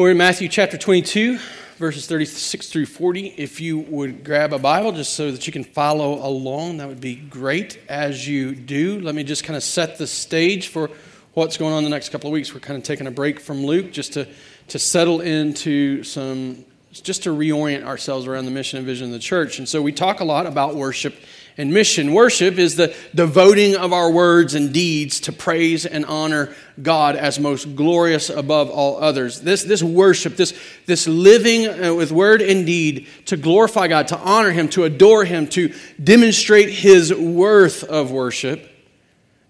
We're 0.00 0.12
in 0.12 0.16
Matthew 0.16 0.48
chapter 0.48 0.78
22, 0.78 1.38
verses 1.76 2.06
36 2.06 2.70
through 2.70 2.86
40. 2.86 3.34
If 3.36 3.60
you 3.60 3.80
would 3.80 4.24
grab 4.24 4.54
a 4.54 4.58
Bible 4.58 4.92
just 4.92 5.12
so 5.12 5.30
that 5.30 5.46
you 5.46 5.52
can 5.52 5.62
follow 5.62 6.26
along, 6.26 6.78
that 6.78 6.88
would 6.88 7.02
be 7.02 7.16
great. 7.16 7.78
As 7.86 8.26
you 8.26 8.54
do, 8.54 8.98
let 9.00 9.14
me 9.14 9.24
just 9.24 9.44
kind 9.44 9.58
of 9.58 9.62
set 9.62 9.98
the 9.98 10.06
stage 10.06 10.68
for 10.68 10.88
what's 11.34 11.58
going 11.58 11.74
on 11.74 11.84
the 11.84 11.90
next 11.90 12.08
couple 12.08 12.28
of 12.28 12.32
weeks. 12.32 12.54
We're 12.54 12.60
kind 12.60 12.78
of 12.78 12.82
taking 12.82 13.08
a 13.08 13.10
break 13.10 13.38
from 13.38 13.66
Luke 13.66 13.92
just 13.92 14.14
to, 14.14 14.26
to 14.68 14.78
settle 14.78 15.20
into 15.20 16.02
some, 16.02 16.64
just 16.92 17.24
to 17.24 17.28
reorient 17.36 17.84
ourselves 17.84 18.26
around 18.26 18.46
the 18.46 18.52
mission 18.52 18.78
and 18.78 18.86
vision 18.86 19.08
of 19.08 19.12
the 19.12 19.18
church. 19.18 19.58
And 19.58 19.68
so 19.68 19.82
we 19.82 19.92
talk 19.92 20.20
a 20.20 20.24
lot 20.24 20.46
about 20.46 20.76
worship 20.76 21.14
and 21.60 21.74
mission. 21.74 22.14
Worship 22.14 22.58
is 22.58 22.76
the 22.76 22.94
devoting 23.14 23.76
of 23.76 23.92
our 23.92 24.10
words 24.10 24.54
and 24.54 24.72
deeds 24.72 25.20
to 25.20 25.32
praise 25.32 25.84
and 25.84 26.06
honor 26.06 26.54
God 26.82 27.16
as 27.16 27.38
most 27.38 27.76
glorious 27.76 28.30
above 28.30 28.70
all 28.70 28.96
others. 29.02 29.42
This, 29.42 29.62
this 29.62 29.82
worship, 29.82 30.36
this, 30.36 30.58
this 30.86 31.06
living 31.06 31.68
uh, 31.68 31.94
with 31.94 32.12
word 32.12 32.40
and 32.40 32.64
deed 32.64 33.08
to 33.26 33.36
glorify 33.36 33.88
God, 33.88 34.08
to 34.08 34.18
honor 34.18 34.50
Him, 34.50 34.68
to 34.70 34.84
adore 34.84 35.26
Him, 35.26 35.46
to 35.48 35.74
demonstrate 36.02 36.70
His 36.70 37.12
worth 37.14 37.84
of 37.84 38.10
worship 38.10 38.69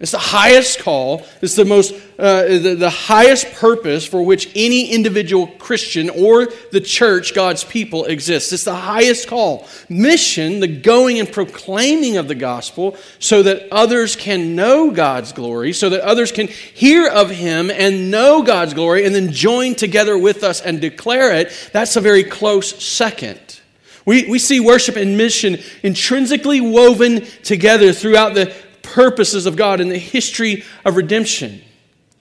it's 0.01 0.13
the 0.13 0.19
highest 0.19 0.79
call. 0.79 1.27
It's 1.43 1.57
the 1.57 1.67
most, 1.67 1.93
uh, 2.19 2.45
the, 2.45 2.75
the 2.75 2.89
highest 2.89 3.53
purpose 3.53 4.07
for 4.07 4.23
which 4.23 4.51
any 4.57 4.87
individual 4.87 5.47
Christian 5.47 6.09
or 6.09 6.47
the 6.73 6.81
church, 6.81 7.35
God's 7.35 7.65
people, 7.65 8.07
exists. 8.07 8.51
It's 8.55 8.65
the 8.65 8.75
highest 8.75 9.29
call. 9.29 9.69
Mission, 9.91 10.61
the 10.61 10.69
going 10.69 11.21
and 11.21 11.31
proclaiming 11.31 12.17
of 12.17 12.29
the 12.29 12.35
gospel 12.35 12.97
so 13.19 13.43
that 13.43 13.71
others 13.71 14.17
can 14.17 14.57
know 14.57 14.91
God's 14.91 15.33
glory, 15.33 15.75
so 15.75 15.91
that 15.91 16.01
others 16.01 16.33
can 16.33 16.49
hear 16.49 17.07
of 17.07 17.29
Him 17.29 17.71
and 17.71 18.11
know 18.11 18.43
God's 18.43 18.73
glory 18.73 19.05
and 19.05 19.15
then 19.15 19.31
join 19.33 19.75
together 19.75 20.17
with 20.17 20.43
us 20.43 20.63
and 20.63 20.81
declare 20.81 21.37
it. 21.37 21.71
That's 21.75 21.95
a 21.97 22.01
very 22.01 22.25
close 22.25 22.83
second. 22.83 23.61
We, 24.07 24.31
we 24.31 24.39
see 24.39 24.61
worship 24.61 24.97
and 24.97 25.19
mission 25.19 25.59
intrinsically 25.83 26.63
woven 26.63 27.27
together 27.43 27.93
throughout 27.93 28.33
the 28.33 28.55
purposes 28.93 29.47
of 29.47 29.57
God 29.57 29.81
in 29.81 29.89
the 29.89 29.99
history 29.99 30.65
of 30.85 30.97
redemption. 30.97 31.63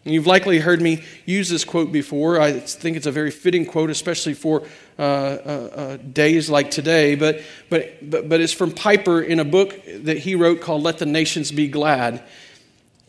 And 0.06 0.14
you've 0.14 0.28
likely 0.28 0.59
heard 0.59 0.81
me 0.81 1.03
use 1.25 1.50
this 1.50 1.66
quote 1.66 1.92
before. 1.92 2.39
I 2.39 2.53
think 2.53 2.95
it's 2.98 3.06
a 3.06 3.12
very 3.12 3.31
fitting 3.31 3.66
quote, 3.66 3.89
especially 3.89 4.34
for 4.34 4.64
uh, 4.97 5.02
uh, 5.02 5.06
uh, 5.06 5.97
days 5.97 6.50
like 6.50 6.72
today. 6.72 7.16
But, 7.16 7.42
but, 7.70 8.09
but, 8.09 8.30
but 8.30 8.42
it's 8.42 8.53
from 8.53 8.72
Piper 8.72 9.22
in 9.22 9.40
a 9.40 9.45
book 9.45 9.78
that 10.03 10.17
he 10.17 10.36
wrote 10.36 10.62
called 10.62 10.84
Let 10.84 11.00
the 11.00 11.06
Nations 11.06 11.52
Be 11.52 11.67
Glad. 11.67 12.23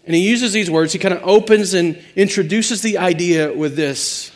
And 0.05 0.15
he 0.15 0.29
uses 0.29 0.53
these 0.53 0.71
words. 0.71 0.93
He 0.93 0.99
kind 0.99 1.15
of 1.15 1.23
opens 1.23 1.75
and 1.75 2.03
introduces 2.17 2.83
the 2.83 2.99
idea 2.99 3.53
with 3.53 3.77
this 3.77 4.33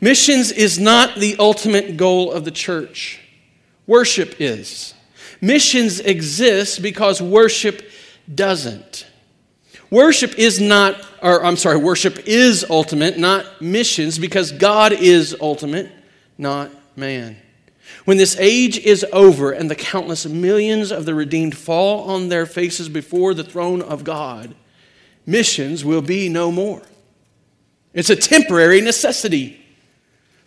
Missions 0.00 0.50
is 0.50 0.78
not 0.78 1.16
the 1.16 1.36
ultimate 1.38 1.98
goal 1.98 2.32
of 2.32 2.44
the 2.44 2.50
church, 2.50 3.20
worship 3.86 4.40
is. 4.40 4.94
Missions 5.42 6.00
exist 6.00 6.82
because 6.82 7.20
worship 7.20 7.90
doesn't. 8.34 9.06
Worship 9.90 10.38
is 10.38 10.60
not, 10.60 11.04
or 11.22 11.44
I'm 11.44 11.56
sorry, 11.56 11.76
worship 11.76 12.26
is 12.26 12.64
ultimate, 12.70 13.18
not 13.18 13.60
missions, 13.60 14.18
because 14.18 14.52
God 14.52 14.92
is 14.92 15.36
ultimate, 15.40 15.90
not 16.38 16.70
man. 16.96 17.36
When 18.04 18.16
this 18.16 18.36
age 18.38 18.78
is 18.78 19.04
over 19.12 19.50
and 19.50 19.68
the 19.70 19.74
countless 19.74 20.26
millions 20.26 20.92
of 20.92 21.06
the 21.06 21.14
redeemed 21.14 21.56
fall 21.56 22.08
on 22.08 22.28
their 22.28 22.46
faces 22.46 22.88
before 22.88 23.34
the 23.34 23.44
throne 23.44 23.82
of 23.82 24.04
God, 24.04 24.54
missions 25.26 25.84
will 25.84 26.02
be 26.02 26.28
no 26.28 26.52
more. 26.52 26.82
It's 27.92 28.10
a 28.10 28.16
temporary 28.16 28.80
necessity, 28.80 29.60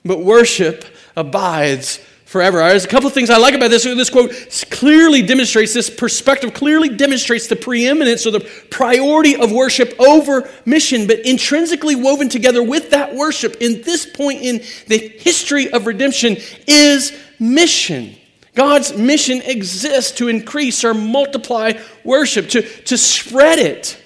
but 0.05 0.23
worship 0.23 0.85
abides 1.15 1.99
forever. 2.33 2.63
Uh, 2.63 2.69
there's 2.69 2.83
a 2.83 2.87
couple 2.87 3.05
of 3.05 3.13
things 3.13 3.29
I 3.29 3.37
like 3.37 3.53
about 3.53 3.69
this. 3.69 3.83
This 3.83 4.09
quote 4.09 4.33
clearly 4.71 5.21
demonstrates, 5.21 5.71
this 5.71 5.91
perspective 5.91 6.55
clearly 6.55 6.89
demonstrates 6.89 7.45
the 7.45 7.55
preeminence 7.55 8.25
or 8.25 8.31
the 8.31 8.39
priority 8.71 9.35
of 9.35 9.51
worship 9.51 9.93
over 9.99 10.49
mission, 10.65 11.05
but 11.05 11.19
intrinsically 11.19 11.95
woven 11.95 12.29
together 12.29 12.63
with 12.63 12.89
that 12.89 13.13
worship 13.13 13.57
in 13.61 13.83
this 13.83 14.07
point 14.07 14.41
in 14.41 14.63
the 14.87 14.97
history 14.97 15.71
of 15.71 15.85
redemption 15.85 16.37
is 16.67 17.15
mission. 17.39 18.15
God's 18.55 18.97
mission 18.97 19.43
exists 19.43 20.13
to 20.13 20.27
increase 20.27 20.83
or 20.83 20.95
multiply 20.95 21.73
worship, 22.03 22.49
to, 22.49 22.63
to 22.63 22.97
spread 22.97 23.59
it. 23.59 24.02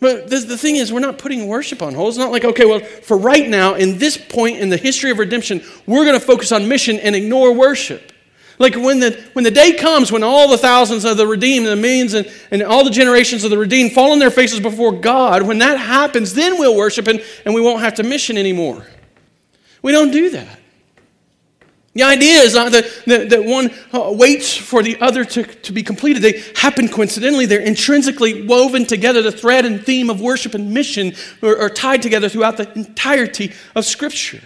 But 0.00 0.28
the, 0.28 0.38
the 0.40 0.58
thing 0.58 0.76
is, 0.76 0.92
we're 0.92 1.00
not 1.00 1.18
putting 1.18 1.46
worship 1.46 1.80
on 1.80 1.94
hold. 1.94 2.08
It's 2.08 2.18
not 2.18 2.30
like, 2.30 2.44
okay, 2.44 2.66
well, 2.66 2.80
for 2.80 3.16
right 3.16 3.48
now, 3.48 3.74
in 3.74 3.98
this 3.98 4.16
point 4.16 4.58
in 4.58 4.68
the 4.68 4.76
history 4.76 5.10
of 5.10 5.18
redemption, 5.18 5.62
we're 5.86 6.04
going 6.04 6.18
to 6.18 6.24
focus 6.24 6.52
on 6.52 6.68
mission 6.68 6.98
and 6.98 7.16
ignore 7.16 7.54
worship. 7.54 8.12
Like 8.58 8.76
when 8.76 9.00
the, 9.00 9.20
when 9.32 9.44
the 9.44 9.50
day 9.50 9.72
comes 9.72 10.12
when 10.12 10.22
all 10.22 10.48
the 10.48 10.58
thousands 10.58 11.04
of 11.04 11.16
the 11.16 11.26
redeemed, 11.26 11.66
and 11.66 11.76
the 11.76 11.82
millions, 11.82 12.14
and, 12.14 12.30
and 12.50 12.62
all 12.62 12.84
the 12.84 12.90
generations 12.90 13.44
of 13.44 13.50
the 13.50 13.58
redeemed 13.58 13.92
fall 13.92 14.12
on 14.12 14.18
their 14.18 14.30
faces 14.30 14.60
before 14.60 14.92
God, 14.92 15.42
when 15.42 15.58
that 15.58 15.78
happens, 15.78 16.34
then 16.34 16.58
we'll 16.58 16.76
worship 16.76 17.08
and, 17.08 17.22
and 17.44 17.54
we 17.54 17.60
won't 17.60 17.80
have 17.80 17.94
to 17.94 18.02
mission 18.02 18.36
anymore. 18.36 18.86
We 19.82 19.92
don't 19.92 20.10
do 20.10 20.30
that. 20.30 20.60
The 21.94 22.02
idea 22.02 22.40
is 22.40 22.54
not 22.54 22.72
that, 22.72 22.86
that, 23.06 23.30
that 23.30 23.44
one 23.44 23.70
uh, 23.92 24.10
waits 24.10 24.56
for 24.56 24.82
the 24.82 25.00
other 25.00 25.24
to, 25.24 25.44
to 25.44 25.72
be 25.72 25.84
completed. 25.84 26.22
They 26.22 26.42
happen 26.56 26.88
coincidentally. 26.88 27.46
They're 27.46 27.60
intrinsically 27.60 28.44
woven 28.46 28.84
together. 28.84 29.22
The 29.22 29.30
thread 29.30 29.64
and 29.64 29.84
theme 29.84 30.10
of 30.10 30.20
worship 30.20 30.54
and 30.54 30.74
mission 30.74 31.14
are, 31.40 31.56
are 31.56 31.70
tied 31.70 32.02
together 32.02 32.28
throughout 32.28 32.56
the 32.56 32.72
entirety 32.76 33.52
of 33.76 33.84
Scripture. 33.84 34.40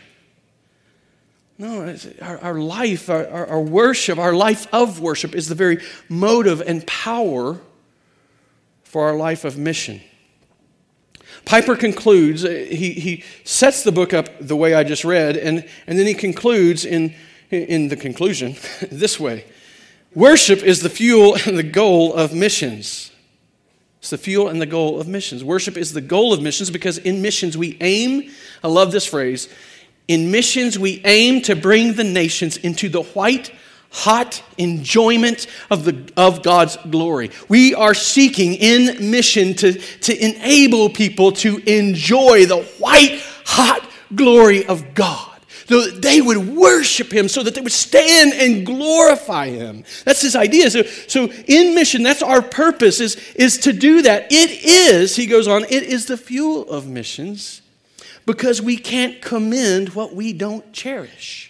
No, 1.57 1.97
our, 2.21 2.39
our 2.39 2.61
life, 2.61 3.09
our, 3.09 3.27
our 3.27 3.61
worship, 3.61 4.19
our 4.19 4.35
life 4.35 4.67
of 4.73 5.01
worship 5.01 5.35
is 5.35 5.49
the 5.49 5.55
very 5.55 5.83
motive 6.09 6.61
and 6.61 6.87
power 6.87 7.59
for 8.85 9.07
our 9.07 9.17
life 9.17 9.45
of 9.45 9.57
mission. 9.57 10.03
Piper 11.47 11.77
concludes, 11.77 12.45
uh, 12.45 12.49
he, 12.49 12.93
he 12.93 13.25
sets 13.43 13.83
the 13.83 13.93
book 13.93 14.13
up 14.13 14.29
the 14.39 14.55
way 14.55 14.75
I 14.75 14.85
just 14.85 15.05
read, 15.05 15.37
and, 15.37 15.67
and 15.87 15.99
then 15.99 16.07
he 16.07 16.15
concludes 16.15 16.85
in 16.85 17.15
in 17.51 17.89
the 17.89 17.97
conclusion 17.97 18.57
this 18.91 19.19
way 19.19 19.45
Worship 20.15 20.63
is 20.63 20.81
the 20.81 20.89
fuel 20.89 21.37
and 21.47 21.59
the 21.59 21.63
goal 21.63 22.15
of 22.15 22.35
missions. 22.35 23.13
It's 23.99 24.11
the 24.11 24.19
fuel 24.19 24.49
and 24.49 24.61
the 24.61 24.67
goal 24.67 25.01
of 25.01 25.07
missions. 25.07 25.45
Worship 25.45 25.77
is 25.77 25.93
the 25.93 26.01
goal 26.01 26.33
of 26.33 26.41
missions 26.41 26.71
because 26.71 26.99
in 26.99 27.21
missions 27.21 27.59
we 27.59 27.77
aim, 27.81 28.31
I 28.65 28.69
love 28.69 28.91
this 28.91 29.05
phrase, 29.05 29.49
in 30.07 30.31
missions 30.31 30.79
we 30.79 31.03
aim 31.05 31.43
to 31.43 31.55
bring 31.55 31.93
the 31.93 32.05
nations 32.05 32.57
into 32.57 32.89
the 32.89 33.03
white, 33.03 33.53
hot 33.91 34.43
enjoyment 34.57 35.47
of, 35.71 35.85
the, 35.85 36.11
of 36.17 36.43
God's 36.43 36.77
glory. 36.91 37.31
We 37.49 37.75
are 37.75 37.95
seeking 37.95 38.55
in 38.55 39.11
mission 39.11 39.53
to, 39.55 39.73
to 39.73 40.25
enable 40.25 40.89
people 40.89 41.33
to 41.33 41.59
enjoy 41.71 42.47
the 42.47 42.63
white, 42.79 43.21
hot 43.45 43.89
glory 44.15 44.65
of 44.67 44.95
God 44.95 45.38
so 45.69 45.83
that 45.83 46.03
they 46.03 46.21
would 46.21 46.56
worship 46.56 47.12
him, 47.12 47.29
so 47.29 47.43
that 47.43 47.55
they 47.55 47.61
would 47.61 47.73
stand 47.73 48.33
and 48.33 48.65
glorify 48.65 49.49
him. 49.49 49.84
That's 50.05 50.23
his 50.23 50.34
idea. 50.34 50.71
So, 50.71 50.83
so 50.83 51.31
in 51.47 51.75
mission, 51.75 52.03
that's 52.03 52.23
our 52.23 52.41
purpose, 52.41 53.01
is, 53.01 53.17
is 53.34 53.59
to 53.59 53.73
do 53.73 54.03
that. 54.03 54.33
It 54.33 54.51
is, 54.65 55.17
he 55.17 55.27
goes 55.27 55.47
on, 55.47 55.65
it 55.65 55.83
is 55.83 56.06
the 56.06 56.17
fuel 56.17 56.69
of 56.71 56.89
missions 56.89 57.62
because 58.25 58.61
we 58.61 58.77
can't 58.77 59.21
commend 59.21 59.91
what 59.91 60.15
we 60.15 60.33
don't 60.33 60.73
cherish. 60.73 61.48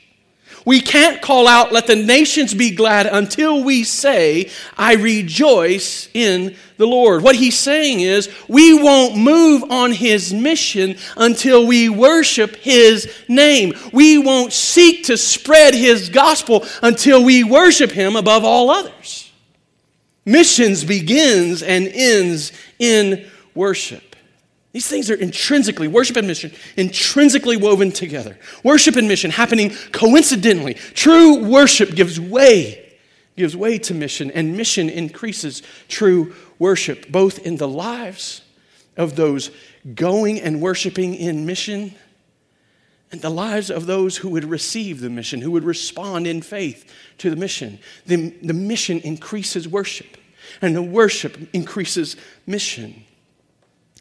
We 0.68 0.82
can't 0.82 1.22
call 1.22 1.48
out, 1.48 1.72
let 1.72 1.86
the 1.86 1.96
nations 1.96 2.52
be 2.52 2.72
glad 2.72 3.06
until 3.06 3.64
we 3.64 3.84
say, 3.84 4.50
I 4.76 4.96
rejoice 4.96 6.10
in 6.12 6.56
the 6.76 6.86
Lord. 6.86 7.22
What 7.22 7.36
he's 7.36 7.58
saying 7.58 8.00
is, 8.00 8.28
we 8.48 8.78
won't 8.78 9.16
move 9.16 9.64
on 9.70 9.92
his 9.92 10.34
mission 10.34 10.98
until 11.16 11.66
we 11.66 11.88
worship 11.88 12.54
his 12.56 13.10
name. 13.28 13.72
We 13.94 14.18
won't 14.18 14.52
seek 14.52 15.04
to 15.04 15.16
spread 15.16 15.72
his 15.72 16.10
gospel 16.10 16.66
until 16.82 17.24
we 17.24 17.44
worship 17.44 17.90
him 17.90 18.14
above 18.14 18.44
all 18.44 18.68
others. 18.68 19.32
Missions 20.26 20.84
begins 20.84 21.62
and 21.62 21.88
ends 21.88 22.52
in 22.78 23.26
worship. 23.54 24.07
These 24.78 24.86
things 24.86 25.10
are 25.10 25.16
intrinsically, 25.16 25.88
worship 25.88 26.16
and 26.18 26.28
mission, 26.28 26.52
intrinsically 26.76 27.56
woven 27.56 27.90
together. 27.90 28.38
Worship 28.62 28.94
and 28.94 29.08
mission 29.08 29.32
happening 29.32 29.70
coincidentally. 29.90 30.74
True 30.74 31.42
worship 31.50 31.96
gives 31.96 32.20
way, 32.20 32.96
gives 33.36 33.56
way 33.56 33.78
to 33.78 33.92
mission, 33.92 34.30
and 34.30 34.56
mission 34.56 34.88
increases 34.88 35.64
true 35.88 36.32
worship, 36.60 37.10
both 37.10 37.40
in 37.40 37.56
the 37.56 37.66
lives 37.66 38.42
of 38.96 39.16
those 39.16 39.50
going 39.96 40.40
and 40.40 40.60
worshiping 40.60 41.16
in 41.16 41.44
mission 41.44 41.92
and 43.10 43.20
the 43.20 43.30
lives 43.30 43.70
of 43.70 43.86
those 43.86 44.18
who 44.18 44.28
would 44.28 44.44
receive 44.44 45.00
the 45.00 45.10
mission, 45.10 45.40
who 45.40 45.50
would 45.50 45.64
respond 45.64 46.28
in 46.28 46.40
faith 46.40 46.88
to 47.18 47.30
the 47.30 47.36
mission. 47.36 47.80
The, 48.06 48.28
the 48.44 48.54
mission 48.54 49.00
increases 49.00 49.66
worship, 49.66 50.18
and 50.62 50.76
the 50.76 50.82
worship 50.82 51.36
increases 51.52 52.14
mission. 52.46 53.06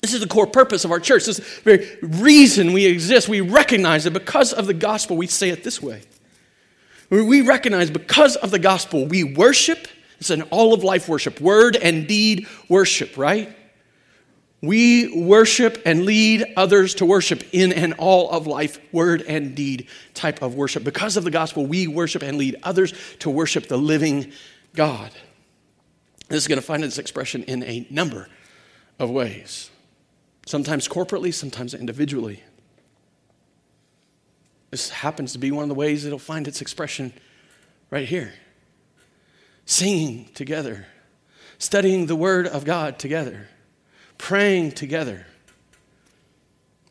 This 0.08 0.22
is 0.22 0.22
the 0.22 0.34
core 0.34 0.48
purpose 0.48 0.86
of 0.86 0.92
our 0.92 1.00
church. 1.00 1.26
This 1.26 1.40
is 1.40 1.46
the 1.46 1.62
very 1.62 1.98
reason 2.02 2.72
we 2.72 2.86
exist. 2.86 3.28
We 3.28 3.42
recognize 3.42 4.06
that 4.06 4.12
because 4.12 4.54
of 4.54 4.66
the 4.66 4.74
gospel, 4.74 5.18
we 5.18 5.28
say 5.28 5.50
it 5.50 5.64
this 5.64 5.82
way. 5.82 6.02
We 7.10 7.42
recognize 7.42 7.92
because 7.92 8.36
of 8.38 8.52
the 8.52 8.60
gospel, 8.60 9.06
we 9.06 9.24
worship. 9.24 9.88
It's 10.20 10.30
an 10.30 10.44
all 10.44 10.74
of 10.74 10.84
life 10.84 11.10
worship, 11.10 11.42
word 11.42 11.76
and 11.76 12.08
deed 12.08 12.48
worship, 12.70 13.18
right? 13.18 13.54
We 14.62 15.24
worship 15.24 15.82
and 15.86 16.06
lead 16.06 16.54
others 16.56 16.96
to 16.96 17.06
worship 17.06 17.44
in 17.52 17.72
an 17.72 17.94
all 17.94 18.32
of 18.32 18.48
life, 18.48 18.80
word 18.92 19.22
and 19.28 19.56
deed 19.56 19.88
type 20.14 20.42
of 20.42 20.56
worship. 20.56 20.84
Because 20.84 21.18
of 21.18 21.24
the 21.24 21.32
gospel, 21.32 21.66
we 21.66 21.86
worship 21.86 22.24
and 22.24 22.38
lead 22.38 22.56
others 22.64 22.94
to 23.20 23.30
worship 23.30 23.68
the 23.68 23.78
living 23.78 24.32
God. 24.74 25.12
This 26.30 26.44
is 26.44 26.48
going 26.48 26.60
to 26.60 26.66
find 26.66 26.84
its 26.84 26.98
expression 26.98 27.44
in 27.44 27.64
a 27.64 27.86
number 27.90 28.28
of 29.00 29.10
ways, 29.12 29.70
sometimes 30.48 30.88
corporately, 30.88 31.34
sometimes 31.34 31.74
individually. 31.74 32.42
This 34.72 34.90
happens 34.90 35.34
to 35.34 35.40
be 35.40 35.52
one 35.52 35.64
of 35.64 35.70
the 35.70 35.76
ways 35.76 36.06
it'll 36.06 36.18
find 36.18 36.48
its 36.48 36.62
expression 36.62 37.14
right 37.92 38.08
here 38.08 38.34
singing 39.66 40.30
together, 40.34 40.88
studying 41.58 42.06
the 42.06 42.16
Word 42.16 42.48
of 42.48 42.64
God 42.64 42.98
together, 42.98 43.50
praying 44.18 44.72
together. 44.72 45.26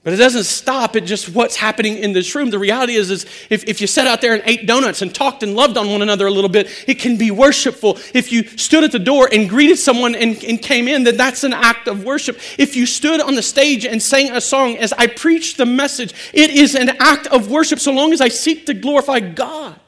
But 0.06 0.12
it 0.12 0.18
doesn't 0.18 0.44
stop 0.44 0.94
at 0.94 1.04
just 1.04 1.30
what's 1.30 1.56
happening 1.56 1.98
in 1.98 2.12
this 2.12 2.32
room. 2.36 2.50
The 2.50 2.60
reality 2.60 2.94
is, 2.94 3.10
is 3.10 3.26
if, 3.50 3.64
if 3.64 3.80
you 3.80 3.88
sat 3.88 4.06
out 4.06 4.20
there 4.20 4.34
and 4.34 4.42
ate 4.46 4.64
donuts 4.64 5.02
and 5.02 5.12
talked 5.12 5.42
and 5.42 5.56
loved 5.56 5.76
on 5.76 5.90
one 5.90 6.00
another 6.00 6.28
a 6.28 6.30
little 6.30 6.48
bit, 6.48 6.68
it 6.86 7.00
can 7.00 7.16
be 7.16 7.32
worshipful. 7.32 7.98
If 8.14 8.30
you 8.30 8.44
stood 8.44 8.84
at 8.84 8.92
the 8.92 9.00
door 9.00 9.28
and 9.32 9.48
greeted 9.50 9.80
someone 9.80 10.14
and, 10.14 10.44
and 10.44 10.62
came 10.62 10.86
in, 10.86 11.02
then 11.02 11.16
that's 11.16 11.42
an 11.42 11.52
act 11.52 11.88
of 11.88 12.04
worship. 12.04 12.38
If 12.56 12.76
you 12.76 12.86
stood 12.86 13.20
on 13.20 13.34
the 13.34 13.42
stage 13.42 13.84
and 13.84 14.00
sang 14.00 14.30
a 14.30 14.40
song 14.40 14.76
as 14.76 14.92
I 14.92 15.08
preached 15.08 15.56
the 15.56 15.66
message, 15.66 16.14
it 16.32 16.50
is 16.50 16.76
an 16.76 16.90
act 17.00 17.26
of 17.26 17.50
worship 17.50 17.80
so 17.80 17.90
long 17.90 18.12
as 18.12 18.20
I 18.20 18.28
seek 18.28 18.66
to 18.66 18.74
glorify 18.74 19.18
God. 19.18 19.80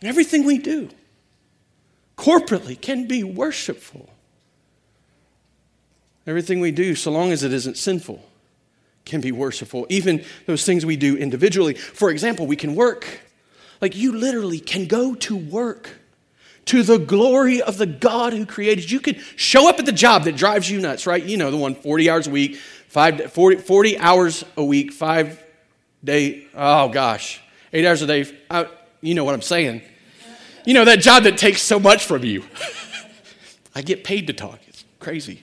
Everything 0.00 0.46
we 0.46 0.56
do 0.56 0.88
corporately 2.16 2.80
can 2.80 3.06
be 3.06 3.22
worshipful. 3.22 4.08
Everything 6.26 6.60
we 6.60 6.70
do, 6.70 6.94
so 6.94 7.10
long 7.10 7.32
as 7.32 7.42
it 7.42 7.52
isn't 7.52 7.76
sinful, 7.76 8.22
can 9.04 9.20
be 9.20 9.32
worshipful. 9.32 9.86
Even 9.88 10.24
those 10.46 10.64
things 10.64 10.84
we 10.84 10.96
do 10.96 11.16
individually. 11.16 11.74
For 11.74 12.10
example, 12.10 12.46
we 12.46 12.56
can 12.56 12.74
work. 12.74 13.20
Like 13.80 13.96
you 13.96 14.12
literally 14.12 14.60
can 14.60 14.86
go 14.86 15.14
to 15.14 15.36
work 15.36 15.90
to 16.66 16.82
the 16.82 16.98
glory 16.98 17.62
of 17.62 17.78
the 17.78 17.86
God 17.86 18.32
who 18.32 18.46
created 18.46 18.90
you. 18.90 19.00
Can 19.00 19.16
show 19.36 19.68
up 19.68 19.78
at 19.78 19.86
the 19.86 19.92
job 19.92 20.24
that 20.24 20.36
drives 20.36 20.70
you 20.70 20.80
nuts, 20.80 21.06
right? 21.06 21.22
You 21.22 21.36
know, 21.36 21.50
the 21.50 21.56
one 21.56 21.74
40 21.74 22.10
hours 22.10 22.26
a 22.26 22.30
week, 22.30 22.56
five, 22.88 23.32
40, 23.32 23.56
40 23.56 23.98
hours 23.98 24.44
a 24.56 24.64
week, 24.64 24.92
five 24.92 25.42
day, 26.04 26.46
oh 26.54 26.88
gosh, 26.88 27.40
eight 27.72 27.86
hours 27.86 28.02
a 28.02 28.06
day. 28.06 28.26
I, 28.50 28.66
you 29.00 29.14
know 29.14 29.24
what 29.24 29.34
I'm 29.34 29.42
saying. 29.42 29.82
You 30.64 30.74
know, 30.74 30.84
that 30.84 31.00
job 31.00 31.24
that 31.24 31.38
takes 31.38 31.62
so 31.62 31.80
much 31.80 32.04
from 32.04 32.24
you. 32.24 32.44
I 33.74 33.82
get 33.82 34.04
paid 34.04 34.26
to 34.26 34.32
talk. 34.32 34.60
It's 34.68 34.84
crazy. 34.98 35.42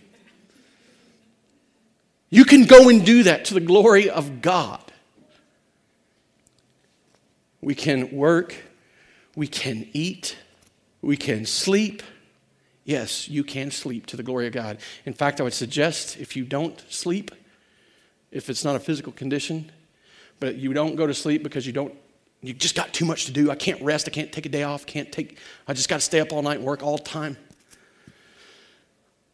You 2.30 2.44
can 2.44 2.66
go 2.66 2.90
and 2.90 3.06
do 3.06 3.24
that 3.24 3.46
to 3.46 3.54
the 3.54 3.62
glory 3.62 4.10
of 4.10 4.42
God. 4.42 4.82
We 7.62 7.74
can 7.74 8.12
work, 8.12 8.56
we 9.36 9.48
can 9.48 9.88
eat, 9.94 10.38
we 11.02 11.18
can 11.18 11.46
sleep. 11.46 12.04
Yes, 12.84 13.28
you 13.28 13.44
can 13.44 13.72
sleep 13.72 14.06
to 14.08 14.18
the 14.18 14.24
glory 14.24 14.48
of 14.48 14.54
God. 14.54 14.78
In 15.06 15.14
fact, 15.14 15.42
I 15.42 15.44
would 15.44 15.54
suggest 15.54 16.18
if 16.18 16.36
you 16.36 16.46
don't 16.46 16.82
sleep, 16.90 17.32
if 18.32 18.50
it's 18.50 18.64
not 18.64 18.76
a 18.76 18.80
physical 18.80 19.12
condition, 19.12 19.72
but 20.40 20.56
you 20.56 20.74
don't 20.74 20.96
go 20.96 21.08
to 21.08 21.14
sleep 21.14 21.44
because 21.44 21.66
you 21.66 21.74
don't 21.74 21.94
you 22.42 22.54
just 22.54 22.76
got 22.76 22.94
too 22.94 23.04
much 23.04 23.26
to 23.26 23.32
do. 23.32 23.50
I 23.50 23.56
can't 23.56 23.82
rest. 23.82 24.08
I 24.08 24.12
can't 24.12 24.32
take 24.32 24.46
a 24.46 24.50
day 24.50 24.64
off. 24.64 24.86
Can't 24.86 25.12
take 25.12 25.38
I 25.68 25.74
just 25.74 25.90
got 25.90 25.98
to 25.98 26.02
stay 26.02 26.20
up 26.20 26.32
all 26.32 26.42
night 26.42 26.58
and 26.58 26.66
work 26.66 26.84
all 26.84 26.98
the 26.98 27.04
time. 27.04 27.36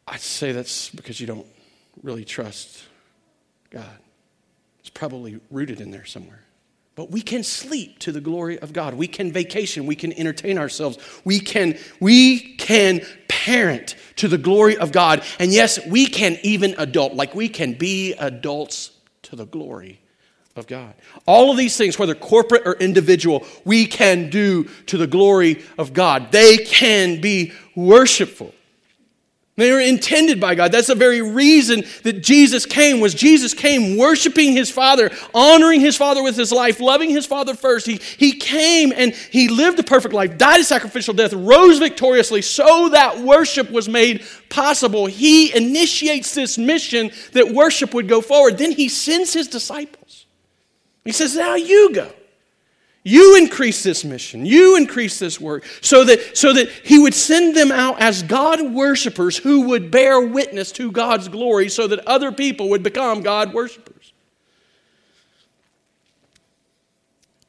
I'd 0.07 0.21
say 0.21 0.51
that's 0.51 0.89
because 0.89 1.19
you 1.19 1.27
don't 1.27 1.45
really 2.01 2.25
trust 2.25 2.83
God. 3.69 3.97
It's 4.79 4.89
probably 4.89 5.39
rooted 5.49 5.81
in 5.81 5.91
there 5.91 6.05
somewhere. 6.05 6.43
But 6.95 7.09
we 7.09 7.21
can 7.21 7.43
sleep 7.43 7.97
to 7.99 8.11
the 8.11 8.21
glory 8.21 8.59
of 8.59 8.71
God. 8.71 8.93
We 8.93 9.07
can 9.07 9.31
vacation. 9.31 9.87
We 9.87 9.95
can 9.95 10.13
entertain 10.13 10.59
ourselves. 10.59 10.97
We 11.25 11.39
can, 11.39 11.77
we 11.99 12.55
can 12.55 13.01
parent 13.27 13.95
to 14.17 14.27
the 14.27 14.37
glory 14.37 14.77
of 14.77 14.91
God. 14.91 15.23
And 15.39 15.51
yes, 15.51 15.79
we 15.87 16.05
can 16.05 16.37
even 16.43 16.75
adult, 16.77 17.13
like 17.13 17.33
we 17.33 17.49
can 17.49 17.73
be 17.73 18.13
adults 18.13 18.91
to 19.23 19.35
the 19.35 19.45
glory 19.45 20.01
of 20.55 20.67
God. 20.67 20.93
All 21.25 21.49
of 21.49 21.57
these 21.57 21.75
things, 21.75 21.97
whether 21.97 22.13
corporate 22.13 22.61
or 22.65 22.73
individual, 22.75 23.43
we 23.65 23.87
can 23.87 24.29
do 24.29 24.65
to 24.85 24.97
the 24.97 25.07
glory 25.07 25.63
of 25.79 25.93
God. 25.93 26.31
They 26.31 26.57
can 26.57 27.21
be 27.21 27.53
worshipful. 27.75 28.53
They 29.55 29.71
were 29.71 29.79
intended 29.79 30.39
by 30.39 30.55
God. 30.55 30.71
That's 30.71 30.88
the 30.88 30.95
very 30.95 31.21
reason 31.21 31.83
that 32.01 32.23
Jesus 32.23 32.65
came 32.65 33.00
was 33.00 33.13
Jesus 33.13 33.53
came 33.53 33.97
worshiping 33.97 34.53
his 34.53 34.71
Father, 34.71 35.11
honoring 35.31 35.79
his 35.79 35.95
Father 35.95 36.23
with 36.23 36.35
his 36.35 36.51
life, 36.51 36.79
loving 36.79 37.11
his 37.11 37.27
Father 37.27 37.53
first. 37.53 37.85
He, 37.85 37.97
he 38.17 38.31
came 38.31 38.91
and 38.95 39.13
he 39.13 39.50
lived 39.50 39.77
a 39.77 39.83
perfect 39.83 40.15
life, 40.15 40.39
died 40.39 40.61
a 40.61 40.63
sacrificial 40.63 41.13
death, 41.13 41.33
rose 41.33 41.77
victoriously 41.77 42.41
so 42.41 42.89
that 42.89 43.19
worship 43.19 43.69
was 43.69 43.88
made 43.88 44.25
possible. 44.50 45.05
He 45.05 45.55
initiates 45.55 46.33
this 46.33 46.57
mission 46.57 47.11
that 47.33 47.50
worship 47.50 47.94
would 47.94 48.07
go 48.07 48.21
forward. 48.21 48.57
Then 48.57 48.71
he 48.71 48.89
sends 48.89 49.33
his 49.33 49.47
disciples. 49.47 50.25
He 51.05 51.11
says, 51.11 51.35
now 51.35 51.53
you 51.53 51.94
go. 51.94 52.11
You 53.03 53.35
increase 53.38 53.83
this 53.83 54.05
mission. 54.05 54.45
You 54.45 54.77
increase 54.77 55.19
this 55.19 55.39
work 55.39 55.65
so 55.81 56.05
that, 56.05 56.38
so 56.38 56.53
that 56.53 56.69
he 56.69 57.00
would 57.00 57.13
send 57.13 57.55
them 57.55 57.69
out 57.69 58.00
as 58.00 58.23
God 58.23 58.73
worshipers 58.73 59.38
who 59.38 59.67
would 59.67 59.91
bear 59.91 60.21
witness 60.21 60.71
to 60.73 60.89
God's 60.89 61.27
glory 61.27 61.67
so 61.67 61.85
that 61.88 62.00
other 62.07 62.31
people 62.31 62.69
would 62.69 62.81
become 62.81 63.21
God 63.21 63.53
worshipers. 63.53 64.13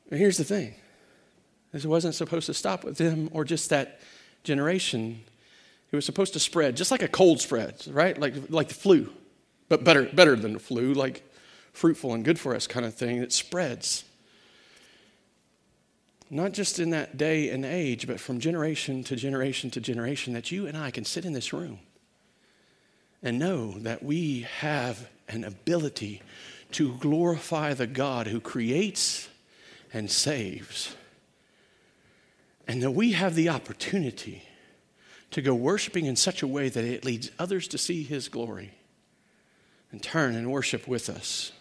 But 0.08 0.18
here's 0.18 0.36
the 0.36 0.44
thing 0.44 0.74
this 1.70 1.86
wasn't 1.86 2.16
supposed 2.16 2.46
to 2.46 2.54
stop 2.54 2.82
with 2.82 2.98
them 2.98 3.28
or 3.32 3.44
just 3.44 3.70
that 3.70 4.00
generation. 4.42 5.22
It 5.92 5.96
was 5.96 6.04
supposed 6.04 6.32
to 6.32 6.40
spread, 6.40 6.76
just 6.76 6.90
like 6.90 7.02
a 7.02 7.08
cold 7.08 7.40
spreads, 7.40 7.86
right? 7.86 8.18
Like, 8.18 8.34
like 8.48 8.66
the 8.66 8.74
flu, 8.74 9.12
but 9.68 9.84
better, 9.84 10.04
better 10.12 10.34
than 10.34 10.54
the 10.54 10.58
flu, 10.58 10.94
like 10.94 11.22
fruitful 11.72 12.12
and 12.12 12.24
good 12.24 12.40
for 12.40 12.56
us 12.56 12.66
kind 12.66 12.84
of 12.84 12.94
thing. 12.94 13.18
It 13.18 13.32
spreads 13.32 14.04
not 16.34 16.52
just 16.52 16.80
in 16.80 16.90
that 16.90 17.16
day 17.16 17.50
and 17.50 17.64
age, 17.64 18.08
but 18.08 18.18
from 18.18 18.40
generation 18.40 19.04
to 19.04 19.14
generation 19.14 19.70
to 19.70 19.80
generation, 19.80 20.34
that 20.34 20.50
you 20.50 20.66
and 20.66 20.76
I 20.76 20.90
can 20.90 21.04
sit 21.04 21.24
in 21.24 21.32
this 21.32 21.52
room 21.52 21.78
and 23.22 23.38
know 23.38 23.78
that 23.78 24.02
we 24.02 24.40
have 24.58 25.08
an 25.28 25.44
ability 25.44 26.22
to 26.72 26.94
glorify 26.94 27.72
the 27.72 27.86
God 27.86 28.26
who 28.26 28.40
creates 28.40 29.28
and 29.92 30.10
saves. 30.10 30.96
And 32.66 32.82
that 32.82 32.90
we 32.90 33.12
have 33.12 33.36
the 33.36 33.48
opportunity 33.48 34.42
to 35.30 35.40
go 35.40 35.54
worshiping 35.54 36.06
in 36.06 36.16
such 36.16 36.42
a 36.42 36.48
way 36.48 36.68
that 36.68 36.84
it 36.84 37.04
leads 37.04 37.30
others 37.38 37.68
to 37.68 37.78
see 37.78 38.02
his 38.02 38.28
glory 38.28 38.72
and 39.92 40.02
turn 40.02 40.34
and 40.34 40.50
worship 40.50 40.88
with 40.88 41.08
us. 41.08 41.52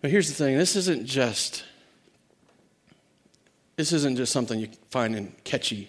But 0.00 0.12
here's 0.12 0.28
the 0.28 0.34
thing 0.34 0.56
this 0.56 0.76
isn't 0.76 1.06
just 1.06 1.64
this 3.78 3.92
isn't 3.92 4.16
just 4.16 4.32
something 4.32 4.58
you 4.58 4.68
find 4.90 5.14
in 5.14 5.32
catchy 5.44 5.88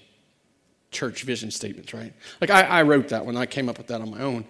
church 0.91 1.23
vision 1.23 1.49
statements, 1.49 1.91
right? 1.91 2.13
Like 2.39 2.51
I, 2.51 2.61
I 2.61 2.81
wrote 2.83 3.09
that 3.09 3.25
when 3.25 3.35
I 3.35 3.47
came 3.47 3.67
up 3.67 3.79
with 3.79 3.87
that 3.87 3.99
on 3.99 4.11
my 4.11 4.21
own. 4.21 4.45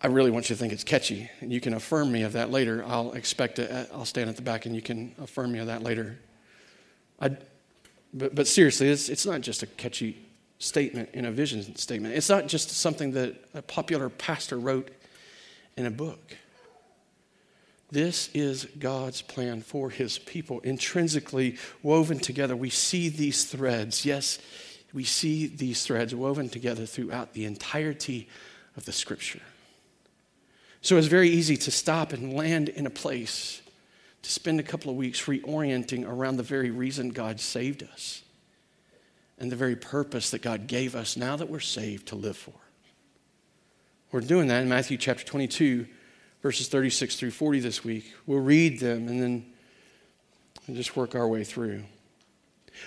I 0.00 0.06
really 0.06 0.30
want 0.30 0.48
you 0.48 0.54
to 0.54 0.60
think 0.60 0.72
it's 0.72 0.84
catchy, 0.84 1.28
and 1.40 1.52
you 1.52 1.60
can 1.60 1.74
affirm 1.74 2.12
me 2.12 2.22
of 2.22 2.34
that 2.34 2.52
later. 2.52 2.84
I'll 2.86 3.14
expect 3.14 3.58
it. 3.58 3.90
I'll 3.92 4.04
stand 4.04 4.30
at 4.30 4.36
the 4.36 4.42
back, 4.42 4.64
and 4.64 4.76
you 4.76 4.80
can 4.80 5.12
affirm 5.20 5.50
me 5.50 5.58
of 5.58 5.66
that 5.66 5.82
later. 5.82 6.20
I, 7.20 7.30
but, 8.14 8.36
but 8.36 8.46
seriously, 8.46 8.90
it's, 8.90 9.08
it's 9.08 9.26
not 9.26 9.40
just 9.40 9.64
a 9.64 9.66
catchy 9.66 10.16
statement 10.60 11.08
in 11.14 11.24
a 11.24 11.32
vision 11.32 11.74
statement. 11.74 12.14
It's 12.14 12.28
not 12.28 12.46
just 12.46 12.70
something 12.70 13.10
that 13.12 13.34
a 13.54 13.62
popular 13.62 14.08
pastor 14.08 14.56
wrote 14.56 14.90
in 15.76 15.86
a 15.86 15.90
book. 15.90 16.36
This 17.90 18.30
is 18.34 18.66
God's 18.78 19.22
plan 19.22 19.62
for 19.62 19.90
his 19.90 20.18
people, 20.18 20.60
intrinsically 20.60 21.56
woven 21.82 22.18
together. 22.18 22.56
We 22.56 22.70
see 22.70 23.08
these 23.08 23.44
threads. 23.44 24.04
Yes, 24.04 24.38
we 24.92 25.04
see 25.04 25.46
these 25.46 25.84
threads 25.84 26.14
woven 26.14 26.48
together 26.48 26.84
throughout 26.86 27.32
the 27.32 27.44
entirety 27.44 28.28
of 28.76 28.84
the 28.84 28.92
scripture. 28.92 29.42
So 30.80 30.96
it's 30.96 31.06
very 31.06 31.28
easy 31.28 31.56
to 31.58 31.70
stop 31.70 32.12
and 32.12 32.34
land 32.34 32.68
in 32.68 32.86
a 32.86 32.90
place 32.90 33.62
to 34.22 34.30
spend 34.30 34.58
a 34.58 34.64
couple 34.64 34.90
of 34.90 34.96
weeks 34.96 35.22
reorienting 35.26 36.04
around 36.04 36.36
the 36.36 36.42
very 36.42 36.70
reason 36.70 37.10
God 37.10 37.38
saved 37.38 37.84
us 37.84 38.22
and 39.38 39.52
the 39.52 39.56
very 39.56 39.76
purpose 39.76 40.30
that 40.30 40.42
God 40.42 40.66
gave 40.66 40.96
us 40.96 41.16
now 41.16 41.36
that 41.36 41.48
we're 41.48 41.60
saved 41.60 42.08
to 42.08 42.16
live 42.16 42.36
for. 42.36 42.54
We're 44.10 44.20
doing 44.20 44.48
that 44.48 44.62
in 44.62 44.68
Matthew 44.68 44.96
chapter 44.96 45.24
22, 45.24 45.86
verses 46.42 46.68
36 46.68 47.16
through 47.16 47.30
40 47.30 47.60
this 47.60 47.84
week. 47.84 48.12
We'll 48.26 48.40
read 48.40 48.80
them 48.80 49.08
and 49.08 49.20
then 49.20 49.46
just 50.74 50.96
work 50.96 51.14
our 51.14 51.28
way 51.28 51.44
through. 51.44 51.84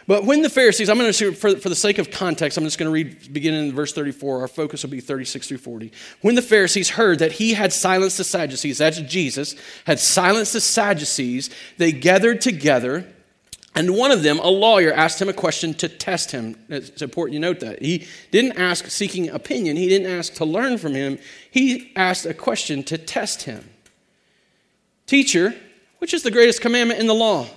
But 0.08 0.25
when 0.25 0.41
the 0.41 0.50
Pharisees, 0.50 0.89
I'm 0.89 0.98
going 0.98 1.12
to, 1.12 1.32
for, 1.34 1.56
for 1.58 1.70
the 1.70 1.75
sake 1.75 1.98
of 1.98 2.12
context, 2.12 2.58
I'm 2.58 2.63
just 2.63 2.77
going 2.77 2.88
to 2.88 2.94
read 2.94 3.34
beginning 3.34 3.70
in 3.70 3.75
verse 3.75 3.94
34. 3.94 4.41
Our 4.41 4.48
focus 4.48 4.84
will 4.84 4.89
be 4.89 5.01
36 5.01 5.48
through 5.48 5.58
40. 5.58 5.91
When 6.22 6.36
the 6.36 6.41
Pharisees 6.41 6.89
heard 6.89 7.20
that 7.20 7.34
he 7.34 7.53
had 7.53 7.74
silenced 7.74 8.18
the 8.18 8.24
Sadducees, 8.24 8.77
that's 8.77 9.00
Jesus, 9.01 9.56
had 9.86 10.00
silenced 10.00 10.53
the 10.53 10.62
Sadducees, 10.62 11.50
they 11.77 11.91
gathered 11.91 12.41
together. 12.41 13.08
And 13.75 13.95
one 13.95 14.11
of 14.11 14.23
them, 14.23 14.39
a 14.39 14.49
lawyer, 14.49 14.91
asked 14.91 15.21
him 15.21 15.29
a 15.29 15.33
question 15.33 15.73
to 15.75 15.88
test 15.88 16.31
him. 16.31 16.55
It's 16.69 17.01
important 17.01 17.35
you 17.35 17.39
note 17.39 17.59
that. 17.59 17.81
He 17.81 18.07
didn't 18.31 18.57
ask 18.57 18.89
seeking 18.89 19.29
opinion, 19.29 19.77
he 19.77 19.88
didn't 19.88 20.11
ask 20.11 20.33
to 20.35 20.45
learn 20.45 20.77
from 20.77 20.95
him. 20.95 21.19
He 21.51 21.91
asked 21.95 22.25
a 22.25 22.33
question 22.33 22.83
to 22.83 22.97
test 22.97 23.43
him. 23.43 23.69
Teacher, 25.05 25.55
which 25.99 26.13
is 26.13 26.23
the 26.23 26.31
greatest 26.31 26.61
commandment 26.61 26.99
in 26.99 27.07
the 27.07 27.13
law? 27.13 27.47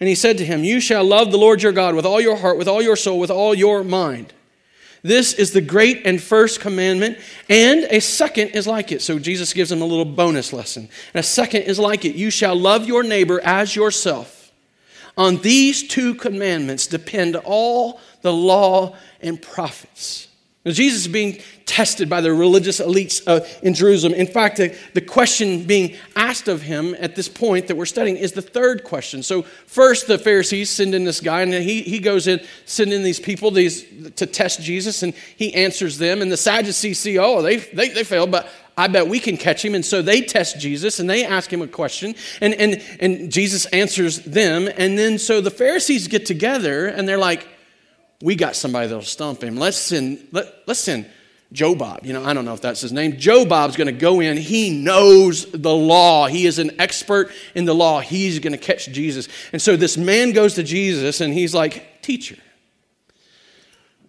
And 0.00 0.08
he 0.08 0.14
said 0.16 0.38
to 0.38 0.44
him, 0.44 0.64
You 0.64 0.80
shall 0.80 1.04
love 1.04 1.30
the 1.30 1.38
Lord 1.38 1.62
your 1.62 1.72
God 1.72 1.94
with 1.94 2.04
all 2.04 2.20
your 2.20 2.36
heart, 2.36 2.58
with 2.58 2.68
all 2.68 2.82
your 2.82 2.96
soul, 2.96 3.20
with 3.20 3.30
all 3.30 3.54
your 3.54 3.84
mind. 3.84 4.32
This 5.02 5.32
is 5.32 5.52
the 5.52 5.60
great 5.60 6.02
and 6.04 6.22
first 6.22 6.60
commandment, 6.60 7.18
and 7.48 7.84
a 7.90 8.00
second 8.00 8.48
is 8.48 8.66
like 8.66 8.92
it. 8.92 9.02
So 9.02 9.18
Jesus 9.18 9.52
gives 9.52 9.70
him 9.70 9.82
a 9.82 9.84
little 9.84 10.04
bonus 10.04 10.52
lesson. 10.52 10.88
And 11.14 11.20
a 11.20 11.22
second 11.22 11.62
is 11.62 11.78
like 11.78 12.04
it. 12.04 12.14
You 12.14 12.30
shall 12.30 12.54
love 12.54 12.86
your 12.86 13.02
neighbor 13.02 13.40
as 13.42 13.74
yourself. 13.74 14.41
On 15.16 15.36
these 15.38 15.86
two 15.86 16.14
commandments 16.14 16.86
depend 16.86 17.36
all 17.36 18.00
the 18.22 18.32
law 18.32 18.96
and 19.20 19.40
prophets. 19.40 20.28
Now, 20.64 20.70
Jesus 20.70 21.02
is 21.02 21.08
being 21.08 21.40
tested 21.66 22.08
by 22.08 22.20
the 22.20 22.32
religious 22.32 22.80
elites 22.80 23.20
uh, 23.26 23.44
in 23.64 23.74
Jerusalem. 23.74 24.14
In 24.14 24.28
fact, 24.28 24.58
the, 24.58 24.76
the 24.94 25.00
question 25.00 25.64
being 25.64 25.96
asked 26.14 26.46
of 26.46 26.62
him 26.62 26.94
at 27.00 27.16
this 27.16 27.28
point 27.28 27.66
that 27.66 27.76
we're 27.76 27.84
studying 27.84 28.16
is 28.16 28.32
the 28.32 28.42
third 28.42 28.84
question. 28.84 29.24
So, 29.24 29.42
first, 29.42 30.06
the 30.06 30.18
Pharisees 30.18 30.70
send 30.70 30.94
in 30.94 31.02
this 31.02 31.20
guy, 31.20 31.42
and 31.42 31.52
he, 31.52 31.82
he 31.82 31.98
goes 31.98 32.28
in, 32.28 32.40
send 32.64 32.92
in 32.92 33.02
these 33.02 33.18
people 33.18 33.50
these, 33.50 33.84
to 34.12 34.24
test 34.24 34.62
Jesus, 34.62 35.02
and 35.02 35.14
he 35.36 35.52
answers 35.54 35.98
them. 35.98 36.22
And 36.22 36.30
the 36.30 36.36
Sadducees 36.36 37.00
see, 37.00 37.18
oh, 37.18 37.42
they, 37.42 37.56
they, 37.56 37.88
they 37.88 38.04
failed, 38.04 38.30
but 38.30 38.48
I 38.76 38.88
bet 38.88 39.08
we 39.08 39.18
can 39.18 39.36
catch 39.36 39.64
him. 39.64 39.74
And 39.74 39.84
so 39.84 40.02
they 40.02 40.22
test 40.22 40.58
Jesus 40.58 40.98
and 40.98 41.08
they 41.08 41.24
ask 41.24 41.52
him 41.52 41.62
a 41.62 41.68
question, 41.68 42.14
and, 42.40 42.54
and, 42.54 42.82
and 43.00 43.32
Jesus 43.32 43.66
answers 43.66 44.20
them. 44.20 44.68
And 44.76 44.98
then 44.98 45.18
so 45.18 45.40
the 45.40 45.50
Pharisees 45.50 46.08
get 46.08 46.26
together 46.26 46.86
and 46.86 47.08
they're 47.08 47.18
like, 47.18 47.46
we 48.22 48.36
got 48.36 48.56
somebody 48.56 48.86
that'll 48.86 49.02
stump 49.02 49.42
him. 49.42 49.56
Let's 49.56 49.76
send, 49.76 50.28
let, 50.30 50.46
let's 50.66 50.80
send 50.80 51.06
Joe 51.52 51.74
Bob. 51.74 52.06
You 52.06 52.12
know, 52.12 52.24
I 52.24 52.32
don't 52.32 52.44
know 52.44 52.54
if 52.54 52.60
that's 52.60 52.80
his 52.80 52.92
name. 52.92 53.18
Joe 53.18 53.44
Bob's 53.44 53.76
going 53.76 53.86
to 53.86 53.92
go 53.92 54.20
in. 54.20 54.36
He 54.36 54.70
knows 54.70 55.50
the 55.50 55.74
law. 55.74 56.28
He 56.28 56.46
is 56.46 56.58
an 56.58 56.80
expert 56.80 57.30
in 57.54 57.64
the 57.64 57.74
law. 57.74 58.00
He's 58.00 58.38
going 58.38 58.52
to 58.52 58.58
catch 58.58 58.86
Jesus. 58.86 59.28
And 59.52 59.60
so 59.60 59.76
this 59.76 59.96
man 59.96 60.32
goes 60.32 60.54
to 60.54 60.62
Jesus 60.62 61.20
and 61.20 61.34
he's 61.34 61.54
like, 61.54 62.00
Teacher, 62.00 62.38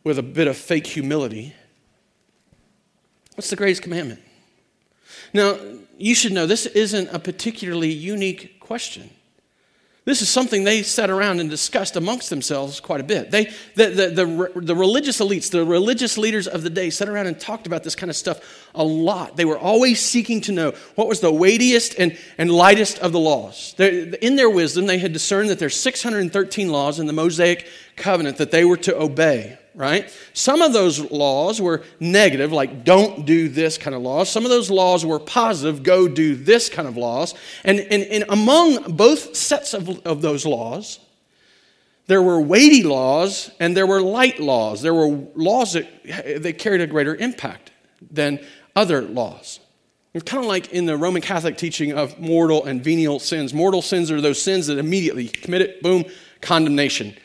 with 0.03 0.17
a 0.17 0.23
bit 0.23 0.47
of 0.47 0.57
fake 0.57 0.87
humility, 0.87 1.53
what's 3.35 3.49
the 3.49 3.55
greatest 3.55 3.83
commandment? 3.83 4.21
Now, 5.33 5.57
you 5.97 6.15
should 6.15 6.31
know 6.31 6.45
this 6.45 6.65
isn't 6.65 7.09
a 7.11 7.19
particularly 7.19 7.91
unique 7.91 8.59
question. 8.59 9.09
This 10.05 10.21
is 10.21 10.27
something 10.27 10.65
they 10.65 10.83
sat 10.83 11.09
around 11.09 11.39
and 11.39 11.49
discussed 11.49 11.95
amongst 11.95 12.29
themselves 12.29 12.81
quite 12.81 12.99
a 12.99 13.05
bit. 13.05 13.31
They, 13.31 13.45
the, 13.75 13.87
the, 13.87 14.07
the, 14.09 14.51
the, 14.59 14.75
religious 14.75 15.21
elites, 15.21 15.49
the 15.49 15.63
religious 15.63 16.17
leaders 16.17 16.45
of 16.45 16.61
the 16.61 16.69
day 16.69 16.89
sat 16.89 17.07
around 17.07 17.27
and 17.27 17.39
talked 17.39 17.67
about 17.67 17.83
this 17.83 17.95
kind 17.95 18.09
of 18.09 18.17
stuff 18.17 18.69
a 18.75 18.83
lot. 18.83 19.37
They 19.37 19.45
were 19.45 19.57
always 19.57 20.01
seeking 20.01 20.41
to 20.41 20.51
know 20.51 20.73
what 20.95 21.07
was 21.07 21.21
the 21.21 21.31
weightiest 21.31 21.97
and, 21.97 22.17
and 22.37 22.51
lightest 22.51 22.99
of 22.99 23.13
the 23.13 23.19
laws. 23.19 23.75
In 23.79 24.35
their 24.35 24.49
wisdom, 24.49 24.87
they 24.87 24.97
had 24.97 25.13
discerned 25.13 25.49
that 25.49 25.59
there's 25.59 25.79
613 25.79 26.69
laws 26.69 26.99
in 26.99 27.07
the 27.07 27.13
Mosaic 27.13 27.65
covenant 27.95 28.37
that 28.37 28.51
they 28.51 28.65
were 28.65 28.77
to 28.77 28.99
obey 28.99 29.57
right? 29.75 30.13
Some 30.33 30.61
of 30.61 30.73
those 30.73 30.99
laws 31.11 31.61
were 31.61 31.83
negative, 31.99 32.51
like 32.51 32.83
don't 32.83 33.25
do 33.25 33.49
this 33.49 33.77
kind 33.77 33.95
of 33.95 34.01
laws. 34.01 34.29
Some 34.29 34.45
of 34.45 34.51
those 34.51 34.69
laws 34.69 35.05
were 35.05 35.19
positive, 35.19 35.83
go 35.83 36.07
do 36.07 36.35
this 36.35 36.69
kind 36.69 36.87
of 36.87 36.97
laws. 36.97 37.33
And, 37.63 37.79
and, 37.79 38.03
and 38.03 38.25
among 38.29 38.95
both 38.95 39.35
sets 39.35 39.73
of, 39.73 39.89
of 40.05 40.21
those 40.21 40.45
laws, 40.45 40.99
there 42.07 42.21
were 42.21 42.39
weighty 42.39 42.83
laws 42.83 43.49
and 43.59 43.75
there 43.75 43.87
were 43.87 44.01
light 44.01 44.39
laws. 44.39 44.81
There 44.81 44.93
were 44.93 45.25
laws 45.35 45.73
that 45.73 45.87
they 46.41 46.53
carried 46.53 46.81
a 46.81 46.87
greater 46.87 47.15
impact 47.15 47.71
than 48.11 48.39
other 48.75 49.01
laws. 49.01 49.59
It's 50.13 50.23
kind 50.29 50.43
of 50.43 50.47
like 50.47 50.71
in 50.71 50.85
the 50.85 50.95
Roman 50.95 51.23
Catholic 51.23 51.57
teaching 51.57 51.93
of 51.93 52.19
mortal 52.19 52.65
and 52.65 52.83
venial 52.83 53.19
sins. 53.19 53.53
Mortal 53.53 53.81
sins 53.81 54.11
are 54.11 54.21
those 54.21 54.39
sins 54.39 54.67
that 54.67 54.77
immediately 54.77 55.27
commit 55.27 55.61
it, 55.61 55.81
boom, 55.81 56.05
condemnation. 56.39 57.15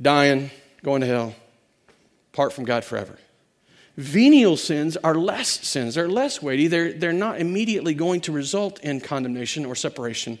Dying, 0.00 0.50
going 0.82 1.00
to 1.00 1.06
hell, 1.06 1.34
apart 2.32 2.52
from 2.52 2.64
God 2.64 2.84
forever. 2.84 3.18
Venial 3.96 4.56
sins 4.56 4.96
are 4.98 5.14
less 5.14 5.48
sins, 5.66 5.96
they're 5.96 6.08
less 6.08 6.40
weighty, 6.40 6.68
they're, 6.68 6.92
they're 6.92 7.12
not 7.12 7.40
immediately 7.40 7.94
going 7.94 8.20
to 8.20 8.32
result 8.32 8.78
in 8.80 9.00
condemnation 9.00 9.66
or 9.66 9.74
separation 9.74 10.38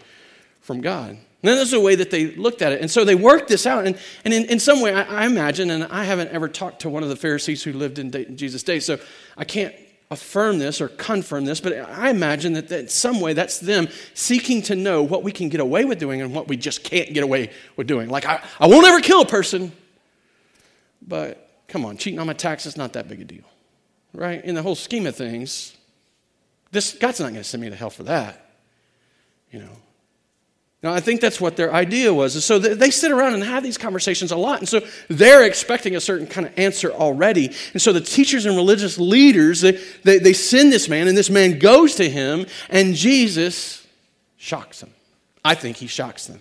from 0.60 0.80
God. 0.80 1.10
And 1.10 1.18
that's 1.42 1.70
the 1.70 1.80
way 1.80 1.94
that 1.94 2.10
they 2.10 2.34
looked 2.34 2.62
at 2.62 2.72
it. 2.72 2.80
And 2.80 2.90
so 2.90 3.04
they 3.04 3.14
worked 3.14 3.48
this 3.48 3.66
out. 3.66 3.86
And, 3.86 3.96
and 4.24 4.34
in, 4.34 4.44
in 4.46 4.60
some 4.60 4.80
way, 4.80 4.92
I, 4.92 5.22
I 5.22 5.26
imagine, 5.26 5.70
and 5.70 5.84
I 5.84 6.04
haven't 6.04 6.30
ever 6.30 6.48
talked 6.48 6.80
to 6.80 6.88
one 6.88 7.02
of 7.02 7.08
the 7.08 7.16
Pharisees 7.16 7.62
who 7.62 7.72
lived 7.72 7.98
in, 7.98 8.14
in 8.14 8.36
Jesus' 8.36 8.62
day, 8.62 8.80
so 8.80 8.98
I 9.36 9.44
can't 9.44 9.74
affirm 10.10 10.58
this 10.58 10.80
or 10.80 10.88
confirm 10.88 11.44
this, 11.44 11.60
but 11.60 11.72
I 11.74 12.10
imagine 12.10 12.54
that, 12.54 12.68
that 12.68 12.80
in 12.80 12.88
some 12.88 13.20
way 13.20 13.34
that's 13.34 13.58
them 13.58 13.88
seeking 14.14 14.62
to 14.62 14.74
know 14.74 15.02
what 15.02 15.22
we 15.22 15.32
can 15.32 15.48
get 15.48 15.60
away 15.60 15.84
with 15.84 15.98
doing 15.98 16.22
and 16.22 16.34
what 16.34 16.48
we 16.48 16.56
just 16.56 16.82
can't 16.82 17.12
get 17.12 17.22
away 17.22 17.50
with 17.76 17.86
doing. 17.86 18.08
Like, 18.08 18.24
I, 18.24 18.42
I 18.58 18.66
won't 18.66 18.86
ever 18.86 19.00
kill 19.00 19.20
a 19.20 19.26
person, 19.26 19.72
but 21.08 21.64
come 21.66 21.84
on, 21.84 21.96
cheating 21.96 22.20
on 22.20 22.26
my 22.26 22.32
taxes 22.34 22.76
not 22.76 22.92
that 22.92 23.08
big 23.08 23.20
a 23.20 23.24
deal, 23.24 23.44
right? 24.12 24.44
In 24.44 24.54
the 24.54 24.62
whole 24.62 24.74
scheme 24.74 25.06
of 25.06 25.16
things, 25.16 25.76
this 26.70 26.94
God's 26.94 27.20
not 27.20 27.30
going 27.30 27.36
to 27.36 27.44
send 27.44 27.62
me 27.62 27.70
to 27.70 27.76
hell 27.76 27.90
for 27.90 28.04
that, 28.04 28.54
you 29.50 29.60
know. 29.60 29.76
Now, 30.80 30.92
I 30.92 31.00
think 31.00 31.20
that's 31.20 31.40
what 31.40 31.56
their 31.56 31.72
idea 31.72 32.14
was. 32.14 32.44
so 32.44 32.60
they 32.60 32.90
sit 32.90 33.10
around 33.10 33.34
and 33.34 33.42
have 33.42 33.64
these 33.64 33.76
conversations 33.76 34.30
a 34.30 34.36
lot. 34.36 34.60
And 34.60 34.68
so 34.68 34.80
they're 35.08 35.42
expecting 35.42 35.96
a 35.96 36.00
certain 36.00 36.28
kind 36.28 36.46
of 36.46 36.56
answer 36.56 36.92
already. 36.92 37.52
And 37.72 37.82
so 37.82 37.92
the 37.92 38.00
teachers 38.00 38.46
and 38.46 38.54
religious 38.54 38.96
leaders, 38.96 39.60
they, 39.60 39.72
they, 40.04 40.20
they 40.20 40.32
send 40.32 40.72
this 40.72 40.88
man, 40.88 41.08
and 41.08 41.18
this 41.18 41.30
man 41.30 41.58
goes 41.58 41.96
to 41.96 42.08
him, 42.08 42.46
and 42.70 42.94
Jesus 42.94 43.84
shocks 44.36 44.78
them. 44.78 44.94
I 45.44 45.56
think 45.56 45.78
he 45.78 45.88
shocks 45.88 46.28
them. 46.28 46.40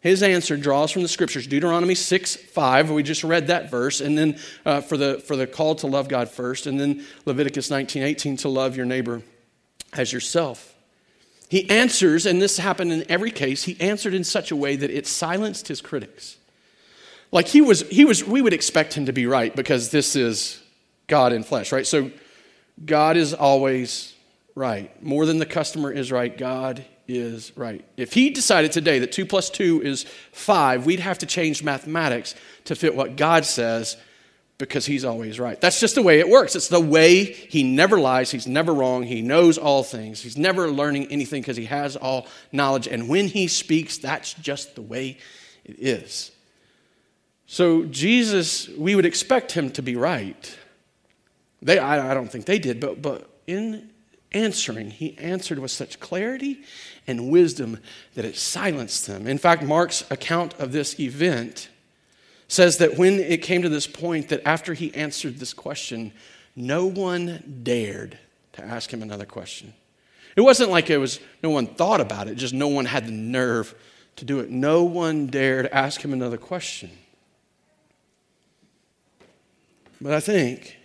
His 0.00 0.22
answer 0.22 0.56
draws 0.56 0.90
from 0.90 1.02
the 1.02 1.08
scriptures, 1.08 1.46
Deuteronomy 1.46 1.94
6 1.94 2.36
5. 2.36 2.90
We 2.90 3.02
just 3.02 3.22
read 3.22 3.48
that 3.48 3.70
verse. 3.70 4.00
And 4.00 4.16
then 4.16 4.38
uh, 4.64 4.80
for, 4.80 4.96
the, 4.96 5.18
for 5.18 5.36
the 5.36 5.46
call 5.46 5.74
to 5.76 5.86
love 5.86 6.08
God 6.08 6.30
first. 6.30 6.66
And 6.66 6.80
then 6.80 7.04
Leviticus 7.26 7.70
19 7.70 8.02
18 8.02 8.36
to 8.38 8.48
love 8.48 8.76
your 8.76 8.86
neighbor 8.86 9.22
as 9.92 10.12
yourself. 10.12 10.74
He 11.48 11.68
answers, 11.68 12.26
and 12.26 12.40
this 12.40 12.58
happened 12.58 12.92
in 12.92 13.04
every 13.10 13.32
case, 13.32 13.64
he 13.64 13.78
answered 13.80 14.14
in 14.14 14.24
such 14.24 14.50
a 14.50 14.56
way 14.56 14.76
that 14.76 14.90
it 14.90 15.06
silenced 15.06 15.68
his 15.68 15.80
critics. 15.80 16.36
Like 17.32 17.48
he 17.48 17.60
was, 17.60 17.82
he 17.88 18.04
was, 18.04 18.24
we 18.24 18.40
would 18.40 18.52
expect 18.52 18.94
him 18.94 19.06
to 19.06 19.12
be 19.12 19.26
right 19.26 19.54
because 19.54 19.90
this 19.90 20.16
is 20.16 20.62
God 21.08 21.32
in 21.32 21.42
flesh, 21.42 21.72
right? 21.72 21.86
So 21.86 22.10
God 22.84 23.16
is 23.16 23.34
always 23.34 24.14
right. 24.54 25.02
More 25.02 25.26
than 25.26 25.38
the 25.38 25.46
customer 25.46 25.92
is 25.92 26.10
right, 26.10 26.36
God 26.36 26.84
is 27.16 27.52
right. 27.56 27.84
If 27.96 28.12
he 28.12 28.30
decided 28.30 28.72
today 28.72 28.98
that 29.00 29.12
2 29.12 29.26
plus 29.26 29.50
2 29.50 29.82
is 29.82 30.04
5, 30.32 30.86
we'd 30.86 31.00
have 31.00 31.18
to 31.18 31.26
change 31.26 31.62
mathematics 31.62 32.34
to 32.64 32.74
fit 32.74 32.94
what 32.94 33.16
God 33.16 33.44
says 33.44 33.96
because 34.60 34.86
he's 34.86 35.04
always 35.04 35.40
right. 35.40 35.60
That's 35.60 35.80
just 35.80 35.96
the 35.96 36.02
way 36.02 36.20
it 36.20 36.28
works. 36.28 36.54
It's 36.54 36.68
the 36.68 36.80
way 36.80 37.24
he 37.24 37.62
never 37.64 37.98
lies, 37.98 38.30
he's 38.30 38.46
never 38.46 38.72
wrong, 38.72 39.02
he 39.02 39.22
knows 39.22 39.58
all 39.58 39.82
things. 39.82 40.20
He's 40.20 40.36
never 40.36 40.70
learning 40.70 41.10
anything 41.10 41.42
because 41.42 41.56
he 41.56 41.64
has 41.64 41.96
all 41.96 42.28
knowledge. 42.52 42.86
And 42.86 43.08
when 43.08 43.26
he 43.26 43.48
speaks, 43.48 43.98
that's 43.98 44.34
just 44.34 44.76
the 44.76 44.82
way 44.82 45.18
it 45.64 45.76
is. 45.78 46.30
So, 47.46 47.84
Jesus, 47.86 48.68
we 48.68 48.94
would 48.94 49.06
expect 49.06 49.52
him 49.52 49.70
to 49.72 49.82
be 49.82 49.96
right. 49.96 50.56
They, 51.62 51.78
I, 51.78 52.12
I 52.12 52.14
don't 52.14 52.30
think 52.30 52.44
they 52.44 52.60
did, 52.60 52.78
but, 52.78 53.02
but 53.02 53.28
in 53.46 53.90
answering, 54.32 54.90
he 54.90 55.18
answered 55.18 55.58
with 55.58 55.70
such 55.70 55.98
clarity 56.00 56.60
and 57.10 57.30
wisdom 57.30 57.78
that 58.14 58.24
it 58.24 58.36
silenced 58.36 59.06
them. 59.06 59.26
In 59.26 59.36
fact, 59.36 59.62
Mark's 59.62 60.08
account 60.10 60.54
of 60.58 60.72
this 60.72 60.98
event 60.98 61.68
says 62.48 62.78
that 62.78 62.96
when 62.96 63.18
it 63.18 63.42
came 63.42 63.62
to 63.62 63.68
this 63.68 63.86
point, 63.86 64.28
that 64.28 64.46
after 64.46 64.74
he 64.74 64.94
answered 64.94 65.38
this 65.38 65.52
question, 65.52 66.12
no 66.56 66.86
one 66.86 67.60
dared 67.62 68.18
to 68.54 68.64
ask 68.64 68.92
him 68.92 69.02
another 69.02 69.26
question. 69.26 69.74
It 70.36 70.40
wasn't 70.40 70.70
like 70.70 70.90
it 70.90 70.98
was 70.98 71.20
no 71.42 71.50
one 71.50 71.66
thought 71.66 72.00
about 72.00 72.28
it, 72.28 72.36
just 72.36 72.54
no 72.54 72.68
one 72.68 72.86
had 72.86 73.06
the 73.06 73.12
nerve 73.12 73.74
to 74.16 74.24
do 74.24 74.40
it. 74.40 74.50
No 74.50 74.84
one 74.84 75.26
dared 75.26 75.66
ask 75.66 76.00
him 76.00 76.12
another 76.12 76.36
question. 76.36 76.90
But 80.00 80.12
I 80.12 80.20
think 80.20 80.76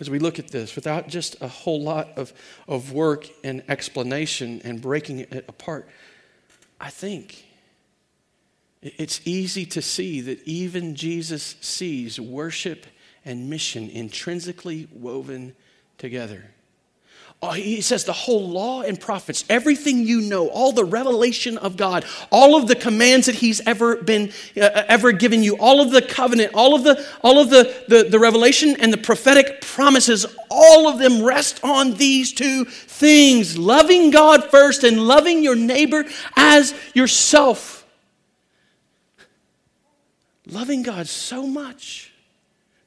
as 0.00 0.08
we 0.08 0.18
look 0.18 0.38
at 0.38 0.48
this 0.48 0.76
without 0.76 1.08
just 1.08 1.40
a 1.40 1.48
whole 1.48 1.82
lot 1.82 2.16
of, 2.16 2.32
of 2.66 2.92
work 2.92 3.28
and 3.42 3.62
explanation 3.68 4.60
and 4.64 4.80
breaking 4.80 5.20
it 5.20 5.44
apart, 5.48 5.88
I 6.80 6.90
think 6.90 7.44
it's 8.80 9.20
easy 9.24 9.66
to 9.66 9.82
see 9.82 10.20
that 10.20 10.42
even 10.44 10.94
Jesus 10.94 11.56
sees 11.60 12.20
worship 12.20 12.86
and 13.24 13.50
mission 13.50 13.90
intrinsically 13.90 14.88
woven 14.92 15.56
together. 15.98 16.44
Oh, 17.40 17.52
he 17.52 17.80
says 17.82 18.02
the 18.02 18.12
whole 18.12 18.48
law 18.48 18.82
and 18.82 19.00
prophets, 19.00 19.44
everything 19.48 20.04
you 20.04 20.20
know, 20.20 20.48
all 20.48 20.72
the 20.72 20.84
revelation 20.84 21.56
of 21.56 21.76
God, 21.76 22.04
all 22.32 22.56
of 22.56 22.66
the 22.66 22.74
commands 22.74 23.26
that 23.26 23.36
He's 23.36 23.60
ever 23.60 23.94
been 23.94 24.32
uh, 24.56 24.62
uh, 24.62 24.84
ever 24.88 25.12
given 25.12 25.44
you, 25.44 25.56
all 25.56 25.80
of 25.80 25.92
the 25.92 26.02
covenant, 26.02 26.52
all 26.54 26.74
of 26.74 26.82
the 26.82 27.06
all 27.22 27.38
of 27.38 27.48
the, 27.48 27.84
the 27.86 28.08
the 28.10 28.18
revelation 28.18 28.74
and 28.80 28.92
the 28.92 28.98
prophetic 28.98 29.60
promises, 29.60 30.26
all 30.50 30.88
of 30.88 30.98
them 30.98 31.22
rest 31.22 31.62
on 31.62 31.94
these 31.94 32.32
two 32.32 32.64
things: 32.64 33.56
loving 33.56 34.10
God 34.10 34.50
first 34.50 34.82
and 34.82 35.06
loving 35.06 35.40
your 35.40 35.54
neighbor 35.54 36.06
as 36.36 36.74
yourself. 36.92 37.86
Loving 40.44 40.82
God 40.82 41.06
so 41.06 41.46
much 41.46 42.07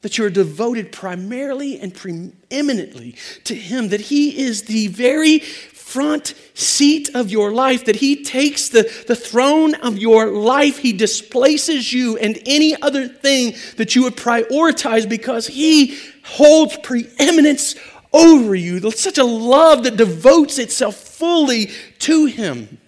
that 0.02 0.18
you're 0.18 0.30
devoted 0.30 0.92
primarily 0.92 1.80
and 1.80 1.94
preeminently 1.94 3.16
to 3.44 3.56
Him, 3.56 3.90
that 3.90 4.02
He 4.02 4.40
is 4.40 4.64
the 4.64 4.88
very 4.88 5.40
front 5.40 6.34
seat 6.54 7.10
of 7.14 7.30
your 7.30 7.52
life, 7.52 7.86
that 7.86 7.98
He 7.98 8.24
takes 8.24 8.70
the, 8.70 8.84
the 9.08 9.16
throne 9.16 9.76
of 9.76 9.98
your 9.98 10.28
life, 10.28 10.80
He 10.80 10.94
displaces 10.94 11.94
you 11.94 12.18
and 12.18 12.40
any 12.46 12.82
other 12.82 13.08
thing 13.08 13.56
that 13.78 13.96
you 13.96 14.04
would 14.04 14.16
prioritize 14.16 15.08
because 15.08 15.48
He 15.48 15.98
holds 16.24 16.78
preeminence 16.78 17.76
over 18.14 18.56
you. 18.56 18.80
Such 18.92 19.18
a 19.18 19.24
love 19.24 19.84
that 19.84 19.98
devotes 19.98 20.58
itself 20.58 20.96
fully 20.96 21.68
to 22.00 22.26
Him. 22.26 22.80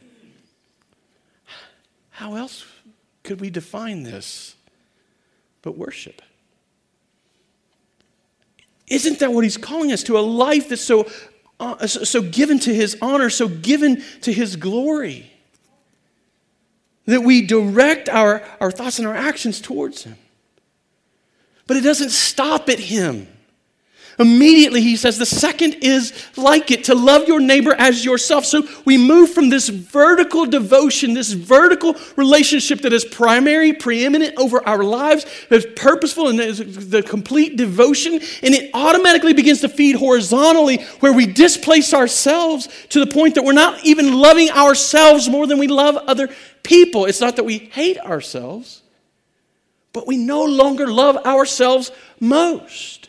How 2.10 2.36
else 2.36 2.66
could 3.24 3.42
we 3.42 3.50
define 3.50 4.04
this 4.04 4.56
but 5.62 5.78
worship? 5.78 6.22
Isn't 8.94 9.20
that 9.20 9.34
what 9.34 9.44
he's 9.44 9.58
calling 9.58 9.92
us 9.92 10.04
to? 10.04 10.20
A 10.20 10.22
life 10.22 10.70
that's 10.70 10.84
so, 10.84 11.10
uh, 11.60 11.88
so 11.88 12.22
given 12.22 12.60
to 12.60 12.74
his 12.74 12.96
honor, 13.02 13.32
so 13.32 13.48
given 13.48 14.04
to 14.22 14.32
his 14.32 14.56
glory. 14.56 15.32
That 17.08 17.22
we 17.22 17.42
direct 17.42 18.08
our, 18.08 18.44
our 18.62 18.70
thoughts 18.70 19.00
and 19.00 19.08
our 19.08 19.16
actions 19.16 19.60
towards 19.60 20.04
him. 20.04 20.16
But 21.66 21.78
it 21.78 21.82
doesn't 21.82 22.12
stop 22.12 22.70
at 22.70 22.78
him. 22.78 23.28
Immediately, 24.20 24.82
he 24.82 24.96
says, 24.96 25.18
the 25.18 25.26
second 25.26 25.78
is 25.82 26.14
like 26.38 26.70
it, 26.70 26.84
to 26.86 26.96
love 26.96 27.28
your 27.28 27.40
neighbor 27.40 27.74
as 27.74 28.06
yourself. 28.06 28.46
So 28.46 28.68
we 28.86 28.98
move 28.98 29.32
from 29.32 29.50
this 29.50 29.70
vertical 29.70 30.46
devotion, 30.46 31.14
this 31.14 31.32
vertical 31.32 31.96
relationship 32.16 32.82
that 32.82 32.94
is 32.94 33.04
primary, 33.06 33.74
preeminent 33.74 34.38
over 34.38 34.66
our 34.68 34.84
lives, 34.84 35.26
that's 35.50 35.66
purposeful 35.76 36.30
and 36.30 36.40
is 36.40 36.90
the 36.90 37.02
complete 37.02 37.58
devotion, 37.58 38.14
and 38.14 38.54
it 38.54 38.70
automatically 38.74 39.34
begins 39.34 39.62
to 39.62 39.70
feed 39.70 39.96
horizontally 39.96 40.78
where 41.00 41.14
we 41.14 41.26
displace 41.26 41.94
ourselves 41.94 42.70
to 42.90 43.04
the 43.04 43.12
point 43.12 43.36
that 43.36 43.44
we're 43.44 43.54
not 43.54 43.84
even 43.84 44.14
loving 44.14 44.50
ourselves 44.52 45.28
more 45.28 45.48
than 45.48 45.58
we 45.58 45.68
love 45.68 45.96
other 45.96 46.30
people. 46.62 47.06
It's 47.06 47.22
not 47.22 47.36
that 47.38 47.46
we 47.46 47.58
hate 47.58 47.98
ourselves, 48.00 48.84
but 49.92 50.08
we 50.08 50.18
no 50.18 50.44
longer 50.44 50.88
love 50.88 51.18
ourselves 51.26 51.92
most. 52.20 53.03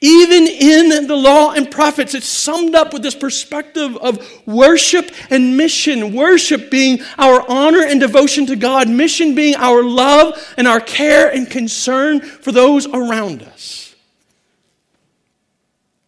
Even 0.00 0.46
in 0.46 1.06
the 1.08 1.16
law 1.16 1.52
and 1.52 1.70
prophets, 1.70 2.14
it's 2.14 2.26
summed 2.26 2.74
up 2.74 2.92
with 2.92 3.02
this 3.02 3.16
perspective 3.16 3.96
of 3.96 4.24
worship 4.46 5.10
and 5.30 5.56
mission. 5.56 6.14
Worship 6.14 6.70
being 6.70 7.00
our 7.18 7.44
honor 7.50 7.84
and 7.84 7.98
devotion 7.98 8.46
to 8.46 8.56
God, 8.56 8.88
mission 8.88 9.34
being 9.34 9.56
our 9.56 9.82
love 9.82 10.54
and 10.56 10.68
our 10.68 10.80
care 10.80 11.28
and 11.28 11.50
concern 11.50 12.20
for 12.20 12.52
those 12.52 12.86
around 12.86 13.42
us. 13.42 13.96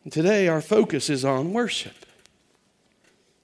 And 0.04 0.12
today, 0.12 0.46
our 0.46 0.60
focus 0.60 1.10
is 1.10 1.24
on 1.24 1.52
worship. 1.52 2.06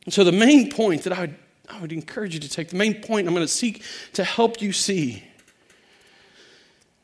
And 0.04 0.14
so, 0.14 0.22
the 0.22 0.32
main 0.32 0.70
point 0.70 1.02
that 1.02 1.12
I 1.12 1.22
would, 1.22 1.36
I 1.68 1.80
would 1.80 1.92
encourage 1.92 2.34
you 2.34 2.40
to 2.40 2.48
take, 2.48 2.68
the 2.68 2.76
main 2.76 3.02
point 3.02 3.26
I'm 3.26 3.34
going 3.34 3.44
to 3.44 3.52
seek 3.52 3.82
to 4.12 4.22
help 4.22 4.62
you 4.62 4.72
see 4.72 5.24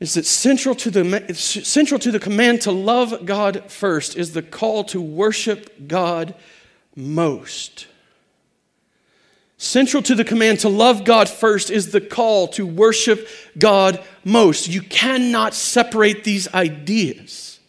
is 0.03 0.15
that 0.15 0.27
central 0.27 0.75
to, 0.75 0.91
the, 0.91 1.33
central 1.33 2.01
to 2.01 2.11
the 2.11 2.19
command 2.19 2.62
to 2.62 2.73
love 2.73 3.25
God 3.25 3.71
first 3.71 4.17
is 4.17 4.33
the 4.33 4.43
call 4.43 4.83
to 4.85 5.01
worship 5.01 5.87
God 5.87 6.35
most. 6.97 7.87
Central 9.59 10.03
to 10.03 10.17
the 10.17 10.25
command 10.25 10.59
to 10.59 10.69
love 10.69 11.05
God 11.05 11.29
first 11.29 11.71
is 11.71 11.93
the 11.93 12.01
call 12.01 12.49
to 12.49 12.67
worship 12.67 13.29
God 13.57 14.03
most. 14.25 14.67
You 14.67 14.83
cannot 14.83 15.55
separate 15.55 16.25
these 16.25 16.53
ideas. 16.53 17.61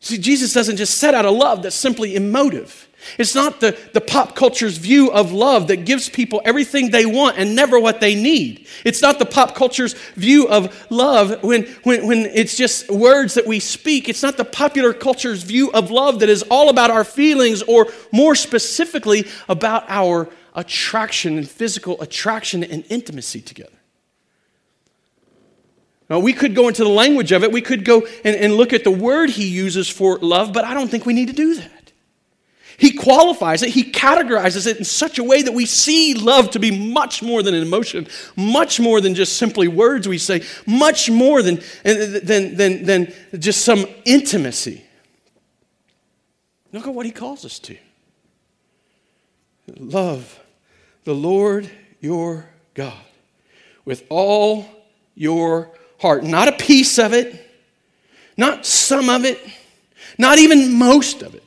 See, 0.00 0.18
Jesus 0.18 0.52
doesn't 0.52 0.78
just 0.78 0.98
set 0.98 1.14
out 1.14 1.26
a 1.26 1.30
love 1.30 1.62
that's 1.62 1.76
simply 1.76 2.16
emotive. 2.16 2.88
It's 3.18 3.34
not 3.34 3.60
the, 3.60 3.78
the 3.92 4.00
pop 4.00 4.34
culture's 4.34 4.76
view 4.76 5.10
of 5.10 5.32
love 5.32 5.68
that 5.68 5.84
gives 5.84 6.08
people 6.08 6.42
everything 6.44 6.90
they 6.90 7.06
want 7.06 7.38
and 7.38 7.56
never 7.56 7.78
what 7.78 8.00
they 8.00 8.14
need. 8.14 8.66
It's 8.84 9.02
not 9.02 9.18
the 9.18 9.26
pop 9.26 9.54
culture's 9.54 9.94
view 10.14 10.48
of 10.48 10.90
love 10.90 11.42
when, 11.42 11.64
when, 11.84 12.06
when 12.06 12.18
it's 12.26 12.56
just 12.56 12.90
words 12.90 13.34
that 13.34 13.46
we 13.46 13.60
speak. 13.60 14.08
It's 14.08 14.22
not 14.22 14.36
the 14.36 14.44
popular 14.44 14.92
culture's 14.92 15.42
view 15.42 15.70
of 15.72 15.90
love 15.90 16.20
that 16.20 16.28
is 16.28 16.42
all 16.50 16.68
about 16.68 16.90
our 16.90 17.04
feelings 17.04 17.62
or 17.62 17.88
more 18.12 18.34
specifically 18.34 19.26
about 19.48 19.84
our 19.88 20.28
attraction 20.54 21.38
and 21.38 21.48
physical 21.48 22.00
attraction 22.00 22.62
and 22.62 22.84
intimacy 22.88 23.40
together. 23.40 23.70
Now, 26.08 26.18
we 26.18 26.32
could 26.32 26.56
go 26.56 26.66
into 26.66 26.82
the 26.82 26.90
language 26.90 27.30
of 27.30 27.44
it, 27.44 27.52
we 27.52 27.62
could 27.62 27.84
go 27.84 28.06
and, 28.24 28.34
and 28.34 28.54
look 28.54 28.72
at 28.72 28.82
the 28.82 28.90
word 28.90 29.30
he 29.30 29.46
uses 29.46 29.88
for 29.88 30.18
love, 30.18 30.52
but 30.52 30.64
I 30.64 30.74
don't 30.74 30.90
think 30.90 31.06
we 31.06 31.12
need 31.12 31.28
to 31.28 31.32
do 31.32 31.54
that. 31.54 31.79
He 32.80 32.92
qualifies 32.92 33.62
it, 33.62 33.68
he 33.68 33.84
categorizes 33.84 34.66
it 34.66 34.78
in 34.78 34.84
such 34.84 35.18
a 35.18 35.22
way 35.22 35.42
that 35.42 35.52
we 35.52 35.66
see 35.66 36.14
love 36.14 36.52
to 36.52 36.58
be 36.58 36.70
much 36.70 37.22
more 37.22 37.42
than 37.42 37.52
an 37.52 37.60
emotion, 37.60 38.08
much 38.36 38.80
more 38.80 39.02
than 39.02 39.14
just 39.14 39.36
simply 39.36 39.68
words 39.68 40.08
we 40.08 40.16
say, 40.16 40.42
much 40.66 41.10
more 41.10 41.42
than, 41.42 41.58
uh, 41.58 42.20
than, 42.22 42.56
than, 42.56 42.84
than 42.84 43.12
just 43.38 43.66
some 43.66 43.84
intimacy. 44.06 44.82
Look 46.72 46.86
at 46.86 46.94
what 46.94 47.04
he 47.04 47.12
calls 47.12 47.44
us 47.44 47.58
to. 47.58 47.76
Love 49.76 50.40
the 51.04 51.14
Lord 51.14 51.70
your 52.00 52.48
God 52.72 53.04
with 53.84 54.06
all 54.08 54.64
your 55.14 55.70
heart, 55.98 56.24
not 56.24 56.48
a 56.48 56.52
piece 56.52 56.98
of 56.98 57.12
it, 57.12 57.46
not 58.38 58.64
some 58.64 59.10
of 59.10 59.26
it, 59.26 59.38
not 60.16 60.38
even 60.38 60.72
most 60.78 61.20
of 61.20 61.34
it 61.34 61.39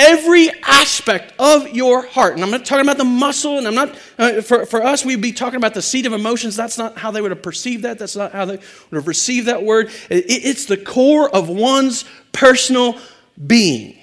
every 0.00 0.48
aspect 0.62 1.34
of 1.38 1.68
your 1.68 2.06
heart. 2.06 2.34
And 2.34 2.42
I'm 2.42 2.50
not 2.50 2.64
talking 2.64 2.86
about 2.86 2.96
the 2.96 3.04
muscle, 3.04 3.58
and 3.58 3.66
I'm 3.66 3.74
not, 3.74 3.98
uh, 4.18 4.40
for, 4.40 4.64
for 4.64 4.82
us, 4.82 5.04
we'd 5.04 5.20
be 5.20 5.32
talking 5.32 5.58
about 5.58 5.74
the 5.74 5.82
seat 5.82 6.06
of 6.06 6.14
emotions. 6.14 6.56
That's 6.56 6.78
not 6.78 6.96
how 6.96 7.10
they 7.10 7.20
would 7.20 7.30
have 7.30 7.42
perceived 7.42 7.84
that. 7.84 7.98
That's 7.98 8.16
not 8.16 8.32
how 8.32 8.46
they 8.46 8.56
would 8.56 8.96
have 8.96 9.06
received 9.06 9.48
that 9.48 9.62
word. 9.62 9.90
It, 10.08 10.24
it's 10.26 10.64
the 10.64 10.78
core 10.78 11.28
of 11.28 11.50
one's 11.50 12.06
personal 12.32 12.98
being. 13.46 13.98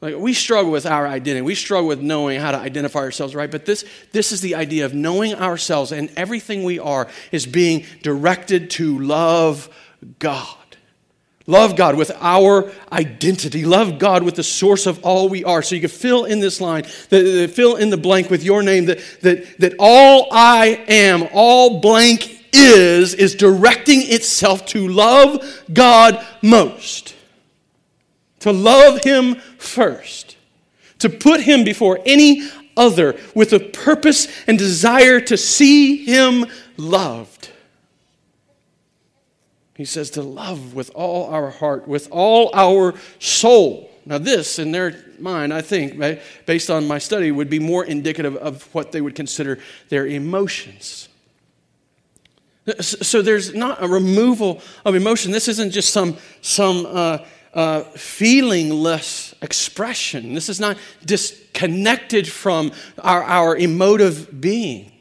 Like 0.00 0.16
we 0.16 0.34
struggle 0.34 0.72
with 0.72 0.84
our 0.84 1.06
identity. 1.06 1.40
We 1.40 1.54
struggle 1.54 1.88
with 1.88 2.00
knowing 2.00 2.40
how 2.40 2.50
to 2.50 2.58
identify 2.58 2.98
ourselves, 2.98 3.34
right? 3.34 3.50
But 3.50 3.64
this, 3.64 3.84
this 4.12 4.32
is 4.32 4.40
the 4.40 4.56
idea 4.56 4.84
of 4.84 4.92
knowing 4.92 5.34
ourselves 5.34 5.92
and 5.92 6.10
everything 6.16 6.64
we 6.64 6.78
are 6.78 7.08
is 7.32 7.46
being 7.46 7.86
directed 8.02 8.70
to 8.72 8.98
love 8.98 9.74
God. 10.18 10.58
Love 11.46 11.76
God 11.76 11.96
with 11.96 12.10
our 12.20 12.72
identity. 12.90 13.66
Love 13.66 13.98
God 13.98 14.22
with 14.22 14.36
the 14.36 14.42
source 14.42 14.86
of 14.86 15.04
all 15.04 15.28
we 15.28 15.44
are. 15.44 15.62
So 15.62 15.74
you 15.74 15.80
can 15.82 15.90
fill 15.90 16.24
in 16.24 16.40
this 16.40 16.60
line, 16.60 16.84
the, 17.10 17.22
the, 17.22 17.48
fill 17.48 17.76
in 17.76 17.90
the 17.90 17.98
blank 17.98 18.30
with 18.30 18.42
your 18.42 18.62
name 18.62 18.86
that, 18.86 18.98
that, 19.20 19.58
that 19.58 19.74
all 19.78 20.28
I 20.32 20.84
am, 20.88 21.28
all 21.34 21.80
blank 21.80 22.46
is, 22.54 23.14
is 23.14 23.34
directing 23.34 24.00
itself 24.10 24.64
to 24.66 24.88
love 24.88 25.62
God 25.70 26.24
most. 26.40 27.14
To 28.40 28.52
love 28.52 29.04
Him 29.04 29.34
first. 29.58 30.38
To 31.00 31.10
put 31.10 31.40
Him 31.42 31.62
before 31.62 32.00
any 32.06 32.48
other 32.74 33.20
with 33.34 33.52
a 33.52 33.60
purpose 33.60 34.28
and 34.46 34.58
desire 34.58 35.20
to 35.20 35.36
see 35.36 36.04
Him 36.06 36.46
loved. 36.78 37.50
He 39.74 39.84
says 39.84 40.10
to 40.10 40.22
love 40.22 40.74
with 40.74 40.90
all 40.94 41.30
our 41.30 41.50
heart, 41.50 41.88
with 41.88 42.08
all 42.10 42.50
our 42.54 42.94
soul. 43.18 43.90
Now, 44.06 44.18
this, 44.18 44.58
in 44.58 44.70
their 44.70 45.02
mind, 45.18 45.52
I 45.52 45.62
think, 45.62 45.98
based 46.46 46.70
on 46.70 46.86
my 46.86 46.98
study, 46.98 47.32
would 47.32 47.50
be 47.50 47.58
more 47.58 47.84
indicative 47.84 48.36
of 48.36 48.72
what 48.74 48.92
they 48.92 49.00
would 49.00 49.14
consider 49.14 49.58
their 49.88 50.06
emotions. 50.06 51.08
So 52.80 53.20
there's 53.20 53.54
not 53.54 53.82
a 53.82 53.88
removal 53.88 54.62
of 54.84 54.94
emotion. 54.94 55.32
This 55.32 55.48
isn't 55.48 55.70
just 55.70 55.90
some, 55.90 56.16
some 56.40 56.86
uh, 56.86 57.18
uh, 57.52 57.84
feelingless 57.94 59.34
expression. 59.42 60.34
This 60.34 60.48
is 60.48 60.60
not 60.60 60.78
disconnected 61.04 62.28
from 62.28 62.72
our, 62.98 63.22
our 63.22 63.56
emotive 63.56 64.40
being. 64.40 64.92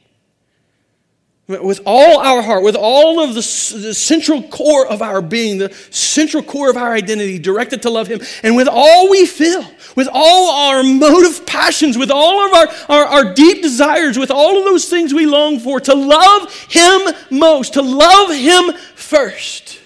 With 1.45 1.81
all 1.85 2.21
our 2.21 2.41
heart, 2.41 2.63
with 2.63 2.77
all 2.77 3.21
of 3.21 3.31
the, 3.31 3.41
the, 3.41 3.93
central 3.93 4.43
core 4.43 4.87
of 4.87 5.01
our 5.01 5.21
being, 5.21 5.57
the 5.57 5.73
central 5.89 6.41
core 6.41 6.69
of 6.69 6.77
our 6.77 6.93
identity, 6.93 7.37
directed 7.37 7.81
to 7.81 7.89
love 7.89 8.07
Him, 8.07 8.21
and 8.43 8.55
with 8.55 8.69
all 8.71 9.09
we 9.09 9.25
feel, 9.25 9.65
with 9.97 10.07
all 10.09 10.51
our 10.51 10.83
motive 10.83 11.45
passions, 11.45 11.97
with 11.97 12.09
all 12.09 12.45
of 12.45 12.53
our, 12.53 12.95
our, 12.95 13.05
our 13.05 13.33
deep 13.33 13.61
desires, 13.61 14.17
with 14.17 14.31
all 14.31 14.57
of 14.57 14.63
those 14.63 14.87
things 14.87 15.13
we 15.13 15.25
long 15.25 15.59
for, 15.59 15.81
to 15.81 15.93
love 15.93 16.53
Him 16.69 17.13
most, 17.29 17.73
to 17.73 17.81
love 17.81 18.31
Him 18.31 18.73
first, 18.95 19.81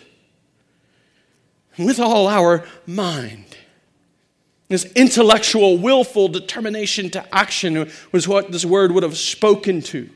with 1.79 1.99
all 1.99 2.27
our 2.27 2.65
mind. 2.85 3.57
This 4.67 4.85
intellectual, 4.93 5.79
willful 5.79 6.27
determination 6.27 7.09
to 7.11 7.35
action 7.35 7.89
was 8.11 8.27
what 8.27 8.51
this 8.51 8.63
word 8.63 8.91
would 8.91 9.01
have 9.01 9.17
spoken 9.17 9.81
to. 9.81 10.07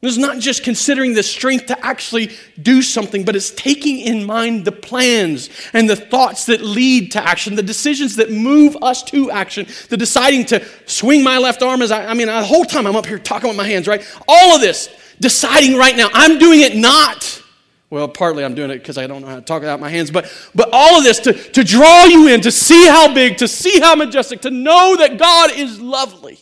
Is 0.00 0.16
not 0.16 0.38
just 0.38 0.62
considering 0.62 1.14
the 1.14 1.24
strength 1.24 1.66
to 1.66 1.84
actually 1.84 2.30
do 2.62 2.82
something, 2.82 3.24
but 3.24 3.34
it's 3.34 3.50
taking 3.50 3.98
in 3.98 4.24
mind 4.24 4.64
the 4.64 4.70
plans 4.70 5.50
and 5.72 5.90
the 5.90 5.96
thoughts 5.96 6.46
that 6.46 6.60
lead 6.60 7.10
to 7.12 7.22
action, 7.22 7.56
the 7.56 7.64
decisions 7.64 8.14
that 8.14 8.30
move 8.30 8.76
us 8.80 9.02
to 9.04 9.28
action, 9.32 9.66
the 9.88 9.96
deciding 9.96 10.44
to 10.46 10.64
swing 10.86 11.24
my 11.24 11.38
left 11.38 11.64
arm 11.64 11.82
as 11.82 11.90
I, 11.90 12.06
I 12.06 12.14
mean, 12.14 12.28
the 12.28 12.44
whole 12.44 12.64
time 12.64 12.86
I'm 12.86 12.94
up 12.94 13.06
here 13.06 13.18
talking 13.18 13.48
with 13.48 13.56
my 13.56 13.66
hands, 13.66 13.88
right? 13.88 14.06
All 14.28 14.54
of 14.54 14.60
this, 14.60 14.88
deciding 15.18 15.76
right 15.76 15.96
now, 15.96 16.10
I'm 16.12 16.38
doing 16.38 16.60
it 16.60 16.76
not. 16.76 17.42
Well, 17.90 18.06
partly 18.06 18.44
I'm 18.44 18.54
doing 18.54 18.70
it 18.70 18.78
because 18.78 18.98
I 18.98 19.08
don't 19.08 19.22
know 19.22 19.28
how 19.28 19.36
to 19.36 19.42
talk 19.42 19.62
without 19.62 19.80
my 19.80 19.88
hands, 19.88 20.12
but, 20.12 20.32
but 20.54 20.68
all 20.72 20.98
of 20.98 21.02
this 21.02 21.18
to, 21.20 21.32
to 21.32 21.64
draw 21.64 22.04
you 22.04 22.28
in, 22.28 22.40
to 22.42 22.52
see 22.52 22.86
how 22.86 23.12
big, 23.12 23.38
to 23.38 23.48
see 23.48 23.80
how 23.80 23.96
majestic, 23.96 24.42
to 24.42 24.50
know 24.50 24.94
that 24.98 25.18
God 25.18 25.50
is 25.56 25.80
lovely. 25.80 26.38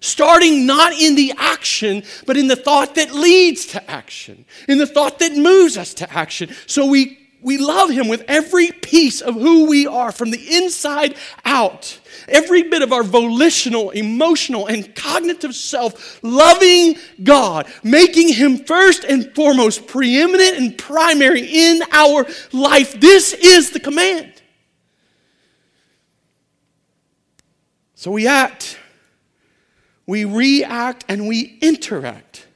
Starting 0.00 0.66
not 0.66 0.92
in 0.92 1.14
the 1.14 1.32
action, 1.36 2.02
but 2.26 2.36
in 2.36 2.46
the 2.46 2.56
thought 2.56 2.94
that 2.94 3.12
leads 3.12 3.66
to 3.66 3.90
action, 3.90 4.44
in 4.68 4.78
the 4.78 4.86
thought 4.86 5.18
that 5.18 5.36
moves 5.36 5.76
us 5.76 5.94
to 5.94 6.12
action. 6.12 6.50
So 6.66 6.86
we, 6.86 7.18
we 7.40 7.58
love 7.58 7.90
Him 7.90 8.08
with 8.08 8.24
every 8.28 8.70
piece 8.70 9.20
of 9.20 9.34
who 9.34 9.68
we 9.68 9.86
are 9.86 10.12
from 10.12 10.30
the 10.30 10.56
inside 10.56 11.16
out. 11.44 11.98
Every 12.28 12.64
bit 12.64 12.82
of 12.82 12.92
our 12.92 13.02
volitional, 13.02 13.90
emotional, 13.90 14.66
and 14.66 14.94
cognitive 14.94 15.54
self, 15.54 16.22
loving 16.22 16.96
God, 17.22 17.66
making 17.82 18.32
Him 18.34 18.58
first 18.58 19.04
and 19.04 19.34
foremost 19.34 19.86
preeminent 19.86 20.58
and 20.58 20.78
primary 20.78 21.42
in 21.42 21.82
our 21.90 22.26
life. 22.52 23.00
This 23.00 23.32
is 23.32 23.70
the 23.70 23.80
command. 23.80 24.32
So 27.94 28.12
we 28.12 28.28
act 28.28 28.78
we 30.08 30.24
react 30.24 31.04
and 31.06 31.28
we 31.28 31.58
interact 31.60 32.46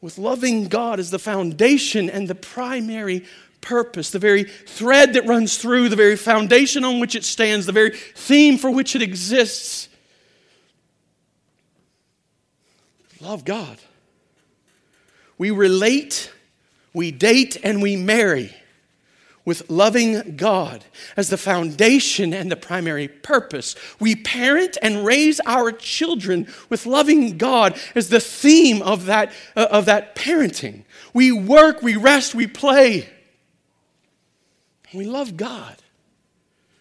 with 0.00 0.18
loving 0.18 0.66
God 0.66 0.98
as 0.98 1.12
the 1.12 1.20
foundation 1.20 2.10
and 2.10 2.26
the 2.26 2.34
primary 2.34 3.24
purpose, 3.60 4.10
the 4.10 4.18
very 4.18 4.42
thread 4.42 5.12
that 5.12 5.24
runs 5.26 5.56
through, 5.56 5.88
the 5.88 5.94
very 5.94 6.16
foundation 6.16 6.82
on 6.84 6.98
which 6.98 7.14
it 7.14 7.22
stands, 7.22 7.64
the 7.64 7.72
very 7.72 7.90
theme 7.90 8.58
for 8.58 8.72
which 8.72 8.96
it 8.96 9.02
exists. 9.02 9.88
Love 13.20 13.44
God. 13.44 13.78
We 15.38 15.52
relate, 15.52 16.32
we 16.92 17.12
date, 17.12 17.56
and 17.62 17.80
we 17.80 17.94
marry 17.94 18.52
with 19.44 19.68
loving 19.70 20.36
God 20.36 20.84
as 21.16 21.30
the 21.30 21.36
foundation 21.36 22.34
and 22.34 22.50
the 22.50 22.56
primary 22.56 23.08
purpose. 23.08 23.74
We 23.98 24.14
parent 24.14 24.76
and 24.82 25.04
raise 25.04 25.40
our 25.46 25.72
children 25.72 26.46
with 26.68 26.86
loving 26.86 27.38
God 27.38 27.78
as 27.94 28.10
the 28.10 28.20
theme 28.20 28.82
of 28.82 29.06
that, 29.06 29.32
uh, 29.56 29.68
of 29.70 29.86
that 29.86 30.14
parenting. 30.14 30.84
We 31.14 31.32
work, 31.32 31.82
we 31.82 31.96
rest, 31.96 32.34
we 32.34 32.46
play. 32.46 33.08
We 34.92 35.06
love 35.06 35.36
God. 35.36 35.76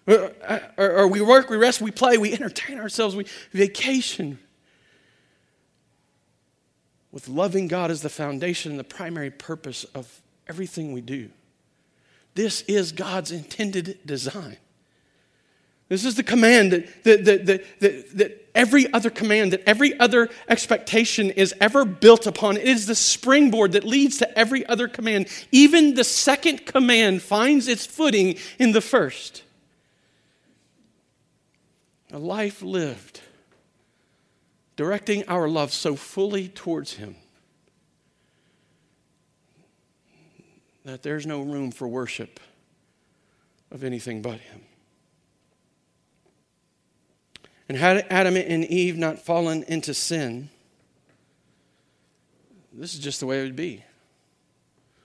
Or, 0.06 0.34
uh, 0.44 0.60
or, 0.78 0.92
or 0.92 1.08
we 1.08 1.22
work, 1.22 1.50
we 1.50 1.58
rest, 1.58 1.82
we 1.82 1.92
play, 1.92 2.18
we 2.18 2.34
entertain 2.34 2.80
ourselves, 2.80 3.16
we 3.16 3.26
vacation. 3.52 4.40
With 7.12 7.28
loving 7.28 7.68
God 7.68 7.90
as 7.90 8.02
the 8.02 8.10
foundation 8.10 8.72
and 8.72 8.80
the 8.80 8.84
primary 8.84 9.32
purpose 9.32 9.86
of 9.96 10.22
everything 10.48 10.92
we 10.92 11.02
do. 11.02 11.30
This 12.40 12.62
is 12.70 12.94
God's 12.94 13.34
intended 13.34 14.00
design. 14.06 14.56
This 15.90 16.06
is 16.06 16.16
the 16.16 16.24
command 16.24 16.72
that, 16.72 17.04
that, 17.04 17.26
that, 17.26 17.46
that, 17.82 18.18
that, 18.18 18.50
every 18.56 18.90
other 18.94 19.10
command, 19.10 19.52
that 19.52 19.62
every 19.68 20.00
other 20.00 20.30
expectation 20.48 21.32
is 21.32 21.54
ever 21.60 21.84
built 21.84 22.28
upon. 22.28 22.56
It 22.56 22.64
is 22.64 22.86
the 22.86 22.96
springboard 22.96 23.74
that 23.74 23.84
leads 23.84 24.20
to 24.20 24.40
every 24.40 24.66
other 24.68 24.88
command. 24.88 25.28
Even 25.52 25.96
the 25.96 26.06
second 26.06 26.66
command 26.66 27.22
finds 27.22 27.68
its 27.68 27.86
footing 27.86 28.38
in 28.58 28.72
the 28.72 28.80
first. 28.80 29.44
A 32.14 32.20
life 32.20 32.62
lived, 32.62 33.20
directing 34.78 35.28
our 35.28 35.50
love 35.50 35.74
so 35.74 35.98
fully 35.98 36.48
towards 36.48 36.94
Him 36.94 37.18
that 40.86 41.04
there's 41.04 41.26
no 41.26 41.42
room 41.42 41.72
for 41.72 41.88
worship 41.88 42.40
of 43.72 43.84
anything 43.84 44.22
but 44.22 44.40
Him. 44.40 44.62
And 47.68 47.78
had 47.78 48.06
Adam 48.10 48.36
and 48.36 48.66
Eve 48.66 48.98
not 48.98 49.20
fallen 49.20 49.64
into 49.64 49.94
sin, 49.94 50.50
this 52.74 52.94
is 52.94 53.00
just 53.00 53.20
the 53.20 53.26
way 53.26 53.42
it 53.42 53.44
would 53.44 53.56
be. 53.56 53.84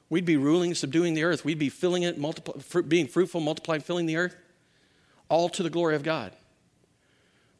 We'd 0.09 0.25
be 0.25 0.37
ruling, 0.37 0.75
subduing 0.75 1.15
the 1.15 1.25
earth. 1.25 1.45
We'd 1.45 1.59
be 1.59 1.69
filling 1.69 2.05
it, 2.05 2.17
being 2.89 3.09
fruitful, 3.09 3.41
multiplying, 3.41 3.81
filling 3.81 4.07
the 4.07 4.17
earth, 4.17 4.37
all 5.29 5.49
to 5.51 5.63
the 5.63 5.71
glory 5.71 5.97
of 5.97 6.03
God. 6.03 6.33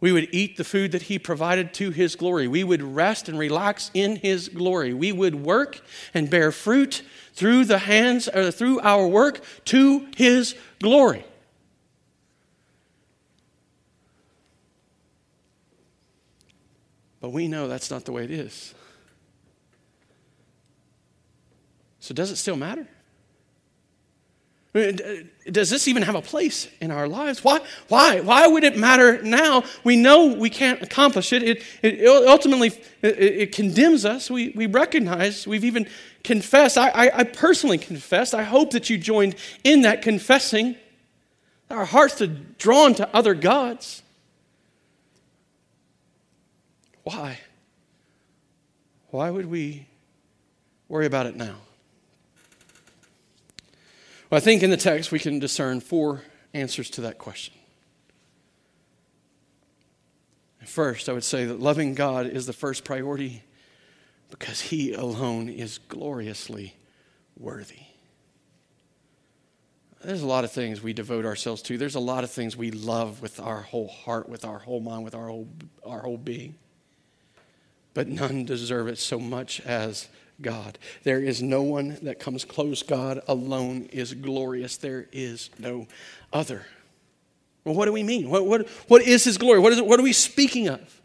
We 0.05 0.13
would 0.13 0.29
eat 0.33 0.59
the 0.59 0.65
food 0.65 0.93
that 0.93 1.05
He 1.05 1.19
provided 1.19 1.73
to 1.75 1.89
His 1.91 2.15
glory. 2.15 2.47
We 2.47 2.63
would 2.63 2.83
rest 2.83 3.27
and 3.27 3.39
relax 3.39 3.91
in 3.95 4.17
His 4.17 4.51
glory. 4.51 4.93
We 4.93 5.13
would 5.13 5.35
work 5.35 5.81
and 6.13 6.29
bear 6.29 6.53
fruit 6.53 7.03
through 7.33 7.65
the 7.65 7.79
hands 7.79 8.29
or 8.29 8.51
through 8.51 8.81
our 8.81 9.09
work 9.09 9.43
to 9.65 10.07
His 10.15 10.57
glory. 10.83 11.25
But 17.23 17.31
we 17.31 17.49
know 17.49 17.67
that's 17.67 17.91
not 17.91 18.05
the 18.05 18.13
way 18.13 18.25
it 18.25 18.31
is. 18.31 18.75
So, 22.01 22.13
does 22.13 22.31
it 22.31 22.37
still 22.37 22.57
matter? 22.57 22.87
Does 24.75 25.71
this 25.71 25.87
even 25.87 26.03
have 26.03 26.17
a 26.17 26.23
place 26.23 26.67
in 26.81 26.91
our 26.91 27.07
lives? 27.07 27.45
Why, 27.45 27.61
why, 27.87 28.19
why 28.19 28.49
would 28.49 28.65
it 28.65 28.77
matter 28.77 29.23
now? 29.23 29.63
We 29.85 29.95
know 29.95 30.35
we 30.35 30.51
can't 30.51 30.83
accomplish 30.83 31.33
it. 31.33 31.45
It, 31.45 31.63
it 31.81 32.07
ultimately 32.27 32.73
it, 33.01 33.19
it, 33.19 33.53
condemns 33.53 34.05
us. 34.05 34.29
We, 34.29 34.49
we 34.49 34.67
recognize, 34.67 35.47
we've 35.47 35.65
even 35.65 35.87
confessed. 36.25 36.77
I, 36.77 36.89
I, 36.89 37.19
I 37.19 37.25
personally 37.25 37.79
confessed. 37.79 38.35
I 38.35 38.43
hope 38.43 38.73
that 38.73 38.91
you 38.91 38.99
joined 38.99 39.37
in 39.63 39.83
that 39.83 40.03
confessing. 40.03 40.75
Our 41.71 41.85
hearts 41.85 42.21
are 42.21 42.27
drawn 42.27 42.95
to 42.97 43.09
other 43.15 43.35
gods. 43.35 44.03
Why? 47.05 47.39
Why 49.11 49.31
would 49.31 49.47
we 49.47 49.87
worry 50.89 51.07
about 51.07 51.27
it 51.27 51.37
now? 51.37 51.59
I 54.35 54.41
think 54.41 54.63
in 54.63 54.71
the 54.71 54.77
text 54.77 55.13
we 55.13 55.19
can 55.19 55.39
discern 55.39 55.81
four 55.81 56.23
answers 56.53 56.91
to 56.91 57.03
that 57.03 57.19
question. 57.19 57.55
First, 60.65 61.09
I 61.09 61.13
would 61.13 61.25
say 61.25 61.45
that 61.45 61.61
loving 61.61 61.95
God 61.95 62.27
is 62.27 62.47
the 62.47 62.53
first 62.53 62.85
priority 62.85 63.43
because 64.31 64.61
He 64.61 64.93
alone 64.95 65.49
is 65.49 65.79
gloriously 65.79 66.75
worthy. 67.39 67.83
There's 70.03 70.23
a 70.23 70.27
lot 70.27 70.45
of 70.45 70.53
things 70.53 70.83
we 70.83 70.93
devote 70.93 71.25
ourselves 71.25 71.63
to. 71.63 71.79
There's 71.79 71.95
a 71.95 72.01
lot 72.01 72.25
of 72.25 72.31
things 72.31 72.57
we 72.57 72.71
love 72.71 73.23
with 73.23 73.41
our 73.41 73.63
whole 73.63 73.89
heart, 73.89 74.29
with 74.29 74.45
our 74.45 74.59
whole 74.59 74.81
mind, 74.81 75.05
with 75.05 75.15
our 75.15 75.29
whole, 75.29 75.49
our 75.85 76.01
whole 76.01 76.19
being. 76.19 76.57
But 77.95 78.09
none 78.09 78.45
deserve 78.45 78.89
it 78.89 78.99
so 78.99 79.19
much 79.19 79.61
as 79.61 80.09
God. 80.41 80.79
There 81.03 81.21
is 81.21 81.43
no 81.43 81.63
one 81.63 81.99
that 82.03 82.19
comes 82.19 82.45
close. 82.45 82.83
God 82.83 83.23
alone 83.29 83.89
is 83.93 84.15
glorious. 84.15 84.77
There 84.77 85.07
is 85.13 85.51
no 85.59 85.87
other. 86.33 86.67
Well, 87.65 87.75
what 87.75 87.87
do 87.87 87.93
we 87.93 88.03
mean? 88.03 88.29
What, 88.29 88.47
what, 88.47 88.69
what 88.89 89.03
is 89.03 89.25
His 89.25 89.39
glory? 89.39 89.59
What, 89.59 89.73
is 89.73 89.79
it, 89.79 89.87
what 89.87 89.99
are 89.99 90.03
we 90.03 90.13
speaking 90.13 90.69
of? 90.69 91.01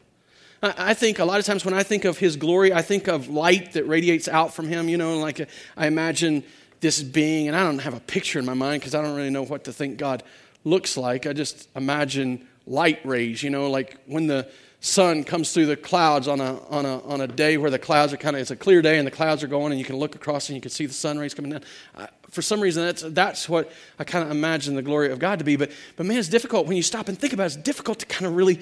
I 0.62 0.94
think 0.94 1.20
a 1.20 1.26
lot 1.26 1.40
of 1.40 1.46
times 1.46 1.64
when 1.64 1.74
I 1.74 1.84
think 1.84 2.04
of 2.04 2.18
his 2.18 2.36
glory, 2.36 2.74
I 2.74 2.82
think 2.82 3.08
of 3.08 3.30
light 3.30 3.74
that 3.74 3.88
radiates 3.88 4.28
out 4.28 4.54
from 4.54 4.68
him. 4.68 4.90
You 4.90 4.98
know, 4.98 5.18
like 5.20 5.48
I 5.78 5.88
imagine 5.88 6.44
this 6.82 7.02
being, 7.02 7.48
and 7.48 7.56
I 7.56 7.64
don't 7.64 7.80
have 7.80 7.94
a 7.94 8.00
picture 8.02 8.40
in 8.40 8.46
my 8.46 8.54
mind 8.54 8.82
because 8.82 8.94
I 8.94 9.02
don't 9.02 9.16
really 9.16 9.30
know 9.30 9.44
what 9.44 9.64
to 9.66 9.74
think 9.74 9.98
God 9.98 10.22
looks 10.66 10.98
like. 10.98 11.26
I 11.26 11.34
just 11.34 11.70
imagine 11.76 12.46
light 12.68 13.00
rays, 13.06 13.42
you 13.42 13.50
know, 13.50 13.70
like 13.70 13.98
when 14.06 14.28
the 14.28 14.50
sun 14.82 15.24
comes 15.24 15.54
through 15.54 15.66
the 15.66 15.76
clouds 15.76 16.28
on 16.28 16.40
a, 16.40 16.60
on 16.70 16.86
a, 16.86 17.04
on 17.04 17.22
a 17.22 17.28
day 17.28 17.58
where 17.58 17.70
the 17.70 17.80
clouds 17.80 18.14
are 18.14 18.18
kind 18.18 18.36
of, 18.36 18.42
it's 18.42 18.52
a 18.52 18.56
clear 18.56 18.82
day 18.82 18.98
and 18.98 19.06
the 19.06 19.12
clouds 19.12 19.44
are 19.44 19.48
going 19.48 19.72
and 19.72 19.80
you 19.80 19.86
can 19.86 19.98
look 19.98 20.16
across 20.16 20.48
and 20.50 20.56
you 20.56 20.62
can 20.62 20.72
see 20.72 20.86
the 20.86 20.94
sun 20.94 21.20
rays 21.20 21.34
coming 21.34 21.52
down. 21.52 21.62
I, 21.98 22.08
for 22.30 22.42
some 22.42 22.62
reason, 22.62 22.86
that's, 22.86 23.02
that's 23.02 23.50
what 23.50 23.72
I 23.98 24.04
kind 24.04 24.24
of 24.24 24.32
imagine 24.32 24.76
the 24.76 24.82
glory 24.82 25.12
of 25.12 25.20
God 25.20 25.40
to 25.40 25.46
be. 25.46 25.56
But, 25.56 25.72
but 25.96 26.06
man, 26.06 26.18
it's 26.18 26.30
difficult 26.30 26.68
when 26.68 26.78
you 26.78 26.84
stop 26.84 27.10
and 27.10 27.20
think 27.20 27.34
about 27.34 27.44
it. 27.44 27.48
It's 27.48 27.56
difficult 27.58 28.00
to 28.00 28.06
kind 28.06 28.26
of 28.26 28.36
really 28.36 28.62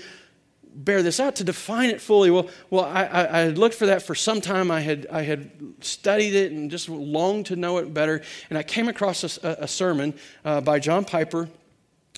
bear 0.74 1.02
this 1.02 1.20
out 1.20 1.36
to 1.36 1.44
define 1.44 1.90
it 1.90 2.00
fully. 2.00 2.32
Well, 2.32 2.50
well, 2.70 2.86
I, 2.86 3.04
I, 3.04 3.38
I, 3.38 3.40
had 3.40 3.58
looked 3.58 3.76
for 3.76 3.88
that 3.88 4.04
for 4.04 4.16
some 4.16 4.42
time. 4.42 4.70
I 4.70 4.80
had 4.80 5.08
I 5.12 5.24
had 5.24 5.50
studied 5.82 6.36
it 6.36 6.52
and 6.52 6.70
just 6.70 6.88
longed 6.88 7.48
to 7.48 7.56
know 7.56 7.80
it 7.80 7.94
better. 7.94 8.22
And 8.50 8.58
I 8.58 8.64
came 8.64 8.88
across 8.88 9.38
a, 9.44 9.58
a 9.60 9.68
sermon 9.68 10.14
uh, 10.46 10.62
by 10.62 10.80
John 10.80 11.04
Piper. 11.04 11.50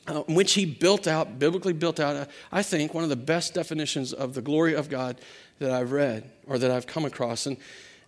Uh, 0.10 0.24
which 0.24 0.54
he 0.54 0.65
built 0.65 1.06
out, 1.06 1.38
biblically 1.38 1.72
built 1.72 2.00
out, 2.00 2.15
uh, 2.15 2.26
I 2.52 2.63
think, 2.63 2.95
one 2.95 3.04
of 3.04 3.12
the 3.12 3.15
best 3.15 3.54
definitions 3.54 4.12
of 4.12 4.34
the 4.34 4.41
glory 4.41 4.74
of 4.74 4.89
God 4.89 5.22
that 5.60 5.69
I've 5.69 5.91
read 5.91 6.28
or 6.48 6.58
that 6.58 6.72
I've 6.72 6.88
come 6.88 7.06
across. 7.06 7.45
And, 7.45 7.58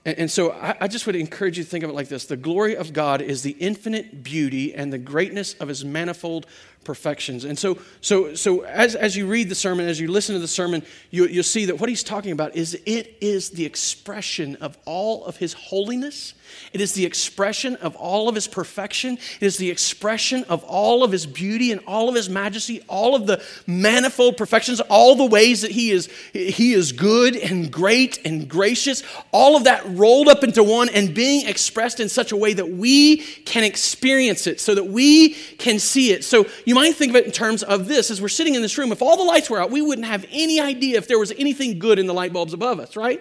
and, 0.04 0.18
and 0.18 0.32
so 0.32 0.52
I, 0.52 0.76
I 0.82 0.88
just 0.88 1.06
would 1.06 1.16
encourage 1.16 1.60
you 1.60 1.64
to 1.64 1.70
think 1.70 1.84
of 1.84 1.92
it 1.92 1.94
like 1.94 2.08
this 2.08 2.26
The 2.26 2.38
glory 2.38 2.76
of 2.76 2.92
God 2.92 3.22
is 3.22 3.44
the 3.44 3.52
infinite 3.52 4.24
beauty 4.24 4.74
and 4.74 4.92
the 4.92 4.98
greatness 4.98 5.54
of 5.60 5.68
his 5.68 5.86
manifold 5.86 6.48
perfections. 6.84 7.46
And 7.46 7.58
so, 7.58 7.78
so, 8.02 8.34
so 8.36 8.62
as, 8.62 8.96
as 8.96 9.16
you 9.16 9.28
read 9.28 9.50
the 9.50 9.56
sermon, 9.56 9.88
as 9.88 10.00
you 10.00 10.08
listen 10.08 10.34
to 10.36 10.40
the 10.40 10.48
sermon, 10.48 10.84
you, 11.10 11.28
you'll 11.28 11.44
see 11.44 11.66
that 11.66 11.80
what 11.80 11.90
he's 11.90 12.04
talking 12.04 12.32
about 12.32 12.56
is 12.56 12.80
it 12.86 13.18
is 13.22 13.52
the 13.52 13.66
expression 13.66 14.56
of 14.58 14.78
all 14.86 15.26
of 15.26 15.38
his 15.38 15.54
holiness. 15.54 16.34
It 16.74 16.82
is 16.82 16.94
the 16.94 17.06
expression 17.06 17.78
of 17.78 17.96
all 17.96 18.28
of 18.28 18.36
his 18.36 18.48
perfection. 18.48 19.18
It 19.40 19.46
is 19.46 19.58
the 19.58 19.70
expression 19.70 20.44
of 20.46 20.64
all 20.66 21.04
of 21.04 21.12
his 21.12 21.26
beauty 21.26 21.72
and 21.72 21.82
all 21.88 22.10
of 22.10 22.16
his 22.16 22.30
majesty, 22.30 22.84
all 22.90 23.16
of 23.16 23.26
the 23.26 23.42
manifold 23.68 24.36
perfections, 24.38 24.82
all 24.82 25.16
the 25.16 25.26
ways 25.26 25.62
that 25.62 25.72
he 25.72 25.92
is, 25.92 26.10
he 26.34 26.74
is 26.74 26.92
good 26.92 27.36
and 27.38 27.72
great 27.72 28.20
and 28.26 28.50
gracious, 28.50 29.04
all 29.32 29.56
of 29.56 29.64
that 29.64 29.84
rolled 29.86 30.28
up 30.28 30.44
into 30.44 30.64
one 30.64 30.90
and 30.90 31.14
being 31.14 31.48
expressed 31.48 32.00
in 32.00 32.10
such 32.10 32.32
a 32.32 32.38
way 32.38 32.54
that 32.54 32.70
we 32.70 33.18
can 33.18 33.64
experience 33.64 34.46
it, 34.46 34.60
so 34.60 34.76
that 34.76 34.88
we 34.88 35.30
can 35.58 35.80
see 35.80 36.12
it. 36.12 36.24
So 36.24 36.48
you 36.66 36.71
might 36.76 36.96
think 36.96 37.12
of 37.12 37.16
it 37.16 37.26
in 37.26 37.32
terms 37.32 37.64
of 37.64 37.88
this 37.88 38.12
as 38.12 38.22
we're 38.22 38.30
sitting 38.30 38.56
in 38.56 38.62
this 38.62 38.78
room, 38.78 38.92
if 38.92 39.02
all 39.02 39.18
the 39.18 39.24
lights 39.24 39.50
were 39.50 39.60
out, 39.60 39.72
we 39.72 39.82
wouldn't 39.82 40.08
have 40.08 40.26
any 40.32 40.60
idea 40.60 40.98
if 40.98 41.08
there 41.08 41.20
was 41.20 41.32
anything 41.38 41.80
good 41.80 42.00
in 42.00 42.08
the 42.08 42.14
light 42.14 42.34
bulbs 42.34 42.54
above 42.54 42.80
us, 42.80 42.96
right? 42.96 43.20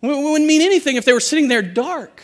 It 0.00 0.06
wouldn't 0.06 0.46
mean 0.46 0.62
anything 0.62 0.96
if 0.96 1.04
they 1.04 1.12
were 1.12 1.20
sitting 1.20 1.48
there 1.48 1.62
dark. 1.62 2.22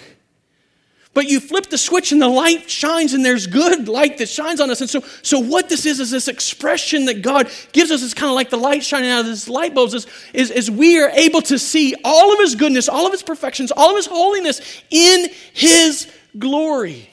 But 1.14 1.28
you 1.28 1.38
flip 1.38 1.66
the 1.66 1.78
switch 1.78 2.10
and 2.10 2.20
the 2.20 2.28
light 2.28 2.68
shines 2.68 3.14
and 3.14 3.24
there's 3.24 3.46
good 3.46 3.88
light 3.88 4.18
that 4.18 4.28
shines 4.28 4.60
on 4.60 4.68
us. 4.68 4.80
And 4.80 4.90
so, 4.90 5.00
so 5.22 5.38
what 5.38 5.68
this 5.68 5.86
is, 5.86 6.00
is 6.00 6.10
this 6.10 6.26
expression 6.26 7.04
that 7.04 7.22
God 7.22 7.48
gives 7.72 7.92
us 7.92 8.02
is 8.02 8.14
kind 8.14 8.28
of 8.28 8.34
like 8.34 8.50
the 8.50 8.56
light 8.56 8.82
shining 8.82 9.10
out 9.10 9.20
of 9.20 9.26
this 9.26 9.48
light 9.48 9.74
bulbs 9.74 9.94
is, 9.94 10.08
is, 10.32 10.50
is 10.50 10.70
we 10.70 11.00
are 11.00 11.10
able 11.10 11.40
to 11.42 11.58
see 11.58 11.94
all 12.04 12.32
of 12.32 12.40
his 12.40 12.56
goodness, 12.56 12.88
all 12.88 13.06
of 13.06 13.12
his 13.12 13.22
perfections, 13.22 13.70
all 13.70 13.90
of 13.90 13.96
his 13.96 14.06
holiness 14.06 14.60
in 14.90 15.28
his 15.52 16.12
glory. 16.36 17.08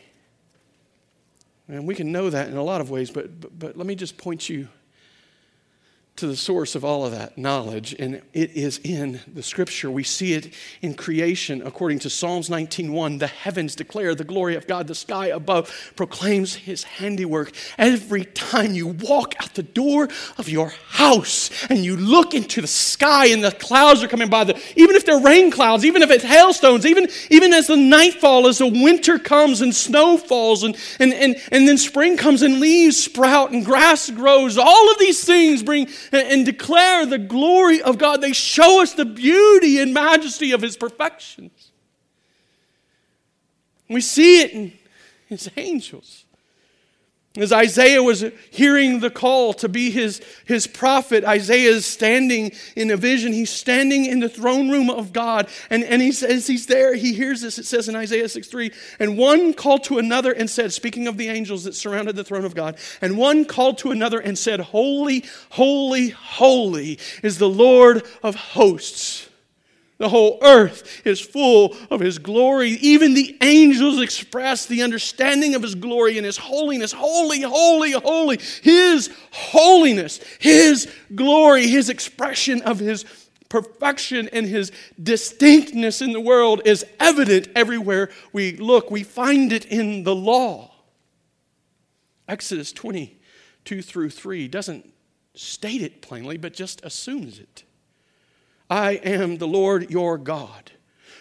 And 1.71 1.87
we 1.87 1.95
can 1.95 2.11
know 2.11 2.29
that 2.29 2.49
in 2.49 2.57
a 2.57 2.63
lot 2.63 2.81
of 2.81 2.89
ways, 2.89 3.09
but, 3.09 3.39
but, 3.39 3.57
but 3.57 3.77
let 3.77 3.87
me 3.87 3.95
just 3.95 4.17
point 4.17 4.49
you 4.49 4.67
to 6.17 6.27
the 6.27 6.35
source 6.35 6.75
of 6.75 6.85
all 6.85 7.05
of 7.05 7.11
that 7.13 7.37
knowledge 7.37 7.95
and 7.97 8.21
it 8.33 8.51
is 8.51 8.79
in 8.83 9.21
the 9.33 9.41
scripture. 9.41 9.89
We 9.89 10.03
see 10.03 10.33
it 10.33 10.53
in 10.81 10.93
creation. 10.93 11.61
According 11.65 11.99
to 11.99 12.09
psalms 12.09 12.49
19.1 12.49 13.17
the 13.17 13.27
heavens 13.27 13.75
declare 13.75 14.13
the 14.13 14.23
glory 14.23 14.55
of 14.55 14.67
god. 14.67 14.87
The 14.87 14.93
sky 14.93 15.27
above 15.27 15.93
proclaims 15.95 16.53
his 16.53 16.83
handiwork. 16.83 17.53
Every 17.77 18.25
time 18.25 18.73
you 18.73 18.87
walk 18.87 19.33
out 19.41 19.55
the 19.55 19.63
door 19.63 20.09
of 20.37 20.47
your 20.47 20.73
house 20.89 21.49
and 21.69 21.83
you 21.83 21.95
look 21.95 22.33
into 22.33 22.61
the 22.61 22.67
sky 22.67 23.27
and 23.27 23.43
the 23.43 23.51
clouds 23.51 24.03
are 24.03 24.07
coming 24.07 24.29
by 24.29 24.43
the, 24.43 24.61
even 24.75 24.95
if 24.95 25.05
they're 25.05 25.19
rain 25.19 25.49
clouds 25.49 25.85
even 25.85 26.03
if 26.03 26.11
it's 26.11 26.23
hailstones 26.23 26.85
even, 26.85 27.07
even 27.29 27.53
as 27.53 27.67
the 27.67 27.77
nightfall 27.77 28.47
as 28.47 28.59
the 28.59 28.67
winter 28.67 29.17
comes 29.17 29.61
and 29.61 29.73
snow 29.73 30.17
falls 30.17 30.63
and, 30.63 30.77
and, 30.99 31.13
and, 31.13 31.35
and 31.51 31.67
then 31.67 31.77
spring 31.77 32.15
comes 32.15 32.41
and 32.41 32.59
leaves 32.59 33.01
sprout 33.01 33.51
and 33.51 33.65
grass 33.65 34.09
grows 34.11 34.57
all 34.57 34.91
of 34.91 34.99
these 34.99 35.23
things 35.23 35.63
bring 35.63 35.87
and 36.11 36.45
declare 36.45 37.05
the 37.05 37.17
glory 37.17 37.81
of 37.81 37.97
God. 37.97 38.21
They 38.21 38.33
show 38.33 38.81
us 38.81 38.93
the 38.93 39.05
beauty 39.05 39.79
and 39.79 39.93
majesty 39.93 40.51
of 40.51 40.61
His 40.61 40.77
perfections. 40.77 41.71
We 43.89 44.01
see 44.01 44.41
it 44.41 44.51
in 44.51 44.73
His 45.27 45.49
angels. 45.57 46.25
As 47.37 47.53
Isaiah 47.53 48.03
was 48.03 48.25
hearing 48.49 48.99
the 48.99 49.09
call 49.09 49.53
to 49.53 49.69
be 49.69 49.89
his, 49.89 50.21
his 50.43 50.67
prophet, 50.67 51.23
Isaiah 51.23 51.71
is 51.71 51.85
standing 51.85 52.51
in 52.75 52.91
a 52.91 52.97
vision. 52.97 53.31
He's 53.31 53.49
standing 53.49 54.05
in 54.05 54.19
the 54.19 54.27
throne 54.27 54.69
room 54.69 54.89
of 54.89 55.13
God. 55.13 55.47
And, 55.69 55.85
and 55.85 56.01
he 56.01 56.11
says 56.11 56.45
he's 56.45 56.65
there. 56.65 56.93
He 56.93 57.13
hears 57.13 57.39
this. 57.39 57.57
It 57.57 57.65
says 57.65 57.87
in 57.87 57.95
Isaiah 57.95 58.27
6 58.27 58.47
3, 58.49 58.71
and 58.99 59.17
one 59.17 59.53
called 59.53 59.85
to 59.85 59.97
another 59.97 60.33
and 60.33 60.49
said, 60.49 60.73
speaking 60.73 61.07
of 61.07 61.15
the 61.15 61.29
angels 61.29 61.63
that 61.63 61.73
surrounded 61.73 62.17
the 62.17 62.25
throne 62.25 62.43
of 62.43 62.53
God, 62.53 62.77
and 63.01 63.17
one 63.17 63.45
called 63.45 63.77
to 63.77 63.91
another 63.91 64.19
and 64.19 64.37
said, 64.37 64.59
Holy, 64.59 65.23
holy, 65.51 66.09
holy 66.09 66.99
is 67.23 67.37
the 67.37 67.49
Lord 67.49 68.03
of 68.23 68.35
hosts. 68.35 69.29
The 70.01 70.09
whole 70.09 70.39
earth 70.41 71.05
is 71.05 71.21
full 71.21 71.77
of 71.91 71.99
His 71.99 72.17
glory. 72.17 72.71
Even 72.71 73.13
the 73.13 73.37
angels 73.39 74.01
express 74.01 74.65
the 74.65 74.81
understanding 74.81 75.53
of 75.53 75.61
His 75.61 75.75
glory 75.75 76.17
and 76.17 76.25
His 76.25 76.37
holiness. 76.37 76.91
Holy, 76.91 77.41
holy, 77.41 77.91
holy. 77.91 78.39
His 78.63 79.11
holiness, 79.31 80.19
His 80.39 80.91
glory, 81.13 81.67
His 81.67 81.91
expression 81.91 82.63
of 82.63 82.79
His 82.79 83.05
perfection 83.47 84.27
and 84.33 84.47
His 84.47 84.71
distinctness 85.03 86.01
in 86.01 86.13
the 86.13 86.19
world 86.19 86.63
is 86.65 86.83
evident 86.99 87.49
everywhere 87.55 88.09
we 88.33 88.57
look. 88.57 88.89
We 88.89 89.03
find 89.03 89.53
it 89.53 89.65
in 89.65 90.03
the 90.03 90.15
law. 90.15 90.71
Exodus 92.27 92.71
22 92.71 93.83
through 93.83 94.09
3 94.09 94.47
doesn't 94.47 94.91
state 95.35 95.83
it 95.83 96.01
plainly, 96.01 96.37
but 96.37 96.55
just 96.55 96.83
assumes 96.83 97.37
it. 97.37 97.65
I 98.71 98.91
am 99.03 99.37
the 99.37 99.49
Lord 99.49 99.91
your 99.91 100.17
God 100.17 100.71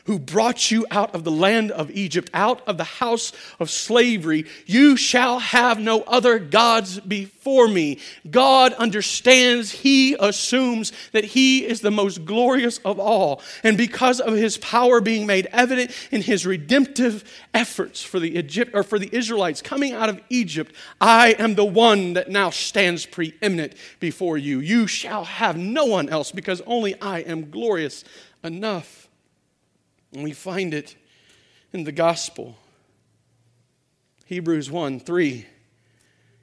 who 0.05 0.19
brought 0.19 0.71
you 0.71 0.87
out 0.91 1.15
of 1.15 1.25
the 1.25 1.31
land 1.31 1.71
of 1.71 1.91
Egypt, 1.91 2.31
out 2.33 2.67
of 2.67 2.77
the 2.77 2.85
house 2.85 3.33
of 3.59 3.71
slavery. 3.71 4.47
You 4.67 4.97
shall 4.97 5.39
have 5.39 5.79
no 5.79 6.03
other 6.03 6.39
gods 6.39 7.01
before 7.01 7.69
me. 7.69 7.99
God 8.31 8.73
understands, 8.75 9.71
He 9.71 10.17
assumes 10.19 10.93
that 11.13 11.25
He 11.25 11.67
is 11.67 11.81
the 11.81 11.91
most 11.91 12.25
glorious 12.25 12.79
of 12.79 12.99
all. 12.99 13.43
And 13.63 13.77
because 13.77 14.21
of 14.21 14.35
His 14.35 14.57
power 14.59 15.01
being 15.01 15.27
made 15.27 15.47
evident 15.53 15.91
in 16.11 16.23
His 16.23 16.47
redemptive 16.47 17.25
efforts 17.53 18.03
for 18.03 18.19
the, 18.19 18.37
Egypt, 18.39 18.73
or 18.75 18.83
for 18.83 18.99
the 18.99 19.15
Israelites 19.15 19.63
coming 19.63 19.93
out 19.93 20.09
of 20.09 20.21
Egypt, 20.31 20.75
I 21.01 21.35
am 21.39 21.55
the 21.55 21.65
one 21.65 22.15
that 22.15 22.31
now 22.31 22.51
stands 22.51 23.07
preeminent 23.07 23.75
before 24.01 24.39
you. 24.39 24.61
You 24.61 24.87
shall 24.87 25.25
have 25.25 25.57
no 25.57 25.85
one 25.85 26.09
else 26.09 26.33
because 26.33 26.63
only 26.67 27.01
I 27.01 27.21
am 27.21 27.51
glorious 27.51 28.05
enough. 28.43 29.10
And 30.13 30.25
we 30.25 30.33
find 30.33 30.75
it 30.75 30.97
in 31.73 31.85
the 31.85 31.93
gospel. 31.93 32.57
Hebrews 34.27 34.71
1 34.71 35.01
3. 35.01 35.47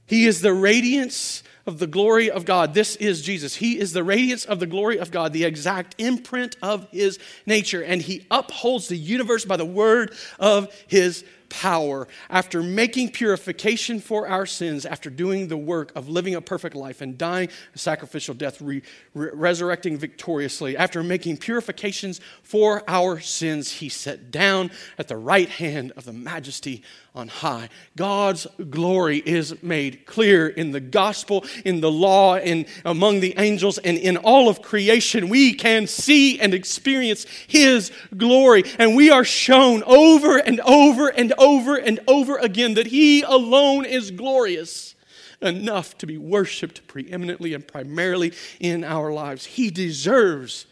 He 0.06 0.26
is 0.26 0.42
the 0.42 0.54
radiance 0.54 1.44
of 1.66 1.80
the 1.80 1.88
glory 1.88 2.32
of 2.32 2.46
God. 2.46 2.74
This 2.74 2.96
is 2.96 3.22
Jesus. 3.22 3.56
He 3.56 3.78
is 3.78 3.92
the 3.92 4.04
radiance 4.04 4.46
of 4.46 4.62
the 4.62 4.66
glory 4.66 5.00
of 5.00 5.12
God, 5.12 5.34
the 5.34 5.44
exact 5.44 5.96
imprint 5.98 6.56
of 6.62 6.88
his 6.92 7.20
nature, 7.46 7.84
and 7.84 8.02
he 8.02 8.26
upholds 8.32 8.88
the 8.88 8.96
universe 8.96 9.44
by 9.44 9.58
the 9.58 9.66
word 9.66 10.16
of 10.40 10.74
his 10.88 11.26
power, 11.50 12.08
after 12.30 12.62
making 12.62 13.12
purification 13.12 14.00
for 14.00 14.28
our 14.28 14.46
sins, 14.46 14.86
after 14.86 15.10
doing 15.10 15.48
the 15.48 15.58
work 15.58 15.92
of 15.96 16.10
living 16.10 16.36
a 16.36 16.42
perfect 16.42 16.76
life 16.76 17.02
and 17.02 17.18
dying 17.18 17.50
a 17.74 17.78
sacrificial 17.78 18.34
death, 18.34 18.62
re- 18.62 18.82
re- 19.14 19.30
resurrecting 19.34 19.98
victoriously, 19.98 20.78
after 20.78 21.04
making 21.04 21.38
purifications 21.38 22.20
for 22.44 22.84
our 22.88 23.20
sins, 23.20 23.72
he 23.72 23.90
sat 23.90 24.32
down 24.32 24.72
at 24.98 25.08
the 25.08 25.18
right 25.18 25.50
hand 25.50 25.92
of 25.98 26.06
the 26.06 26.14
majesty 26.14 26.84
on 27.18 27.28
high. 27.28 27.68
God's 27.96 28.46
glory 28.70 29.18
is 29.18 29.62
made 29.64 30.06
clear 30.06 30.48
in 30.48 30.72
the 30.72 30.80
gospel, 30.80 31.44
in 31.66 31.82
the 31.82 31.92
law, 31.92 32.36
and 32.36 32.66
among 32.86 33.20
the 33.20 33.34
angels, 33.38 33.80
and 33.80 33.98
in 33.98 34.18
all 34.18 34.48
of 34.50 34.62
creation. 34.62 35.28
We 35.30 35.54
can 35.54 35.88
see 35.88 36.40
and 36.40 36.54
experience 36.54 37.26
His 37.48 37.92
glory, 38.16 38.64
and 38.78 38.96
we 38.96 39.10
are 39.10 39.26
shown 39.26 39.84
over 39.84 40.38
and 40.38 40.60
over 40.62 41.08
and 41.08 41.34
over 41.38 41.76
and 41.76 42.00
over 42.08 42.38
again 42.38 42.74
that 42.76 42.88
He 42.88 43.22
alone 43.22 43.86
is 43.86 44.12
glorious. 44.12 44.96
enough 45.40 45.96
to 46.00 46.08
be 46.08 46.18
worshiped 46.18 46.88
preeminently 46.88 47.54
and 47.54 47.68
primarily 47.68 48.34
in 48.60 48.84
our 48.84 49.12
lives. 49.12 49.46
He 49.46 49.70
deserves 49.70 50.66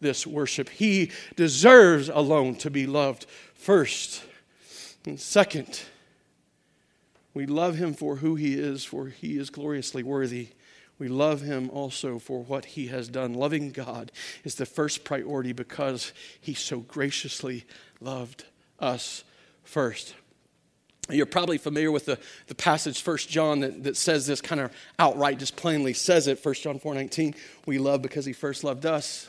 this 0.00 0.26
worship. 0.26 0.68
He 0.68 1.10
deserves 1.34 2.08
alone 2.08 2.56
to 2.56 2.70
be 2.70 2.86
loved 2.86 3.26
first. 3.54 4.22
And 5.06 5.18
second, 5.18 5.80
we 7.34 7.46
love 7.46 7.76
him 7.76 7.94
for 7.94 8.16
who 8.16 8.34
he 8.34 8.54
is, 8.54 8.84
for 8.84 9.06
he 9.06 9.38
is 9.38 9.50
gloriously 9.50 10.02
worthy. 10.02 10.48
We 10.98 11.08
love 11.08 11.40
him 11.40 11.70
also 11.70 12.18
for 12.18 12.44
what 12.44 12.64
he 12.64 12.88
has 12.88 13.08
done. 13.08 13.34
Loving 13.34 13.72
God 13.72 14.12
is 14.44 14.56
the 14.56 14.66
first 14.66 15.02
priority 15.02 15.52
because 15.52 16.12
he 16.40 16.54
so 16.54 16.80
graciously 16.80 17.64
loved 18.00 18.44
us 18.78 19.24
first. 19.64 20.14
You're 21.10 21.26
probably 21.26 21.58
familiar 21.58 21.90
with 21.90 22.06
the, 22.06 22.18
the 22.46 22.54
passage, 22.54 23.04
1 23.04 23.16
John, 23.18 23.60
that, 23.60 23.82
that 23.84 23.96
says 23.96 24.26
this 24.26 24.40
kind 24.40 24.60
of 24.60 24.72
outright, 24.98 25.38
just 25.38 25.56
plainly 25.56 25.92
says 25.92 26.28
it. 26.28 26.44
1 26.44 26.54
John 26.54 26.78
4.19, 26.78 27.34
we 27.66 27.78
love 27.78 28.02
because 28.02 28.24
he 28.24 28.32
first 28.32 28.62
loved 28.62 28.86
us. 28.86 29.28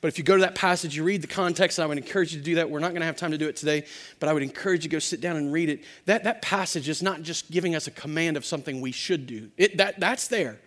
But 0.00 0.08
if 0.08 0.18
you 0.18 0.24
go 0.24 0.36
to 0.36 0.42
that 0.42 0.54
passage, 0.54 0.96
you 0.96 1.02
read 1.02 1.22
the 1.22 1.28
context, 1.28 1.80
I 1.80 1.86
would 1.86 1.98
encourage 1.98 2.32
you 2.32 2.38
to 2.38 2.44
do 2.44 2.54
that. 2.56 2.70
We're 2.70 2.78
not 2.78 2.90
going 2.90 3.00
to 3.00 3.06
have 3.06 3.16
time 3.16 3.32
to 3.32 3.38
do 3.38 3.48
it 3.48 3.56
today, 3.56 3.84
but 4.20 4.28
I 4.28 4.32
would 4.32 4.44
encourage 4.44 4.84
you 4.84 4.90
to 4.90 4.94
go 4.94 4.98
sit 5.00 5.20
down 5.20 5.36
and 5.36 5.52
read 5.52 5.68
it. 5.68 5.82
That, 6.04 6.24
that 6.24 6.42
passage 6.42 6.88
is 6.88 7.02
not 7.02 7.22
just 7.22 7.50
giving 7.50 7.74
us 7.74 7.88
a 7.88 7.90
command 7.90 8.36
of 8.36 8.44
something 8.44 8.80
we 8.80 8.92
should 8.92 9.26
do, 9.26 9.50
it, 9.56 9.78
that, 9.78 9.98
that's 9.98 10.28
there. 10.28 10.60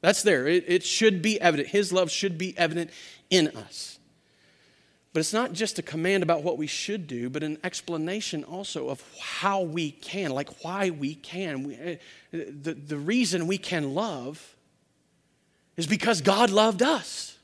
That's 0.00 0.22
there. 0.22 0.46
It, 0.46 0.64
it 0.66 0.82
should 0.82 1.20
be 1.20 1.38
evident. 1.40 1.68
His 1.68 1.92
love 1.92 2.10
should 2.10 2.38
be 2.38 2.56
evident 2.56 2.90
in 3.28 3.48
us. 3.48 3.98
But 5.12 5.20
it's 5.20 5.32
not 5.32 5.52
just 5.52 5.78
a 5.78 5.82
command 5.82 6.22
about 6.22 6.44
what 6.44 6.56
we 6.56 6.68
should 6.68 7.08
do, 7.08 7.28
but 7.28 7.42
an 7.42 7.58
explanation 7.64 8.44
also 8.44 8.88
of 8.88 9.02
how 9.18 9.62
we 9.62 9.90
can, 9.90 10.30
like 10.30 10.64
why 10.64 10.90
we 10.90 11.16
can. 11.16 11.64
We, 11.64 11.74
uh, 11.74 11.96
the, 12.32 12.74
the 12.74 12.96
reason 12.96 13.48
we 13.48 13.58
can 13.58 13.94
love 13.94 14.56
is 15.76 15.88
because 15.88 16.20
God 16.20 16.50
loved 16.50 16.82
us. 16.82 17.36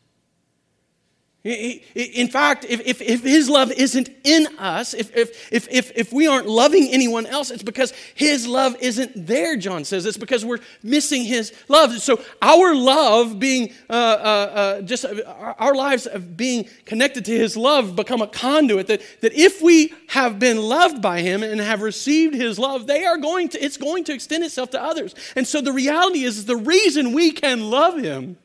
In 1.46 2.26
fact, 2.26 2.64
if, 2.68 2.80
if, 2.80 3.00
if, 3.00 3.22
his 3.22 3.48
love 3.48 3.70
isn't 3.70 4.10
in 4.24 4.48
us, 4.58 4.94
if, 4.94 5.16
if, 5.16 5.52
if, 5.52 5.92
if, 5.94 6.12
we 6.12 6.26
aren't 6.26 6.48
loving 6.48 6.88
anyone 6.90 7.24
else, 7.24 7.52
it's 7.52 7.62
because 7.62 7.92
his 8.16 8.48
love 8.48 8.74
isn't 8.80 9.12
there, 9.26 9.56
John 9.56 9.84
says. 9.84 10.06
It's 10.06 10.16
because 10.16 10.44
we're 10.44 10.58
missing 10.82 11.22
his 11.22 11.52
love. 11.68 11.92
So 12.00 12.20
our 12.42 12.74
love 12.74 13.38
being, 13.38 13.72
uh, 13.88 13.92
uh, 13.92 13.96
uh, 13.96 14.82
just 14.82 15.04
uh, 15.04 15.54
our 15.58 15.76
lives 15.76 16.06
of 16.06 16.36
being 16.36 16.68
connected 16.84 17.24
to 17.26 17.38
his 17.38 17.56
love 17.56 17.94
become 17.94 18.22
a 18.22 18.26
conduit 18.26 18.88
that, 18.88 19.02
that 19.20 19.32
if 19.32 19.62
we 19.62 19.94
have 20.08 20.40
been 20.40 20.56
loved 20.58 21.00
by 21.00 21.20
him 21.20 21.44
and 21.44 21.60
have 21.60 21.80
received 21.80 22.34
his 22.34 22.58
love, 22.58 22.88
they 22.88 23.04
are 23.04 23.18
going 23.18 23.48
to, 23.50 23.64
it's 23.64 23.76
going 23.76 24.02
to 24.04 24.12
extend 24.12 24.42
itself 24.42 24.70
to 24.70 24.82
others. 24.82 25.14
And 25.36 25.46
so 25.46 25.60
the 25.60 25.72
reality 25.72 26.24
is 26.24 26.46
the 26.46 26.56
reason 26.56 27.12
we 27.12 27.30
can 27.30 27.70
love 27.70 27.98
him 27.98 28.36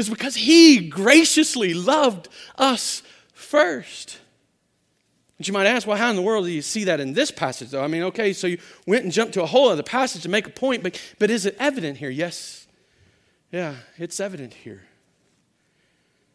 is 0.00 0.10
because 0.10 0.34
He 0.34 0.88
graciously 0.88 1.74
loved 1.74 2.28
us 2.56 3.02
first. 3.32 4.18
But 5.38 5.48
you 5.48 5.54
might 5.54 5.66
ask, 5.66 5.86
well, 5.86 5.96
how 5.96 6.10
in 6.10 6.16
the 6.16 6.22
world 6.22 6.44
do 6.44 6.50
you 6.50 6.60
see 6.60 6.84
that 6.84 7.00
in 7.00 7.14
this 7.14 7.30
passage, 7.30 7.70
though? 7.70 7.82
I 7.82 7.86
mean, 7.86 8.02
okay, 8.02 8.34
so 8.34 8.46
you 8.46 8.58
went 8.86 9.04
and 9.04 9.12
jumped 9.12 9.34
to 9.34 9.42
a 9.42 9.46
whole 9.46 9.70
other 9.70 9.82
passage 9.82 10.22
to 10.22 10.28
make 10.28 10.46
a 10.46 10.50
point, 10.50 10.82
but, 10.82 11.00
but 11.18 11.30
is 11.30 11.46
it 11.46 11.56
evident 11.58 11.96
here? 11.96 12.10
Yes. 12.10 12.66
Yeah, 13.50 13.76
it's 13.96 14.20
evident 14.20 14.52
here. 14.52 14.82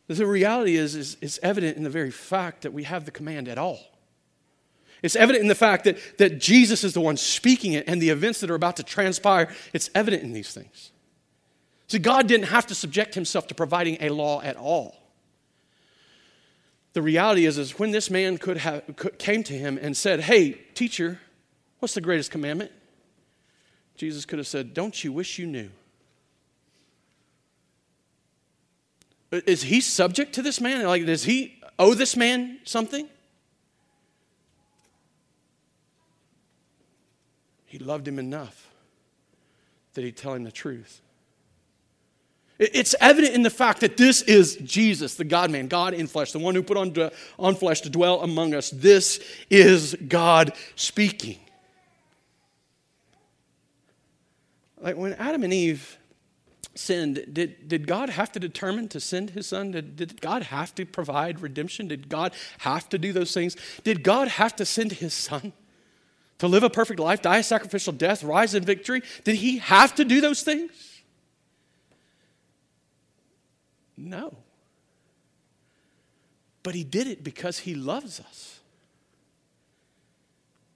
The 0.08 0.26
reality 0.26 0.76
is, 0.76 0.96
is 0.96 1.18
it's 1.22 1.40
evident 1.44 1.78
in 1.78 1.84
the 1.84 1.90
very 1.90 2.12
fact 2.12 2.64
that 2.64 2.74
we 2.74 2.84
have 2.84 3.06
the 3.06 3.12
command 3.12 3.48
at 3.48 3.58
all. 3.58 3.80
It's 5.02 5.16
evident 5.16 5.44
in 5.44 5.50
the 5.50 5.56
fact 5.56 5.84
that, 5.84 5.98
that 6.18 6.40
Jesus 6.40 6.84
is 6.84 6.94
the 6.94 7.02
one 7.02 7.16
speaking 7.16 7.74
it 7.74 7.84
and 7.88 8.02
the 8.02 8.10
events 8.10 8.40
that 8.40 8.50
are 8.50 8.56
about 8.56 8.78
to 8.78 8.84
transpire. 8.84 9.54
It's 9.72 9.92
evident 9.94 10.24
in 10.24 10.34
these 10.34 10.52
things. 10.52 10.92
See, 11.88 12.00
God 12.00 12.28
didn't 12.28 12.48
have 12.48 12.68
to 12.68 12.76
subject 12.76 13.16
himself 13.16 13.48
to 13.48 13.56
providing 13.56 13.98
a 14.02 14.10
law 14.10 14.42
at 14.42 14.58
all. 14.58 14.96
The 16.94 17.02
reality 17.02 17.46
is, 17.46 17.58
is 17.58 17.78
when 17.78 17.92
this 17.92 18.10
man 18.10 18.38
could 18.38 18.58
have, 18.58 18.84
could, 18.96 19.20
came 19.20 19.44
to 19.44 19.54
him 19.54 19.78
and 19.82 19.96
said, 19.96 20.22
Hey, 20.22 20.54
teacher, 20.74 21.20
what's 21.80 21.94
the 21.94 22.02
greatest 22.02 22.32
commandment? 22.32 22.72
Jesus 23.96 24.26
could 24.26 24.40
have 24.40 24.48
said, 24.48 24.74
Don't 24.74 25.04
you 25.04 25.12
wish 25.12 25.38
you 25.38 25.46
knew? 25.46 25.70
Is 29.32 29.64
he 29.64 29.82
subject 29.82 30.34
to 30.36 30.42
this 30.42 30.62
man? 30.62 30.86
Like, 30.86 31.06
does 31.06 31.26
he 31.26 31.62
owe 31.78 31.94
this 31.94 32.16
man 32.16 32.60
something? 32.64 33.10
He 37.66 37.80
loved 37.80 38.08
him 38.08 38.20
enough 38.20 38.72
that 39.94 40.04
he'd 40.04 40.16
tell 40.16 40.34
him 40.34 40.44
the 40.44 40.52
truth. 40.52 41.02
It's 42.58 42.96
evident 43.02 43.34
in 43.34 43.44
the 43.44 43.50
fact 43.50 43.82
that 43.82 43.98
this 43.98 44.22
is 44.22 44.56
Jesus, 44.58 45.16
the 45.16 45.26
God 45.26 45.52
man, 45.52 45.68
God 45.68 45.94
in 45.94 46.08
flesh, 46.08 46.32
the 46.32 46.40
one 46.40 46.56
who 46.56 46.64
put 46.64 46.78
on, 46.78 46.94
on 47.38 47.56
flesh 47.56 47.82
to 47.82 47.90
dwell 47.90 48.22
among 48.22 48.54
us. 48.54 48.70
This 48.70 49.22
is 49.50 49.94
God 50.08 50.54
speaking. 50.76 51.38
Like 54.80 54.96
when 54.96 55.14
Adam 55.14 55.44
and 55.44 55.52
Eve 55.52 55.98
sinned, 56.76 57.26
did, 57.34 57.68
did 57.68 57.88
God 57.88 58.10
have 58.10 58.32
to 58.34 58.40
determine 58.40 58.88
to 58.90 59.02
send 59.02 59.32
his 59.32 59.48
son? 59.48 59.72
Did, 59.72 59.98
did 59.98 60.22
God 60.22 60.44
have 60.44 60.74
to 60.76 60.86
provide 60.86 61.42
redemption? 61.42 61.90
Did 61.90 62.08
God 62.08 62.34
have 62.60 62.88
to 62.90 62.98
do 62.98 63.12
those 63.12 63.34
things? 63.34 63.58
Did 63.84 64.02
God 64.02 64.30
have 64.30 64.56
to 64.58 64.66
send 64.66 64.94
his 64.94 65.14
son 65.14 65.52
to 66.38 66.48
live 66.48 66.64
a 66.64 66.70
perfect 66.70 67.02
life, 67.02 67.22
die 67.22 67.40
a 67.40 67.44
sacrificial 67.44 67.92
death, 67.92 68.24
rise 68.24 68.54
in 68.54 68.64
victory? 68.64 69.02
Did 69.26 69.36
he 69.38 69.58
have 69.58 69.96
to 69.96 70.06
do 70.06 70.22
those 70.22 70.42
things? 70.42 70.95
No. 73.98 74.38
But 76.64 76.76
he 76.76 76.84
did 76.84 77.08
it 77.08 77.24
because 77.24 77.60
he 77.60 77.76
loves 77.76 78.20
us. 78.20 78.60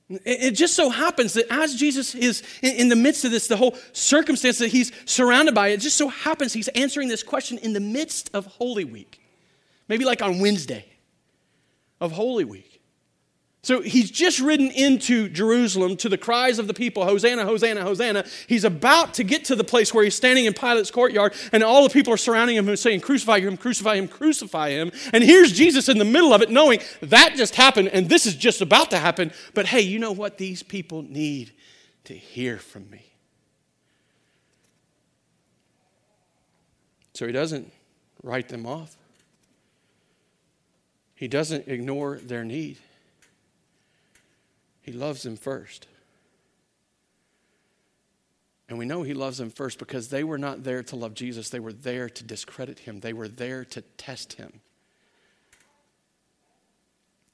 It 0.10 0.52
just 0.52 0.76
so 0.76 0.90
happens 0.90 1.34
that 1.34 1.46
as 1.52 1.76
Jesus 1.76 2.16
is 2.16 2.42
in 2.64 2.90
the 2.90 2.96
midst 2.96 3.26
of 3.26 3.32
this, 3.32 3.48
the 3.48 3.58
whole 3.58 3.78
circumstance 3.94 4.58
that 4.58 4.70
he's 4.70 4.92
surrounded 5.06 5.54
by, 5.54 5.68
it 5.68 5.78
just 5.78 5.98
so 5.98 6.08
happens 6.08 6.52
he's 6.52 6.68
answering 6.70 7.10
this 7.10 7.22
question 7.22 7.60
in 7.60 7.74
the 7.74 7.80
midst 7.80 8.32
of 8.34 8.48
Holy 8.48 8.86
Week. 8.86 9.22
Maybe 9.88 10.06
like 10.06 10.24
on 10.24 10.40
Wednesday 10.40 10.86
of 12.02 12.12
Holy 12.12 12.44
Week. 12.44 12.69
So 13.62 13.82
he's 13.82 14.10
just 14.10 14.40
ridden 14.40 14.72
into 14.72 15.28
Jerusalem 15.28 15.98
to 15.98 16.08
the 16.08 16.18
cries 16.18 16.60
of 16.60 16.68
the 16.68 16.74
people 16.74 17.04
Hosanna, 17.04 17.44
Hosanna, 17.44 17.82
Hosanna. 17.82 18.26
He's 18.48 18.64
about 18.64 19.14
to 19.16 19.24
get 19.24 19.46
to 19.46 19.56
the 19.56 19.66
place 19.66 19.94
where 19.94 20.04
he's 20.04 20.16
standing 20.16 20.46
in 20.46 20.54
Pilate's 20.54 20.92
courtyard, 20.92 21.34
and 21.52 21.62
all 21.62 21.84
the 21.84 21.90
people 21.90 22.14
are 22.14 22.18
surrounding 22.18 22.56
him 22.56 22.70
and 22.70 22.80
saying, 22.80 23.02
Crucify 23.02 23.42
him, 23.42 23.58
crucify 23.58 23.96
him, 23.96 24.08
crucify 24.08 24.70
him. 24.70 24.92
And 25.12 25.24
here's 25.24 25.52
Jesus 25.52 25.90
in 25.90 25.98
the 25.98 26.06
middle 26.06 26.34
of 26.34 26.42
it, 26.42 26.50
knowing 26.50 26.80
that 27.02 27.34
just 27.36 27.56
happened 27.56 27.90
and 27.90 28.08
this 28.08 28.26
is 28.26 28.36
just 28.36 28.62
about 28.62 28.92
to 28.92 28.98
happen. 28.98 29.32
But 29.54 29.66
hey, 29.66 29.82
you 29.82 30.00
know 30.00 30.14
what? 30.14 30.38
These 30.38 30.64
people 30.64 31.02
need 31.02 31.52
to 32.06 32.14
hear 32.14 32.58
from 32.58 32.90
me. 32.90 33.06
So 37.14 37.26
he 37.26 37.34
doesn't 37.34 37.72
write 38.24 38.48
them 38.48 38.66
off, 38.66 38.96
he 41.16 41.28
doesn't 41.28 41.68
ignore 41.68 42.20
their 42.20 42.46
need. 42.46 42.78
He 44.90 44.96
loves 44.96 45.22
them 45.22 45.38
first. 45.38 45.86
And 48.68 48.80
we 48.80 48.88
know 48.88 49.04
he 49.04 49.14
loves 49.14 49.38
them 49.38 49.52
first 49.52 49.78
because 49.78 50.08
they 50.08 50.24
were 50.24 50.40
not 50.40 50.64
there 50.64 50.82
to 50.82 50.96
love 50.96 51.14
Jesus. 51.14 51.50
They 51.50 51.60
were 51.60 51.74
there 51.74 52.10
to 52.10 52.24
discredit 52.24 52.80
him. 52.80 53.00
They 53.00 53.14
were 53.14 53.28
there 53.28 53.64
to 53.66 53.82
test 53.98 54.34
him. 54.34 54.62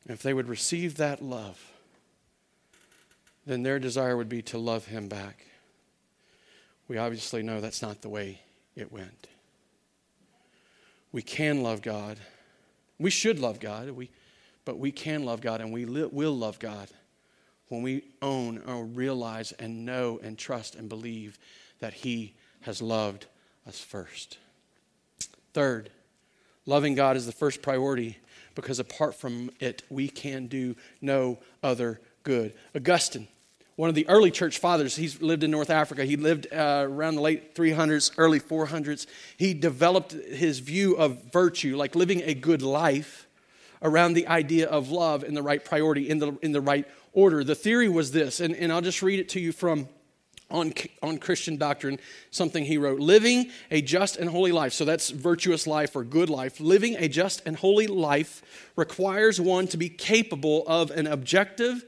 if 0.10 0.22
they 0.22 0.34
would 0.34 0.50
receive 0.50 0.98
that 0.98 1.22
love, 1.22 1.72
then 3.46 3.63
their 3.63 3.80
desire 3.80 4.18
would 4.18 4.28
be 4.28 4.41
to 4.41 4.58
love 4.58 4.88
him 4.88 5.08
back. 5.08 5.46
We 6.89 6.98
obviously 6.98 7.41
know 7.41 7.62
that's 7.62 7.82
not 7.82 8.02
the 8.02 8.10
way 8.10 8.41
it 8.76 8.91
went. 8.91 9.30
We 11.13 11.22
can 11.22 11.63
love 11.63 11.82
God. 11.82 12.18
We 13.00 13.12
should 13.12 13.39
love 13.39 13.62
God, 13.62 13.91
we, 13.91 14.10
but 14.65 14.78
we 14.78 14.91
can 14.91 15.24
love 15.24 15.39
God 15.39 15.62
and 15.62 15.72
we 15.72 15.86
li- 15.86 16.10
will 16.12 16.36
love 16.36 16.60
God 16.60 16.89
when 17.70 17.82
we 17.82 18.03
own 18.22 18.61
or 18.68 18.86
realize 18.86 19.51
and 19.53 19.86
know 19.86 20.20
and 20.24 20.38
trust 20.38 20.76
and 20.76 20.89
believe 20.89 21.39
that 21.80 21.93
He 21.93 22.34
has 22.61 22.82
loved 22.82 23.26
us 23.68 23.80
first. 23.80 24.38
Third, 25.53 25.89
loving 26.66 26.95
God 26.95 27.18
is 27.18 27.26
the 27.26 27.32
first 27.32 27.61
priority 27.61 28.18
because 28.55 28.80
apart 28.80 29.16
from 29.16 29.51
it, 29.59 29.84
we 29.89 30.07
can 30.07 30.47
do 30.47 30.76
no 31.01 31.39
other 31.61 31.99
good. 32.24 32.53
Augustine, 32.76 33.28
one 33.76 33.89
of 33.89 33.95
the 33.95 34.07
early 34.07 34.32
church 34.32 34.59
fathers, 34.59 34.95
he's 34.95 35.22
lived 35.22 35.43
in 35.43 35.51
North 35.51 35.70
Africa. 35.70 36.05
He 36.05 36.16
lived 36.16 36.47
uh, 36.51 36.86
around 36.88 37.16
the 37.16 37.22
late 37.22 37.55
300s, 37.55 38.11
early 38.18 38.39
400s. 38.39 39.05
He 39.38 39.53
developed 39.53 40.13
his 40.13 40.59
view 40.59 40.95
of 40.95 41.32
virtue, 41.32 41.76
like 41.76 41.93
living 41.93 42.22
a 42.24 42.34
good 42.34 42.61
life, 42.61 43.28
around 43.82 44.13
the 44.13 44.28
idea 44.28 44.68
of 44.68 44.89
love 44.89 45.24
in 45.24 45.34
the 45.34 45.43
right 45.43 45.63
priority, 45.63 46.09
in 46.09 46.20
the, 46.20 46.38
in 46.41 46.53
the 46.53 46.61
right 46.61 46.88
order. 47.16 47.43
The 47.43 47.55
theory 47.55 47.89
was 47.89 48.11
this, 48.11 48.39
and, 48.39 48.55
and 48.55 48.72
I'll 48.72 48.82
just 48.82 49.01
read 49.01 49.20
it 49.20 49.30
to 49.30 49.39
you 49.39 49.51
from 49.51 49.89
on, 50.51 50.74
on 51.01 51.18
Christian 51.18 51.57
doctrine, 51.57 51.99
something 52.30 52.63
he 52.66 52.78
wrote 52.78 52.99
Living 52.99 53.49
a 53.72 53.82
just 53.82 54.18
and 54.18 54.30
holy 54.30 54.51
life. 54.51 54.74
So 54.74 54.86
that's 54.86 55.09
virtuous 55.09 55.66
life 55.66 55.95
or 55.95 56.03
good 56.03 56.30
life. 56.30 56.59
Living 56.59 56.95
a 56.97 57.07
just 57.07 57.41
and 57.45 57.55
holy 57.55 57.88
life 57.88 58.43
requires 58.76 59.41
one 59.41 59.68
to 59.68 59.78
be 59.78 59.89
capable 59.89 60.63
of 60.68 60.91
an 60.91 61.07
objective 61.07 61.84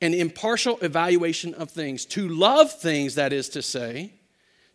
and 0.00 0.14
impartial 0.14 0.78
evaluation 0.82 1.54
of 1.54 1.70
things, 1.70 2.04
to 2.04 2.28
love 2.28 2.70
things, 2.70 3.14
that 3.14 3.32
is 3.32 3.48
to 3.50 3.62
say, 3.62 4.12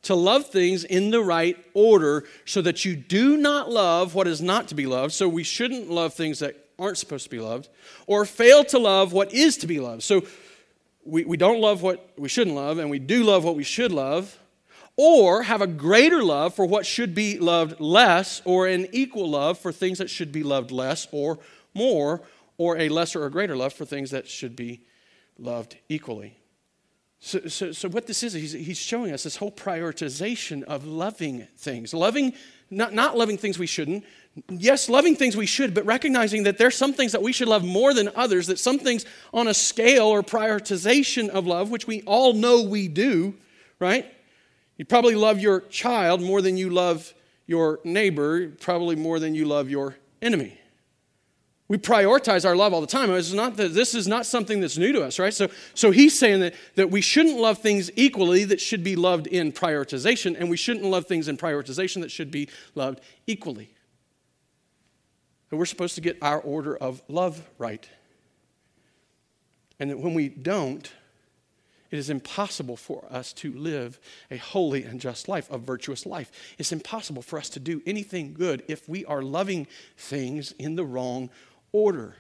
to 0.01 0.15
love 0.15 0.47
things 0.47 0.83
in 0.83 1.11
the 1.11 1.21
right 1.21 1.63
order 1.75 2.23
so 2.45 2.59
that 2.63 2.85
you 2.85 2.95
do 2.95 3.37
not 3.37 3.69
love 3.69 4.15
what 4.15 4.27
is 4.27 4.41
not 4.41 4.67
to 4.69 4.75
be 4.75 4.87
loved. 4.87 5.13
So 5.13 5.29
we 5.29 5.43
shouldn't 5.43 5.91
love 5.91 6.15
things 6.15 6.39
that 6.39 6.55
aren't 6.82 6.97
supposed 6.97 7.23
to 7.25 7.29
be 7.29 7.39
loved, 7.39 7.69
or 8.07 8.25
fail 8.25 8.63
to 8.65 8.79
love 8.79 9.13
what 9.13 9.34
is 9.34 9.57
to 9.57 9.67
be 9.67 9.79
loved. 9.79 10.03
So 10.03 10.25
we, 11.05 11.23
we 11.23 11.38
don't 11.38 11.61
love 11.61 11.82
what 11.82 12.11
we 12.17 12.27
shouldn't 12.27 12.55
love, 12.55 12.79
and 12.79 12.89
we 12.89 12.99
do 12.99 13.23
love 13.23 13.43
what 13.43 13.55
we 13.55 13.63
should 13.63 13.91
love, 13.91 14.38
or 14.97 15.43
have 15.43 15.61
a 15.61 15.67
greater 15.67 16.23
love 16.23 16.53
for 16.53 16.65
what 16.65 16.86
should 16.86 17.15
be 17.15 17.39
loved 17.39 17.79
less, 17.79 18.41
or 18.45 18.67
an 18.67 18.88
equal 18.91 19.29
love 19.29 19.57
for 19.59 19.71
things 19.71 19.99
that 19.99 20.09
should 20.09 20.32
be 20.32 20.43
loved 20.43 20.71
less 20.71 21.07
or 21.11 21.39
more, 21.73 22.21
or 22.57 22.77
a 22.77 22.89
lesser 22.89 23.23
or 23.23 23.29
greater 23.29 23.55
love 23.55 23.73
for 23.73 23.86
things 23.86 24.11
that 24.11 24.27
should 24.27 24.55
be 24.55 24.82
loved 25.38 25.77
equally. 25.88 26.38
So, 27.19 27.47
so, 27.47 27.71
so 27.71 27.88
what 27.88 28.07
this 28.07 28.23
is, 28.23 28.34
he's, 28.34 28.51
he's 28.51 28.79
showing 28.79 29.11
us 29.13 29.23
this 29.23 29.36
whole 29.36 29.51
prioritization 29.51 30.63
of 30.63 30.86
loving 30.86 31.47
things, 31.55 31.93
loving, 31.93 32.34
not, 32.72 32.93
not 32.93 33.17
loving 33.17 33.38
things 33.38 33.59
we 33.59 33.67
shouldn't, 33.67 34.03
yes, 34.49 34.89
loving 34.89 35.15
things 35.15 35.36
we 35.36 35.45
should, 35.45 35.74
but 35.74 35.86
recognizing 35.86 36.43
that 36.43 36.57
there's 36.57 36.76
some 36.76 36.93
things 36.93 37.11
that 37.11 37.22
we 37.22 37.34
should 37.34 37.47
love 37.47 37.63
more 37.63 37.93
than 37.93 38.09
others, 38.15 38.47
that 38.47 38.59
some 38.59 38.80
things 38.80 39.05
on 39.34 39.47
a 39.47 39.53
scale 39.53 40.07
or 40.07 40.24
prioritization 40.24 41.30
of 41.30 41.45
love, 41.45 41.69
which 41.69 41.86
we 41.86 42.01
all 42.03 42.34
know 42.34 42.61
we 42.61 42.88
do, 42.88 43.36
right? 43.80 44.05
You 44.78 44.86
probably 44.86 45.15
love 45.15 45.39
your 45.39 45.61
child 45.61 46.22
more 46.22 46.41
than 46.41 46.57
you 46.57 46.69
love 46.69 47.13
your 47.45 47.80
neighbor, 47.84 48.49
probably 48.49 48.95
more 48.95 49.19
than 49.19 49.36
you 49.36 49.45
love 49.45 49.69
your 49.69 49.97
enemy. 50.22 50.57
We 51.72 51.78
prioritize 51.78 52.43
our 52.43 52.53
love 52.53 52.74
all 52.74 52.82
the 52.82 52.86
time. 52.86 53.09
It's 53.11 53.32
not 53.32 53.55
that 53.55 53.74
this 53.74 53.95
is 53.95 54.05
not 54.05 54.26
something 54.26 54.59
that's 54.59 54.78
new 54.78 54.91
to 54.91 55.03
us, 55.03 55.17
right? 55.19 55.34
So, 55.34 55.47
so 55.74 55.91
he's 55.91 56.19
saying 56.19 56.41
that, 56.41 56.53
that 56.76 56.91
we 56.91 56.99
shouldn't 56.99 57.39
love 57.39 57.59
things 57.59 57.89
equally 57.95 58.43
that 58.43 58.59
should 58.59 58.84
be 58.84 58.97
loved 58.97 59.26
in 59.26 59.53
prioritization, 59.53 60.36
and 60.38 60.49
we 60.49 60.57
shouldn't 60.57 60.84
love 60.84 61.05
things 61.05 61.30
in 61.30 61.38
prioritization 61.38 62.01
that 62.01 62.11
should 62.11 62.30
be 62.30 62.49
loved 62.76 62.99
equally. 63.26 63.74
That 65.49 65.55
we're 65.55 65.65
supposed 65.65 65.95
to 65.95 66.01
get 66.01 66.17
our 66.22 66.41
order 66.41 66.76
of 66.76 67.01
love 67.07 67.41
right. 67.57 67.88
And 69.80 69.91
that 69.91 69.97
when 69.97 70.13
we 70.13 70.28
don't, 70.28 70.91
it 71.89 71.99
is 71.99 72.09
impossible 72.09 72.76
for 72.76 73.05
us 73.09 73.32
to 73.34 73.53
live 73.53 73.97
a 74.30 74.36
holy 74.36 74.84
and 74.84 74.99
just 74.99 75.30
life, 75.30 75.49
a 75.49 75.57
virtuous 75.57 76.05
life. 76.05 76.34
It's 76.57 76.74
impossible 76.74 77.22
for 77.22 77.39
us 77.39 77.47
to 77.51 77.61
do 77.61 77.82
anything 77.86 78.34
good 78.34 78.61
if 78.67 78.89
we 78.89 79.05
are 79.05 79.22
loving 79.22 79.67
things 79.95 80.51
in 80.59 80.76
the 80.76 80.84
wrong 80.84 81.30
order. 81.74 82.15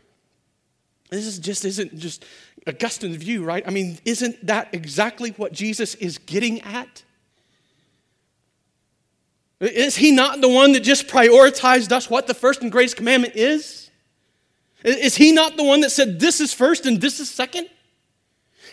This 1.09 1.25
is 1.25 1.39
just 1.39 1.65
isn't 1.65 1.97
just 1.97 2.25
Augustine's 2.67 3.17
view, 3.17 3.43
right? 3.43 3.63
I 3.67 3.69
mean, 3.69 3.99
isn't 4.05 4.45
that 4.47 4.69
exactly 4.73 5.31
what 5.31 5.51
Jesus 5.51 5.95
is 5.95 6.17
getting 6.17 6.61
at? 6.61 7.03
Is 9.59 9.95
he 9.95 10.11
not 10.11 10.41
the 10.41 10.49
one 10.49 10.71
that 10.71 10.79
just 10.79 11.07
prioritized 11.07 11.91
us 11.91 12.09
what 12.09 12.27
the 12.27 12.33
first 12.33 12.61
and 12.61 12.71
greatest 12.71 12.97
commandment 12.97 13.35
is? 13.35 13.89
Is 14.83 15.15
he 15.15 15.31
not 15.31 15.57
the 15.57 15.63
one 15.63 15.81
that 15.81 15.91
said 15.91 16.19
this 16.19 16.41
is 16.41 16.53
first 16.53 16.85
and 16.85 16.99
this 16.99 17.19
is 17.19 17.29
second? 17.29 17.69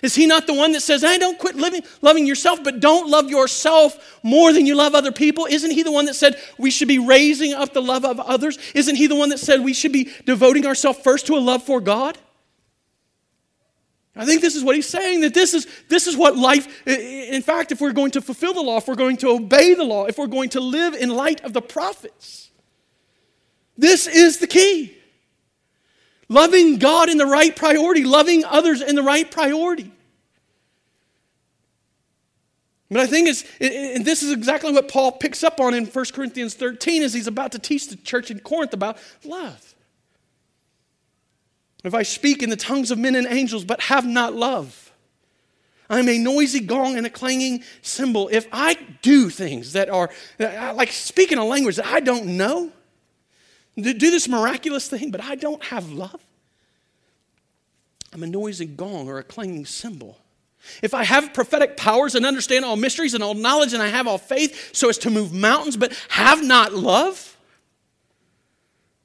Is 0.02 0.14
he 0.14 0.26
not 0.26 0.46
the 0.46 0.54
one 0.54 0.72
that 0.72 0.82
says, 0.82 1.02
"I 1.02 1.18
don't 1.18 1.38
quit 1.38 1.56
living, 1.56 1.82
loving 2.02 2.26
yourself, 2.26 2.62
but 2.62 2.80
don't 2.80 3.08
love 3.08 3.30
yourself 3.30 4.18
more 4.22 4.52
than 4.52 4.66
you 4.66 4.74
love 4.74 4.94
other 4.94 5.12
people"? 5.12 5.46
Isn't 5.46 5.72
he 5.72 5.82
the 5.82 5.92
one 5.92 6.04
that 6.06 6.14
said 6.14 6.40
we 6.56 6.70
should 6.70 6.88
be 6.88 6.98
raising 6.98 7.54
up 7.54 7.72
the 7.72 7.82
love 7.82 8.04
of 8.04 8.20
others? 8.20 8.58
Isn't 8.74 8.96
he 8.96 9.06
the 9.06 9.16
one 9.16 9.30
that 9.30 9.38
said 9.38 9.62
we 9.62 9.74
should 9.74 9.92
be 9.92 10.10
devoting 10.24 10.66
ourselves 10.66 10.98
first 11.00 11.26
to 11.26 11.36
a 11.36 11.40
love 11.40 11.62
for 11.62 11.80
God? 11.80 12.18
I 14.18 14.24
think 14.24 14.42
this 14.42 14.56
is 14.56 14.64
what 14.64 14.74
he's 14.74 14.88
saying 14.88 15.20
that 15.20 15.32
this 15.32 15.54
is, 15.54 15.68
this 15.88 16.08
is 16.08 16.16
what 16.16 16.36
life, 16.36 16.66
in 16.88 17.40
fact, 17.40 17.70
if 17.70 17.80
we're 17.80 17.92
going 17.92 18.10
to 18.10 18.20
fulfill 18.20 18.52
the 18.52 18.60
law, 18.60 18.78
if 18.78 18.88
we're 18.88 18.96
going 18.96 19.16
to 19.18 19.28
obey 19.28 19.74
the 19.74 19.84
law, 19.84 20.06
if 20.06 20.18
we're 20.18 20.26
going 20.26 20.48
to 20.50 20.60
live 20.60 20.94
in 20.94 21.08
light 21.08 21.40
of 21.44 21.52
the 21.52 21.62
prophets, 21.62 22.50
this 23.76 24.08
is 24.08 24.38
the 24.38 24.48
key. 24.48 24.97
Loving 26.28 26.78
God 26.78 27.08
in 27.08 27.16
the 27.16 27.26
right 27.26 27.54
priority, 27.54 28.04
loving 28.04 28.44
others 28.44 28.82
in 28.82 28.94
the 28.94 29.02
right 29.02 29.30
priority. 29.30 29.90
But 32.90 33.00
I 33.00 33.06
think 33.06 33.28
it's, 33.28 33.44
and 33.60 34.04
this 34.04 34.22
is 34.22 34.32
exactly 34.32 34.72
what 34.72 34.88
Paul 34.88 35.12
picks 35.12 35.44
up 35.44 35.60
on 35.60 35.74
in 35.74 35.86
1 35.86 36.04
Corinthians 36.14 36.54
13 36.54 37.02
as 37.02 37.12
he's 37.12 37.26
about 37.26 37.52
to 37.52 37.58
teach 37.58 37.88
the 37.88 37.96
church 37.96 38.30
in 38.30 38.40
Corinth 38.40 38.72
about 38.72 38.96
love. 39.24 39.74
If 41.84 41.94
I 41.94 42.02
speak 42.02 42.42
in 42.42 42.50
the 42.50 42.56
tongues 42.56 42.90
of 42.90 42.98
men 42.98 43.14
and 43.14 43.26
angels 43.26 43.64
but 43.64 43.82
have 43.82 44.06
not 44.06 44.34
love, 44.34 44.92
I'm 45.90 46.08
a 46.08 46.18
noisy 46.18 46.60
gong 46.60 46.96
and 46.96 47.06
a 47.06 47.10
clanging 47.10 47.62
cymbal. 47.82 48.28
If 48.32 48.48
I 48.52 48.74
do 49.00 49.30
things 49.30 49.74
that 49.74 49.88
are 49.88 50.10
like 50.38 50.92
speaking 50.92 51.38
a 51.38 51.44
language 51.44 51.76
that 51.76 51.86
I 51.86 52.00
don't 52.00 52.36
know, 52.38 52.72
do 53.82 54.10
this 54.10 54.28
miraculous 54.28 54.88
thing, 54.88 55.10
but 55.10 55.22
I 55.22 55.34
don't 55.34 55.62
have 55.64 55.90
love, 55.90 56.20
I'm 58.12 58.22
a 58.22 58.26
noisy 58.26 58.66
gong 58.66 59.08
or 59.08 59.18
a 59.18 59.22
clanging 59.22 59.66
cymbal. 59.66 60.18
If 60.82 60.92
I 60.92 61.04
have 61.04 61.32
prophetic 61.32 61.76
powers 61.76 62.14
and 62.14 62.26
understand 62.26 62.64
all 62.64 62.76
mysteries 62.76 63.14
and 63.14 63.22
all 63.22 63.34
knowledge 63.34 63.72
and 63.72 63.82
I 63.82 63.88
have 63.88 64.06
all 64.06 64.18
faith 64.18 64.74
so 64.74 64.88
as 64.88 64.98
to 64.98 65.10
move 65.10 65.32
mountains 65.32 65.76
but 65.76 65.92
have 66.08 66.44
not 66.44 66.74
love, 66.74 67.36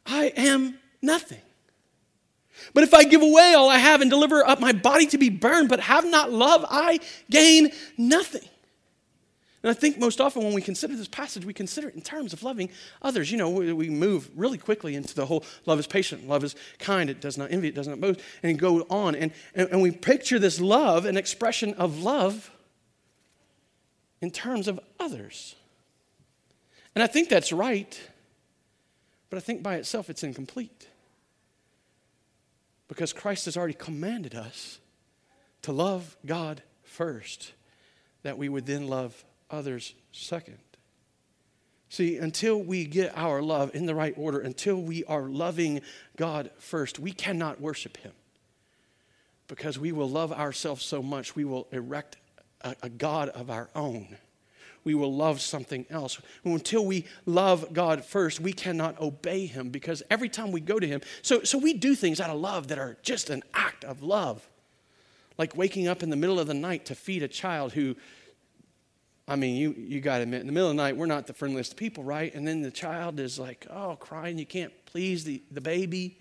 I 0.06 0.34
am 0.36 0.80
nothing. 1.02 1.42
But 2.74 2.84
if 2.84 2.94
I 2.94 3.04
give 3.04 3.22
away 3.22 3.54
all 3.56 3.70
I 3.70 3.78
have 3.78 4.02
and 4.02 4.10
deliver 4.10 4.46
up 4.46 4.60
my 4.60 4.72
body 4.72 5.06
to 5.08 5.18
be 5.18 5.30
burned, 5.30 5.70
but 5.70 5.80
have 5.82 6.06
not 6.06 6.32
love, 6.32 6.66
I 6.70 7.00
gain 7.30 7.72
nothing. 7.98 8.48
And 9.64 9.70
I 9.70 9.74
think 9.74 9.98
most 9.98 10.20
often 10.20 10.44
when 10.44 10.54
we 10.54 10.62
consider 10.62 10.94
this 10.94 11.08
passage, 11.08 11.46
we 11.46 11.54
consider 11.54 11.88
it 11.88 11.96
in 11.96 12.02
terms 12.02 12.34
of 12.34 12.44
loving 12.44 12.70
others. 13.02 13.32
You 13.32 13.38
know, 13.38 13.50
we 13.50 13.90
move 13.90 14.30
really 14.36 14.58
quickly 14.58 14.94
into 14.94 15.16
the 15.16 15.26
whole 15.26 15.46
love 15.66 15.80
is 15.80 15.88
patient, 15.88 16.28
love 16.28 16.44
is 16.44 16.56
kind, 16.80 17.10
it 17.10 17.22
does 17.22 17.38
not 17.38 17.50
envy, 17.50 17.70
it 17.70 17.76
does 17.76 17.88
not 17.88 18.02
boast, 18.02 18.20
and 18.44 18.60
go 18.60 18.82
on. 18.90 19.16
And, 19.16 19.32
and, 19.56 19.70
and 19.70 19.82
we 19.82 19.92
picture 19.92 20.38
this 20.38 20.60
love, 20.60 21.06
an 21.06 21.16
expression 21.16 21.74
of 21.76 22.04
love, 22.04 22.52
in 24.20 24.32
terms 24.32 24.68
of 24.68 24.82
others. 25.00 25.56
And 26.94 27.02
I 27.02 27.08
think 27.08 27.30
that's 27.30 27.54
right, 27.54 28.00
but 29.30 29.38
I 29.38 29.40
think 29.40 29.64
by 29.64 29.76
itself 29.76 30.10
it's 30.10 30.24
incomplete. 30.24 30.88
Because 32.90 33.14
Christ 33.14 33.46
has 33.46 33.56
already 33.56 33.74
commanded 33.74 34.36
us 34.36 34.80
to 35.62 35.72
love 35.72 36.18
God 36.26 36.62
first, 36.84 37.54
that 38.24 38.38
we 38.38 38.50
would 38.50 38.66
then 38.66 38.88
love 38.88 39.24
others 39.54 39.94
second. 40.12 40.58
See, 41.90 42.18
until 42.18 42.62
we 42.62 42.86
get 42.86 43.16
our 43.16 43.42
love 43.42 43.76
in 43.76 43.86
the 43.86 43.94
right 43.94 44.16
order, 44.18 44.40
until 44.40 44.78
we 44.78 45.04
are 45.06 45.24
loving 45.24 45.82
God 46.18 46.50
first, 46.58 46.98
we 46.98 47.12
cannot 47.12 47.62
worship 47.62 47.98
Him. 47.98 48.14
Because 49.48 49.78
we 49.78 49.92
will 49.92 50.10
love 50.10 50.34
ourselves 50.34 50.84
so 50.84 51.04
much, 51.04 51.36
we 51.36 51.46
will 51.46 51.68
erect 51.72 52.18
a, 52.62 52.76
a 52.82 52.90
God 52.90 53.30
of 53.30 53.52
our 53.52 53.70
own 53.76 54.18
we 54.84 54.96
will 54.96 55.14
love 55.14 55.42
something 55.42 55.86
else. 55.90 56.20
Until 56.44 56.86
we 56.86 57.06
love 57.26 57.74
God 57.74 58.04
first, 58.04 58.40
we 58.40 58.54
cannot 58.54 59.00
obey 59.00 59.46
Him 59.46 59.70
because 59.70 60.04
every 60.10 60.30
time 60.30 60.52
we 60.52 60.62
go 60.62 60.80
to 60.80 60.88
Him, 60.88 61.02
so, 61.22 61.44
so 61.44 61.58
we 61.58 61.74
do 61.74 61.96
things 61.96 62.20
out 62.20 62.30
of 62.30 62.40
love 62.40 62.68
that 62.68 62.80
are 62.80 62.98
just 63.02 63.30
an 63.30 63.44
act 63.54 63.84
of 63.84 64.04
love. 64.04 64.48
Like 65.38 65.56
waking 65.56 65.88
up 65.88 66.04
in 66.04 66.10
the 66.10 66.16
middle 66.16 66.40
of 66.40 66.48
the 66.48 66.54
night 66.54 66.86
to 66.88 66.96
feed 66.96 67.24
a 67.24 67.28
child 67.28 67.74
who, 67.74 67.96
I 69.28 69.36
mean, 69.38 69.56
you, 69.56 69.74
you 69.78 70.02
got 70.02 70.18
to 70.18 70.24
admit, 70.24 70.42
in 70.42 70.48
the 70.48 70.54
middle 70.54 70.70
of 70.70 70.76
the 70.76 70.82
night, 70.82 70.98
we're 70.98 71.06
not 71.06 71.28
the 71.28 71.34
friendliest 71.34 71.78
people, 71.78 72.04
right? 72.04 72.34
And 72.36 72.46
then 72.48 72.62
the 72.62 72.72
child 72.72 73.20
is 73.20 73.40
like, 73.40 73.66
oh, 73.70 73.96
crying, 73.96 74.38
you 74.38 74.46
can't 74.46 74.74
please 74.86 75.24
the, 75.24 75.42
the 75.50 75.62
baby. 75.62 76.18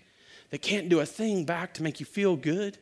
They 0.51 0.57
can't 0.57 0.87
do 0.87 1.01
a 1.01 1.05
thing 1.05 1.43
back 1.43 1.73
to 1.75 1.83
make 1.83 1.99
you 1.99 2.05
feel 2.05 2.35
good. 2.35 2.77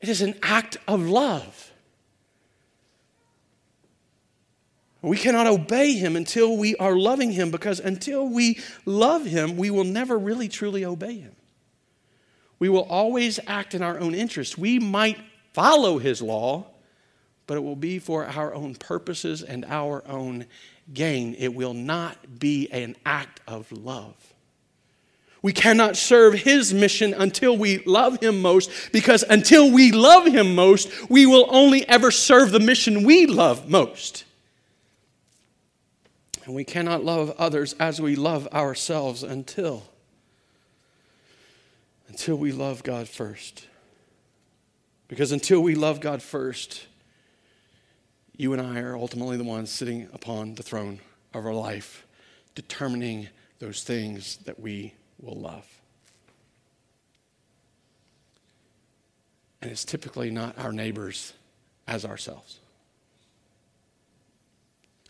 It 0.00 0.08
is 0.08 0.22
an 0.22 0.36
act 0.42 0.78
of 0.86 1.02
love. 1.02 1.72
We 5.02 5.16
cannot 5.16 5.46
obey 5.46 5.92
him 5.92 6.16
until 6.16 6.56
we 6.56 6.74
are 6.76 6.96
loving 6.96 7.30
him 7.30 7.50
because 7.50 7.78
until 7.78 8.28
we 8.28 8.58
love 8.84 9.24
him, 9.24 9.56
we 9.56 9.70
will 9.70 9.84
never 9.84 10.18
really 10.18 10.48
truly 10.48 10.84
obey 10.84 11.18
him. 11.18 11.36
We 12.58 12.68
will 12.68 12.82
always 12.82 13.38
act 13.46 13.74
in 13.74 13.82
our 13.82 13.98
own 14.00 14.14
interest. 14.14 14.58
We 14.58 14.80
might 14.80 15.18
follow 15.52 15.98
his 15.98 16.20
law, 16.20 16.66
but 17.48 17.56
it 17.56 17.64
will 17.64 17.74
be 17.74 17.98
for 17.98 18.26
our 18.26 18.54
own 18.54 18.76
purposes 18.76 19.42
and 19.42 19.64
our 19.64 20.06
own 20.06 20.44
gain. 20.94 21.34
It 21.38 21.54
will 21.54 21.74
not 21.74 22.38
be 22.38 22.70
an 22.70 22.94
act 23.04 23.40
of 23.48 23.72
love. 23.72 24.14
We 25.40 25.52
cannot 25.52 25.96
serve 25.96 26.34
his 26.34 26.74
mission 26.74 27.14
until 27.14 27.56
we 27.56 27.78
love 27.78 28.20
him 28.20 28.42
most, 28.42 28.92
because 28.92 29.22
until 29.22 29.72
we 29.72 29.92
love 29.92 30.26
him 30.26 30.54
most, 30.54 31.08
we 31.08 31.26
will 31.26 31.46
only 31.48 31.88
ever 31.88 32.10
serve 32.10 32.52
the 32.52 32.60
mission 32.60 33.02
we 33.02 33.26
love 33.26 33.68
most. 33.68 34.24
And 36.44 36.54
we 36.54 36.64
cannot 36.64 37.02
love 37.02 37.30
others 37.38 37.74
as 37.80 38.00
we 38.00 38.14
love 38.14 38.46
ourselves 38.48 39.22
until 39.22 39.84
until 42.08 42.36
we 42.36 42.52
love 42.52 42.82
God 42.82 43.08
first. 43.08 43.66
Because 45.06 45.32
until 45.32 45.60
we 45.60 45.74
love 45.74 46.00
God 46.00 46.20
first, 46.20 46.86
you 48.38 48.52
and 48.52 48.62
I 48.62 48.80
are 48.80 48.96
ultimately 48.96 49.36
the 49.36 49.44
ones 49.44 49.70
sitting 49.70 50.08
upon 50.12 50.54
the 50.54 50.62
throne 50.62 51.00
of 51.34 51.44
our 51.44 51.52
life, 51.52 52.06
determining 52.54 53.28
those 53.58 53.82
things 53.82 54.38
that 54.44 54.58
we 54.58 54.94
will 55.20 55.34
love. 55.34 55.66
And 59.60 59.70
it's 59.70 59.84
typically 59.84 60.30
not 60.30 60.56
our 60.56 60.72
neighbors 60.72 61.32
as 61.88 62.04
ourselves. 62.04 62.60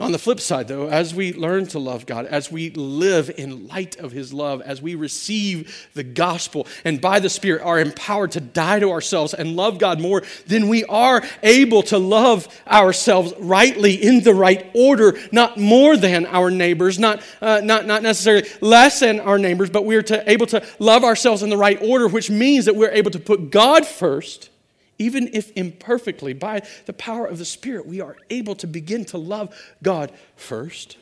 On 0.00 0.12
the 0.12 0.18
flip 0.18 0.38
side, 0.38 0.68
though, 0.68 0.86
as 0.86 1.12
we 1.12 1.32
learn 1.32 1.66
to 1.68 1.80
love 1.80 2.06
God, 2.06 2.26
as 2.26 2.52
we 2.52 2.70
live 2.70 3.32
in 3.36 3.66
light 3.66 3.96
of 3.96 4.12
His 4.12 4.32
love, 4.32 4.60
as 4.60 4.80
we 4.80 4.94
receive 4.94 5.88
the 5.94 6.04
gospel 6.04 6.68
and 6.84 7.00
by 7.00 7.18
the 7.18 7.28
Spirit 7.28 7.62
are 7.62 7.80
empowered 7.80 8.30
to 8.32 8.40
die 8.40 8.78
to 8.78 8.92
ourselves 8.92 9.34
and 9.34 9.56
love 9.56 9.80
God 9.80 10.00
more, 10.00 10.22
then 10.46 10.68
we 10.68 10.84
are 10.84 11.24
able 11.42 11.82
to 11.84 11.98
love 11.98 12.46
ourselves 12.68 13.34
rightly 13.40 13.94
in 13.94 14.22
the 14.22 14.34
right 14.34 14.70
order, 14.72 15.18
not 15.32 15.58
more 15.58 15.96
than 15.96 16.26
our 16.26 16.48
neighbors, 16.48 17.00
not, 17.00 17.20
uh, 17.42 17.60
not, 17.64 17.84
not 17.84 18.04
necessarily 18.04 18.48
less 18.60 19.00
than 19.00 19.18
our 19.18 19.36
neighbors, 19.36 19.68
but 19.68 19.84
we're 19.84 20.02
to, 20.02 20.30
able 20.30 20.46
to 20.46 20.64
love 20.78 21.02
ourselves 21.02 21.42
in 21.42 21.50
the 21.50 21.56
right 21.56 21.82
order, 21.82 22.06
which 22.06 22.30
means 22.30 22.66
that 22.66 22.76
we're 22.76 22.92
able 22.92 23.10
to 23.10 23.18
put 23.18 23.50
God 23.50 23.84
first 23.84 24.50
even 24.98 25.30
if 25.32 25.50
imperfectly, 25.52 26.32
by 26.32 26.62
the 26.86 26.92
power 26.92 27.26
of 27.26 27.38
the 27.38 27.44
Spirit, 27.44 27.86
we 27.86 28.00
are 28.00 28.16
able 28.30 28.54
to 28.56 28.66
begin 28.66 29.04
to 29.06 29.18
love 29.18 29.54
God 29.82 30.12
first 30.36 30.96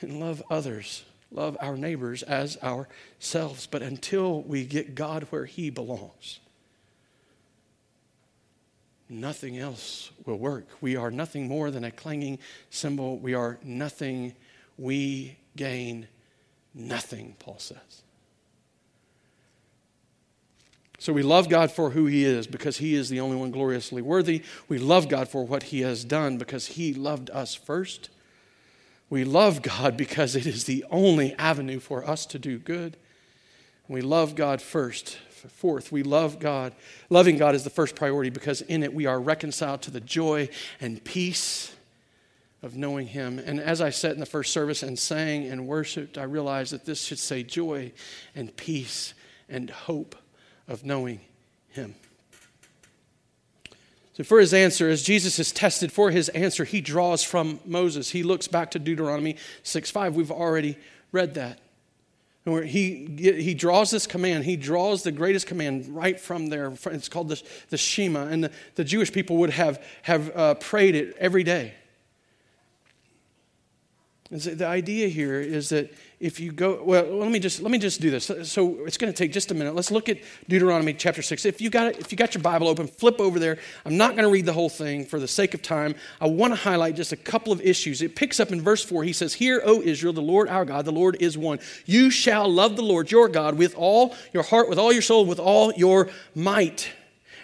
and 0.00 0.20
love 0.20 0.42
others, 0.50 1.04
love 1.30 1.56
our 1.60 1.76
neighbors 1.76 2.22
as 2.22 2.58
ourselves. 2.62 3.66
But 3.66 3.82
until 3.82 4.42
we 4.42 4.64
get 4.64 4.94
God 4.94 5.26
where 5.30 5.44
He 5.44 5.70
belongs, 5.70 6.40
nothing 9.08 9.58
else 9.58 10.10
will 10.26 10.38
work. 10.38 10.66
We 10.80 10.96
are 10.96 11.10
nothing 11.10 11.48
more 11.48 11.70
than 11.70 11.84
a 11.84 11.90
clanging 11.90 12.38
cymbal. 12.70 13.18
We 13.18 13.34
are 13.34 13.58
nothing. 13.62 14.34
We 14.76 15.36
gain 15.56 16.08
nothing, 16.74 17.36
Paul 17.38 17.58
says. 17.58 18.02
So 20.98 21.12
we 21.12 21.22
love 21.22 21.48
God 21.48 21.70
for 21.70 21.90
who 21.90 22.06
He 22.06 22.24
is 22.24 22.48
because 22.48 22.78
He 22.78 22.94
is 22.96 23.08
the 23.08 23.20
only 23.20 23.36
one 23.36 23.52
gloriously 23.52 24.02
worthy. 24.02 24.42
We 24.68 24.78
love 24.78 25.08
God 25.08 25.28
for 25.28 25.46
what 25.46 25.64
He 25.64 25.80
has 25.82 26.04
done 26.04 26.38
because 26.38 26.66
He 26.66 26.92
loved 26.92 27.30
us 27.30 27.54
first. 27.54 28.10
We 29.08 29.24
love 29.24 29.62
God 29.62 29.96
because 29.96 30.34
it 30.34 30.44
is 30.44 30.64
the 30.64 30.84
only 30.90 31.34
avenue 31.34 31.78
for 31.78 32.06
us 32.08 32.26
to 32.26 32.38
do 32.38 32.58
good. 32.58 32.96
We 33.86 34.02
love 34.02 34.34
God 34.34 34.60
first. 34.60 35.18
Fourth, 35.30 35.92
we 35.92 36.02
love 36.02 36.40
God. 36.40 36.74
Loving 37.10 37.38
God 37.38 37.54
is 37.54 37.62
the 37.62 37.70
first 37.70 37.94
priority 37.94 38.28
because 38.28 38.60
in 38.62 38.82
it 38.82 38.92
we 38.92 39.06
are 39.06 39.20
reconciled 39.20 39.82
to 39.82 39.92
the 39.92 40.00
joy 40.00 40.48
and 40.80 41.02
peace 41.04 41.76
of 42.60 42.76
knowing 42.76 43.06
Him. 43.06 43.38
And 43.38 43.60
as 43.60 43.80
I 43.80 43.90
sat 43.90 44.14
in 44.14 44.20
the 44.20 44.26
first 44.26 44.52
service 44.52 44.82
and 44.82 44.98
sang 44.98 45.46
and 45.46 45.68
worshiped, 45.68 46.18
I 46.18 46.24
realized 46.24 46.72
that 46.72 46.84
this 46.84 47.04
should 47.04 47.20
say 47.20 47.44
joy 47.44 47.92
and 48.34 48.54
peace 48.56 49.14
and 49.48 49.70
hope 49.70 50.16
of 50.68 50.84
knowing 50.84 51.20
him. 51.70 51.94
So, 54.12 54.24
for 54.24 54.40
his 54.40 54.52
answer, 54.52 54.88
as 54.88 55.02
Jesus 55.02 55.38
is 55.38 55.52
tested 55.52 55.92
for 55.92 56.10
his 56.10 56.28
answer, 56.30 56.64
he 56.64 56.80
draws 56.80 57.22
from 57.22 57.60
Moses. 57.64 58.10
He 58.10 58.22
looks 58.22 58.48
back 58.48 58.72
to 58.72 58.78
Deuteronomy 58.78 59.36
6 59.62 59.90
5. 59.90 60.16
We've 60.16 60.30
already 60.30 60.76
read 61.12 61.34
that. 61.34 61.60
Where 62.44 62.64
he, 62.64 63.06
he 63.18 63.54
draws 63.54 63.90
this 63.90 64.06
command, 64.06 64.44
he 64.44 64.56
draws 64.56 65.02
the 65.02 65.12
greatest 65.12 65.46
command 65.46 65.86
right 65.88 66.18
from 66.18 66.46
there. 66.46 66.72
It's 66.86 67.08
called 67.08 67.28
the, 67.28 67.42
the 67.68 67.76
Shema, 67.76 68.26
and 68.26 68.44
the, 68.44 68.50
the 68.74 68.84
Jewish 68.84 69.12
people 69.12 69.36
would 69.36 69.50
have, 69.50 69.84
have 70.02 70.34
uh, 70.36 70.54
prayed 70.54 70.94
it 70.94 71.14
every 71.18 71.44
day. 71.44 71.74
The 74.30 74.66
idea 74.66 75.08
here 75.08 75.40
is 75.40 75.70
that 75.70 75.90
if 76.20 76.38
you 76.38 76.52
go, 76.52 76.82
well, 76.84 77.04
let 77.04 77.30
me 77.30 77.38
just 77.38 77.62
let 77.62 77.70
me 77.70 77.78
just 77.78 77.98
do 78.02 78.10
this. 78.10 78.30
So 78.42 78.84
it's 78.84 78.98
going 78.98 79.10
to 79.10 79.16
take 79.16 79.32
just 79.32 79.50
a 79.50 79.54
minute. 79.54 79.74
Let's 79.74 79.90
look 79.90 80.10
at 80.10 80.18
Deuteronomy 80.50 80.92
chapter 80.92 81.22
six. 81.22 81.46
If 81.46 81.62
you 81.62 81.70
got 81.70 81.98
if 81.98 82.12
you 82.12 82.18
got 82.18 82.34
your 82.34 82.42
Bible 82.42 82.68
open, 82.68 82.88
flip 82.88 83.20
over 83.20 83.38
there. 83.38 83.56
I'm 83.86 83.96
not 83.96 84.16
going 84.16 84.24
to 84.24 84.30
read 84.30 84.44
the 84.44 84.52
whole 84.52 84.68
thing 84.68 85.06
for 85.06 85.18
the 85.18 85.26
sake 85.26 85.54
of 85.54 85.62
time. 85.62 85.94
I 86.20 86.26
want 86.26 86.52
to 86.52 86.60
highlight 86.60 86.94
just 86.94 87.12
a 87.12 87.16
couple 87.16 87.54
of 87.54 87.62
issues. 87.62 88.02
It 88.02 88.16
picks 88.16 88.38
up 88.38 88.52
in 88.52 88.60
verse 88.60 88.84
four. 88.84 89.02
He 89.02 89.14
says, 89.14 89.32
"Hear, 89.32 89.62
O 89.64 89.80
Israel, 89.80 90.12
the 90.12 90.20
Lord 90.20 90.50
our 90.50 90.66
God, 90.66 90.84
the 90.84 90.92
Lord 90.92 91.16
is 91.20 91.38
one. 91.38 91.58
You 91.86 92.10
shall 92.10 92.52
love 92.52 92.76
the 92.76 92.82
Lord 92.82 93.10
your 93.10 93.30
God 93.30 93.54
with 93.54 93.74
all 93.76 94.14
your 94.34 94.42
heart, 94.42 94.68
with 94.68 94.78
all 94.78 94.92
your 94.92 95.00
soul, 95.00 95.24
with 95.24 95.40
all 95.40 95.72
your 95.72 96.10
might." 96.34 96.90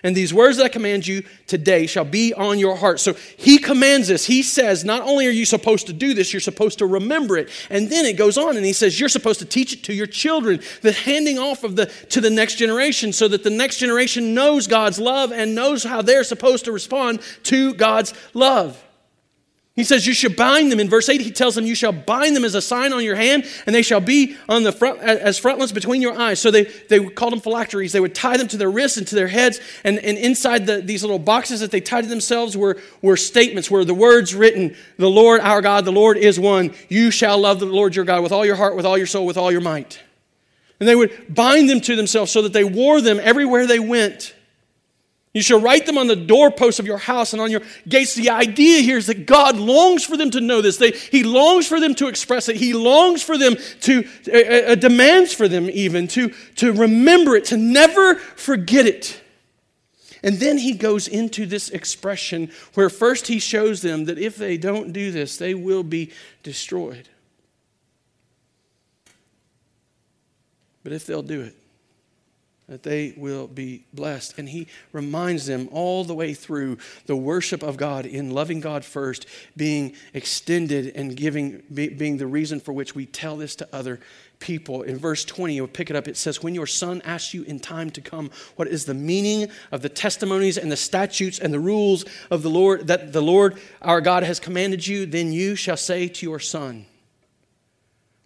And 0.05 0.15
these 0.15 0.35
words 0.35 0.59
that 0.59 0.65
I 0.65 0.69
command 0.69 1.07
you 1.07 1.25
today 1.47 1.87
shall 1.87 2.05
be 2.05 2.35
on 2.35 2.59
your 2.59 2.77
heart. 2.77 3.01
So 3.01 3.15
he 3.15 3.59
commands 3.59 4.07
this. 4.07 4.27
He 4.27 4.43
says, 4.43 4.85
not 4.85 5.01
only 5.03 5.27
are 5.27 5.31
you 5.31 5.47
supposed 5.47 5.87
to 5.87 5.95
do 5.95 6.13
this, 6.13 6.33
you're 6.33 6.41
supposed 6.41 6.79
to 6.79 6.87
remember 6.87 7.39
it. 7.39 7.49
And 7.71 7.89
then 7.89 8.05
it 8.05 8.19
goes 8.19 8.37
on 8.37 8.57
and 8.57 8.67
he 8.67 8.75
says, 8.75 9.01
you're 9.01 9.09
supposed 9.09 9.41
to 9.41 9.47
teach 9.47 9.73
it 9.73 9.83
to 9.85 9.95
your 9.95 10.07
children, 10.07 10.61
the 10.83 10.93
handing 10.93 11.39
off 11.39 11.65
of 11.65 11.75
the 11.75 11.87
to 12.11 12.21
the 12.21 12.31
next 12.31 12.57
generation 12.57 13.13
so 13.13 13.27
that 13.29 13.43
the 13.43 13.51
next 13.51 13.79
generation 13.79 14.35
knows 14.35 14.67
God's 14.67 15.01
love 15.01 15.33
and 15.33 15.55
knows 15.55 15.83
how 15.83 16.03
they're 16.03 16.23
supposed 16.23 16.67
to 16.67 16.73
respond 16.73 17.21
to 17.45 17.73
God's 17.75 18.13
love. 18.35 18.81
He 19.77 19.83
says, 19.83 20.07
You 20.07 20.15
should 20.15 20.37
bind 20.37 20.71
them. 20.71 20.79
In 20.79 20.89
verse 20.89 21.09
8, 21.09 21.21
he 21.21 21.33
tells 21.33 21.57
them, 21.57 21.67
You 21.67 21.75
shall 21.75 21.93
bind 21.93 22.37
them 22.37 22.45
as 22.45 22.55
a 22.55 22.63
sign 22.63 22.93
on 22.93 23.03
your 23.03 23.17
hand, 23.17 23.45
and 23.67 23.75
they 23.75 23.83
shall 23.83 24.01
be 24.01 24.37
on 24.49 24.63
the 24.63 24.71
front 24.71 25.01
as 25.01 25.37
frontlets 25.37 25.73
between 25.73 26.01
your 26.01 26.17
eyes. 26.17 26.39
So 26.39 26.53
they, 26.53 26.65
they 26.65 27.05
called 27.05 27.33
them 27.33 27.41
phylacteries. 27.41 27.93
They 27.93 27.99
would 27.99 28.15
tie 28.15 28.37
them 28.37 28.47
to 28.49 28.57
their 28.57 28.71
wrists 28.71 28.99
and 28.99 29.07
to 29.09 29.17
their 29.17 29.27
heads. 29.27 29.61
And, 29.83 29.99
and 29.99 30.17
inside 30.17 30.67
the, 30.67 30.81
these 30.81 31.03
little 31.03 31.19
boxes 31.19 31.59
that 31.59 31.73
they 31.73 31.81
tied 31.81 32.05
to 32.05 32.09
themselves 32.09 32.57
were, 32.57 32.81
were 33.03 33.17
statements, 33.17 33.69
were 33.69 33.85
the 33.85 33.95
words 33.95 34.33
written, 34.33 34.77
The 34.97 35.11
Lord 35.11 35.41
our 35.41 35.61
God, 35.61 35.85
the 35.85 35.93
Lord 35.93 36.19
is 36.19 36.39
one. 36.39 36.73
You 36.89 37.11
shall 37.11 37.39
love 37.39 37.59
the 37.59 37.67
Lord 37.67 37.97
your 37.97 38.05
God 38.05 38.23
with 38.23 38.33
all 38.33 38.47
your 38.47 38.57
heart, 38.57 38.77
with 38.77 38.87
all 38.87 38.97
your 38.97 39.09
soul, 39.09 39.27
with 39.27 39.37
all 39.37 39.51
your 39.51 39.61
might. 39.61 40.01
And 40.79 40.89
they 40.89 40.95
would 40.95 41.35
bind 41.35 41.69
them 41.69 41.81
to 41.81 41.97
themselves 41.97 42.31
so 42.31 42.43
that 42.43 42.53
they 42.53 42.65
wore 42.65 43.01
them 43.01 43.19
everywhere 43.21 43.67
they 43.67 43.81
went. 43.81 44.35
You 45.35 45.43
shall 45.43 45.61
write 45.61 45.85
them 45.85 45.99
on 45.99 46.07
the 46.07 46.15
doorposts 46.15 46.79
of 46.79 46.87
your 46.87 46.97
house 46.97 47.33
and 47.33 47.43
on 47.43 47.51
your 47.51 47.63
gates. 47.89 48.15
The 48.15 48.31
idea 48.31 48.83
here 48.83 48.97
is 48.97 49.09
that 49.09 49.27
God 49.27 49.57
longs 49.57 50.05
for 50.05 50.17
them 50.17 50.31
to 50.31 50.41
know 50.41 50.61
this. 50.61 50.77
They, 50.77 50.93
he 50.93 51.25
longs 51.25 51.67
for 51.67 51.81
them 51.81 51.97
to 51.97 52.07
express 52.07 52.49
it. 52.49 52.55
He 52.55 52.73
longs 52.73 53.21
for 53.21 53.37
them 53.37 53.57
to, 53.81 54.09
uh, 54.33 54.73
uh, 54.73 54.75
demands 54.77 55.35
for 55.35 55.49
them 55.49 55.69
even 55.71 56.07
to, 56.09 56.29
to 56.57 56.73
remember 56.73 57.35
it, 57.35 57.47
to 57.47 57.57
never 57.57 58.15
forget 58.15 58.87
it. 58.87 59.21
And 60.23 60.37
then 60.37 60.57
he 60.57 60.73
goes 60.73 61.09
into 61.09 61.47
this 61.47 61.69
expression 61.69 62.51
where 62.75 62.89
first 62.89 63.27
he 63.27 63.41
shows 63.41 63.83
them 63.83 64.05
that 64.05 64.19
if 64.19 64.37
they 64.37 64.57
don't 64.57 64.93
do 64.93 65.11
this, 65.11 65.37
they 65.37 65.53
will 65.53 65.83
be 65.83 66.13
destroyed. 66.45 67.09
But 70.85 70.93
if 70.93 71.07
they'll 71.07 71.23
do 71.23 71.41
it, 71.41 71.57
that 72.75 72.83
they 72.83 73.15
will 73.17 73.47
be 73.47 73.85
blessed. 73.93 74.37
And 74.37 74.49
he 74.49 74.67
reminds 74.93 75.47
them 75.47 75.69
all 75.71 76.03
the 76.03 76.13
way 76.13 76.35
through 76.35 76.79
the 77.07 77.15
worship 77.15 77.63
of 77.63 77.77
God 77.77 78.05
in 78.05 78.33
loving 78.33 78.59
God 78.59 78.85
first, 78.85 79.27
being 79.57 79.95
extended 80.13 80.91
and 80.97 81.17
giving, 81.17 81.63
being 81.73 82.17
the 82.17 82.27
reason 82.27 82.59
for 82.59 82.73
which 82.73 82.93
we 82.93 83.07
tell 83.07 83.37
this 83.37 83.55
to 83.55 83.69
other 83.73 84.01
people. 84.41 84.83
In 84.83 84.99
verse 84.99 85.25
20, 85.25 85.55
you'll 85.55 85.69
pick 85.69 85.89
it 85.89 85.95
up. 85.95 86.09
It 86.09 86.17
says, 86.17 86.43
When 86.43 86.53
your 86.53 86.67
son 86.67 87.01
asks 87.05 87.33
you 87.33 87.45
in 87.45 87.61
time 87.61 87.91
to 87.91 88.01
come, 88.01 88.33
what 88.57 88.67
is 88.67 88.87
the 88.87 88.93
meaning 88.93 89.47
of 89.71 89.83
the 89.83 89.89
testimonies 89.89 90.59
and 90.59 90.73
the 90.73 90.77
statutes 90.77 91.39
and 91.39 91.55
the 91.55 91.61
rules 91.61 92.05
of 92.29 92.43
the 92.43 92.51
Lord 92.51 92.89
that 92.89 93.13
the 93.13 93.23
Lord 93.23 93.57
our 93.83 94.01
God 94.01 94.25
has 94.25 94.41
commanded 94.41 94.85
you, 94.85 95.07
then 95.07 95.33
you 95.33 95.55
shall 95.55 95.77
say 95.77 96.09
to 96.09 96.27
your 96.27 96.41
son, 96.41 96.87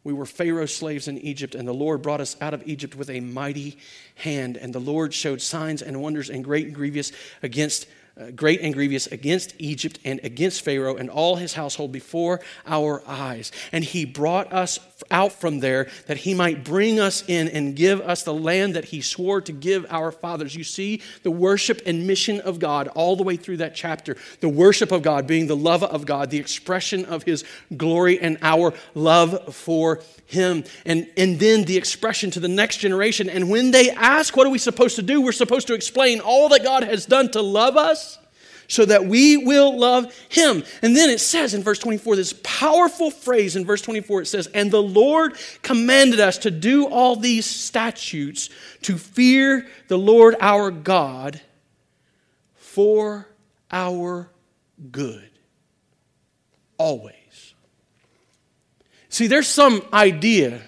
we 0.08 0.14
were 0.14 0.24
Pharaoh's 0.24 0.74
slaves 0.74 1.06
in 1.06 1.18
Egypt, 1.18 1.54
and 1.54 1.68
the 1.68 1.74
Lord 1.74 2.00
brought 2.00 2.22
us 2.22 2.34
out 2.40 2.54
of 2.54 2.66
Egypt 2.66 2.96
with 2.96 3.10
a 3.10 3.20
mighty 3.20 3.76
hand. 4.14 4.56
And 4.56 4.74
the 4.74 4.78
Lord 4.78 5.12
showed 5.12 5.42
signs 5.42 5.82
and 5.82 6.00
wonders 6.00 6.30
and 6.30 6.42
great 6.42 6.64
and 6.64 6.74
grievous 6.74 7.12
against 7.42 7.86
Uh, 8.18 8.32
great 8.32 8.60
and 8.62 8.74
grievous 8.74 9.06
against 9.06 9.54
Egypt 9.58 10.00
and 10.04 10.18
against 10.24 10.62
Pharaoh 10.62 10.96
and 10.96 11.08
all 11.08 11.36
his 11.36 11.52
household 11.52 11.92
before 11.92 12.40
our 12.66 13.00
eyes. 13.06 13.52
And 13.70 13.84
he 13.84 14.04
brought 14.04 14.52
us 14.52 14.80
out 15.12 15.30
from 15.30 15.60
there 15.60 15.88
that 16.08 16.16
he 16.16 16.34
might 16.34 16.64
bring 16.64 16.98
us 16.98 17.22
in 17.28 17.46
and 17.46 17.76
give 17.76 18.00
us 18.00 18.24
the 18.24 18.34
land 18.34 18.74
that 18.74 18.86
he 18.86 19.02
swore 19.02 19.40
to 19.42 19.52
give 19.52 19.86
our 19.88 20.10
fathers. 20.10 20.56
You 20.56 20.64
see 20.64 21.00
the 21.22 21.30
worship 21.30 21.80
and 21.86 22.08
mission 22.08 22.40
of 22.40 22.58
God 22.58 22.88
all 22.88 23.14
the 23.14 23.22
way 23.22 23.36
through 23.36 23.58
that 23.58 23.76
chapter. 23.76 24.16
The 24.40 24.48
worship 24.48 24.90
of 24.90 25.02
God 25.02 25.28
being 25.28 25.46
the 25.46 25.54
love 25.54 25.84
of 25.84 26.04
God, 26.04 26.30
the 26.30 26.38
expression 26.38 27.04
of 27.04 27.22
his 27.22 27.44
glory 27.76 28.18
and 28.18 28.36
our 28.42 28.74
love 28.96 29.54
for 29.54 30.00
him. 30.26 30.64
And, 30.84 31.08
and 31.16 31.38
then 31.38 31.66
the 31.66 31.76
expression 31.76 32.32
to 32.32 32.40
the 32.40 32.48
next 32.48 32.78
generation. 32.78 33.28
And 33.28 33.48
when 33.48 33.70
they 33.70 33.90
ask, 33.90 34.36
what 34.36 34.44
are 34.44 34.50
we 34.50 34.58
supposed 34.58 34.96
to 34.96 35.02
do? 35.02 35.20
We're 35.20 35.30
supposed 35.30 35.68
to 35.68 35.74
explain 35.74 36.18
all 36.18 36.48
that 36.48 36.64
God 36.64 36.82
has 36.82 37.06
done 37.06 37.30
to 37.30 37.42
love 37.42 37.76
us 37.76 38.07
so 38.68 38.84
that 38.84 39.06
we 39.06 39.38
will 39.38 39.76
love 39.76 40.14
him. 40.28 40.62
And 40.82 40.94
then 40.94 41.08
it 41.08 41.20
says 41.20 41.54
in 41.54 41.62
verse 41.62 41.78
24, 41.78 42.16
this 42.16 42.38
powerful 42.44 43.10
phrase 43.10 43.56
in 43.56 43.64
verse 43.64 43.80
24, 43.80 44.22
it 44.22 44.26
says, 44.26 44.46
And 44.48 44.70
the 44.70 44.82
Lord 44.82 45.36
commanded 45.62 46.20
us 46.20 46.38
to 46.38 46.50
do 46.50 46.86
all 46.86 47.16
these 47.16 47.46
statutes 47.46 48.50
to 48.82 48.98
fear 48.98 49.66
the 49.88 49.98
Lord 49.98 50.36
our 50.40 50.70
God 50.70 51.40
for 52.54 53.26
our 53.70 54.30
good. 54.92 55.30
Always. 56.76 57.14
See, 59.08 59.26
there's 59.26 59.48
some 59.48 59.82
idea 59.92 60.60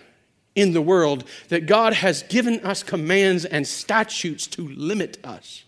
in 0.55 0.73
the 0.73 0.83
world 0.83 1.25
that 1.49 1.67
God 1.67 1.93
has 1.93 2.23
given 2.25 2.61
us 2.61 2.83
commands 2.83 3.45
and 3.45 3.67
statutes 3.67 4.47
to 4.49 4.67
limit 4.67 5.19
us 5.23 5.65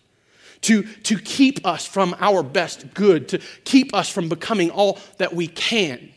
to, 0.63 0.83
to 0.83 1.19
keep 1.19 1.67
us 1.67 1.87
from 1.87 2.17
our 2.21 2.43
best 2.43 2.95
good, 2.95 3.29
to 3.29 3.41
keep 3.65 3.95
us 3.95 4.09
from 4.09 4.29
becoming 4.29 4.71
all 4.71 4.99
that 5.19 5.35
we 5.35 5.47
can. 5.47 6.11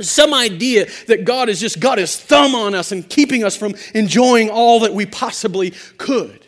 Some 0.00 0.32
idea 0.32 0.88
that 1.08 1.24
God 1.24 1.48
has 1.48 1.60
just 1.60 1.80
got 1.80 1.98
his 1.98 2.16
thumb 2.16 2.54
on 2.54 2.74
us 2.74 2.92
and 2.92 3.08
keeping 3.08 3.44
us 3.44 3.56
from 3.56 3.74
enjoying 3.94 4.48
all 4.48 4.80
that 4.80 4.94
we 4.94 5.06
possibly 5.06 5.72
could. 5.96 6.46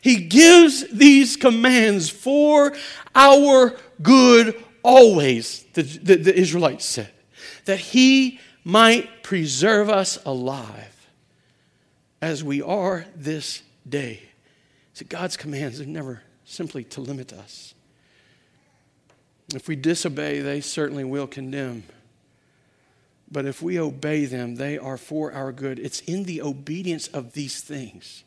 He 0.00 0.16
gives 0.16 0.86
these 0.88 1.36
commands 1.36 2.08
for 2.08 2.72
our 3.14 3.76
good 4.00 4.62
always, 4.84 5.64
the, 5.72 5.82
the, 5.82 6.14
the 6.14 6.38
Israelites 6.38 6.84
said, 6.84 7.10
that 7.64 7.80
He 7.80 8.38
might 8.62 9.24
preserve 9.24 9.90
us 9.90 10.18
alive 10.24 11.08
as 12.22 12.44
we 12.44 12.62
are 12.62 13.04
this 13.16 13.62
day. 13.88 14.22
See, 14.96 15.04
God's 15.04 15.36
commands 15.36 15.78
are 15.78 15.84
never 15.84 16.22
simply 16.46 16.82
to 16.84 17.02
limit 17.02 17.30
us. 17.30 17.74
If 19.54 19.68
we 19.68 19.76
disobey, 19.76 20.40
they 20.40 20.62
certainly 20.62 21.04
will 21.04 21.26
condemn. 21.26 21.82
But 23.30 23.44
if 23.44 23.60
we 23.60 23.78
obey 23.78 24.24
them, 24.24 24.54
they 24.54 24.78
are 24.78 24.96
for 24.96 25.32
our 25.32 25.52
good. 25.52 25.78
It's 25.78 26.00
in 26.00 26.24
the 26.24 26.40
obedience 26.40 27.08
of 27.08 27.34
these 27.34 27.60
things 27.60 28.24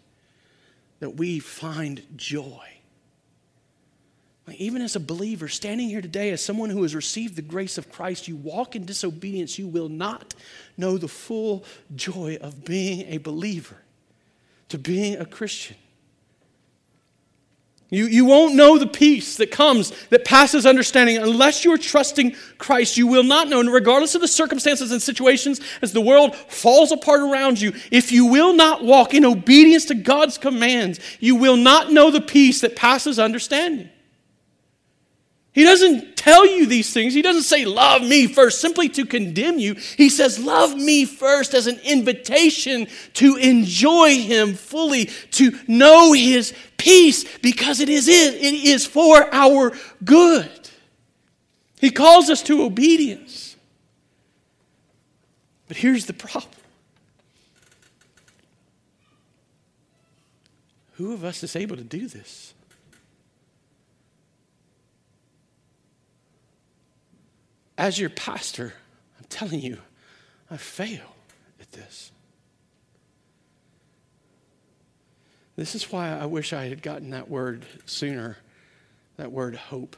that 0.99 1.15
we 1.15 1.39
find 1.39 2.05
joy. 2.15 2.67
even 4.55 4.83
as 4.83 4.95
a 4.95 4.99
believer, 4.99 5.47
standing 5.47 5.89
here 5.89 6.01
today 6.01 6.29
as 6.29 6.43
someone 6.45 6.69
who 6.69 6.83
has 6.83 6.93
received 6.93 7.35
the 7.35 7.41
grace 7.41 7.79
of 7.79 7.91
Christ, 7.91 8.27
you 8.27 8.35
walk 8.35 8.75
in 8.75 8.85
disobedience, 8.85 9.57
you 9.57 9.67
will 9.67 9.89
not 9.89 10.35
know 10.77 10.99
the 10.99 11.07
full 11.07 11.65
joy 11.95 12.37
of 12.39 12.63
being 12.63 13.07
a 13.07 13.17
believer, 13.17 13.77
to 14.67 14.77
being 14.77 15.17
a 15.17 15.25
Christian. 15.25 15.75
You, 17.91 18.05
you 18.05 18.25
won't 18.25 18.53
know 18.53 18.77
the 18.77 18.85
peace 18.85 19.37
that 19.37 19.49
comes, 19.49 19.91
that 20.09 20.23
passes 20.23 20.67
understanding, 20.67 21.17
unless 21.17 21.65
you're 21.65 21.77
trusting 21.77 22.35
Christ. 22.59 22.97
You 22.97 23.07
will 23.07 23.23
not 23.23 23.47
know, 23.47 23.61
and 23.61 23.73
regardless 23.73 24.13
of 24.13 24.21
the 24.21 24.27
circumstances 24.27 24.91
and 24.91 25.01
situations 25.01 25.59
as 25.81 25.91
the 25.91 26.01
world 26.01 26.35
falls 26.35 26.91
apart 26.91 27.21
around 27.21 27.59
you, 27.59 27.73
if 27.89 28.11
you 28.11 28.27
will 28.27 28.53
not 28.53 28.83
walk 28.83 29.15
in 29.15 29.25
obedience 29.25 29.85
to 29.85 29.95
God's 29.95 30.37
commands, 30.37 30.99
you 31.19 31.35
will 31.35 31.57
not 31.57 31.91
know 31.91 32.11
the 32.11 32.21
peace 32.21 32.61
that 32.61 32.75
passes 32.75 33.17
understanding. 33.17 33.89
He 35.51 35.63
doesn't 35.63 36.15
tell 36.15 36.45
you 36.45 36.67
these 36.67 36.93
things. 36.93 37.13
He 37.13 37.23
doesn't 37.23 37.43
say, 37.43 37.65
Love 37.65 38.03
me 38.03 38.27
first, 38.27 38.61
simply 38.61 38.87
to 38.89 39.03
condemn 39.03 39.57
you. 39.57 39.73
He 39.73 40.09
says, 40.09 40.37
Love 40.37 40.75
me 40.75 41.05
first 41.05 41.55
as 41.55 41.65
an 41.65 41.79
invitation 41.83 42.87
to 43.15 43.35
enjoy 43.35 44.21
Him 44.21 44.53
fully, 44.53 45.05
to 45.31 45.57
know 45.67 46.13
His 46.13 46.53
peace, 46.79 47.37
because 47.39 47.79
it 47.79 47.89
is 47.89 48.07
it. 48.07 48.33
It 48.33 48.53
is 48.53 48.87
for 48.87 49.31
our 49.33 49.73
good. 50.03 50.49
He 51.79 51.91
calls 51.91 52.29
us 52.29 52.41
to 52.43 52.63
obedience. 52.63 53.55
But 55.67 55.77
here's 55.77 56.05
the 56.05 56.13
problem 56.13 56.53
who 60.93 61.13
of 61.13 61.23
us 61.23 61.43
is 61.43 61.55
able 61.55 61.77
to 61.77 61.83
do 61.83 62.07
this? 62.07 62.53
As 67.77 67.97
your 67.97 68.09
pastor, 68.09 68.73
I'm 69.17 69.25
telling 69.29 69.61
you, 69.61 69.77
I 70.51 70.57
fail 70.57 71.15
at 71.61 71.71
this. 71.71 72.11
This 75.59 75.75
is 75.75 75.91
why 75.91 76.17
I 76.17 76.25
wish 76.25 76.53
I 76.53 76.69
had 76.69 76.81
gotten 76.81 77.09
that 77.09 77.29
word 77.29 77.65
sooner, 77.85 78.37
that 79.17 79.29
word 79.29 79.57
hope. 79.57 79.97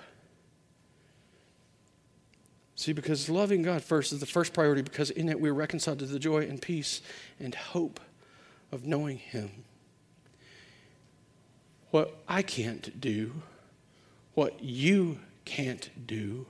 See, 2.75 2.93
because 2.93 3.29
loving 3.29 3.61
God 3.61 3.83
first 3.83 4.11
is 4.11 4.19
the 4.19 4.25
first 4.25 4.53
priority, 4.53 4.81
because 4.81 5.11
in 5.11 5.29
it 5.29 5.39
we're 5.39 5.53
reconciled 5.53 5.99
to 5.99 6.07
the 6.07 6.17
joy 6.17 6.47
and 6.47 6.59
peace 6.59 7.03
and 7.39 7.53
hope 7.53 7.99
of 8.71 8.87
knowing 8.87 9.19
Him. 9.19 9.51
What 11.91 12.23
I 12.27 12.41
can't 12.41 12.99
do, 12.99 13.31
what 14.33 14.63
you 14.63 15.19
can't 15.45 15.91
do, 16.07 16.47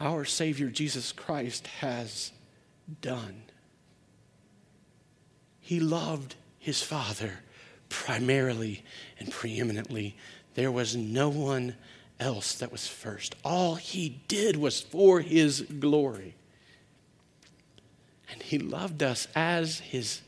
our 0.00 0.24
Savior 0.24 0.66
Jesus 0.66 1.12
Christ 1.12 1.68
has 1.78 2.32
done. 3.00 3.44
He 5.60 5.78
loved 5.78 6.34
his 6.58 6.82
Father 6.82 7.38
primarily 7.94 8.82
and 9.20 9.30
preeminently. 9.30 10.16
There 10.54 10.72
was 10.72 10.96
no 10.96 11.28
one 11.28 11.76
else 12.18 12.54
that 12.56 12.72
was 12.72 12.86
first. 12.86 13.36
All 13.44 13.76
he 13.76 14.20
did 14.28 14.56
was 14.56 14.80
for 14.80 15.20
his 15.20 15.62
glory. 15.62 16.34
And 18.30 18.42
he 18.42 18.58
loved 18.58 19.02
us 19.02 19.28
as 19.34 19.78
his 19.78 20.22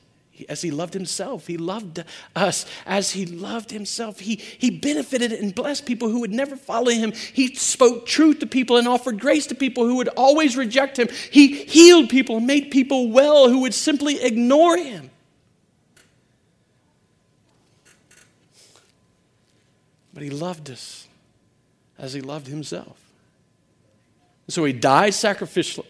as 0.51 0.61
he 0.61 0.71
loved 0.71 0.93
himself. 0.93 1.47
He 1.47 1.57
loved 1.57 2.05
us 2.35 2.67
as 2.85 3.13
he 3.13 3.25
loved 3.25 3.71
himself. 3.71 4.21
He, 4.21 4.37
he 4.37 4.69
benefited 4.69 5.33
and 5.33 5.55
blessed 5.55 5.87
people 5.87 6.11
who 6.11 6.21
would 6.21 6.31
never 6.31 6.57
follow 6.57 6.91
him. 6.91 7.13
He 7.13 7.55
spoke 7.55 8.05
truth 8.05 8.41
to 8.41 8.47
people 8.47 8.77
and 8.77 8.87
offered 8.87 9.19
grace 9.19 9.47
to 9.47 9.55
people 9.55 9.87
who 9.87 9.97
would 9.97 10.09
always 10.09 10.55
reject 10.55 10.99
him. 10.99 11.09
He 11.31 11.65
healed 11.65 12.11
people 12.11 12.37
and 12.37 12.47
made 12.47 12.71
people 12.71 13.11
well 13.11 13.49
who 13.49 13.61
would 13.61 13.73
simply 13.73 14.23
ignore 14.23 14.77
him. 14.77 15.11
But 20.17 20.23
he 20.23 20.31
loved 20.31 20.71
us 20.71 21.09
as 21.99 22.15
he 22.15 22.23
loved 22.23 22.47
himself. 22.47 22.99
So 24.49 24.65
he 24.65 24.73
died 24.73 25.13
sacrificially 25.13 25.85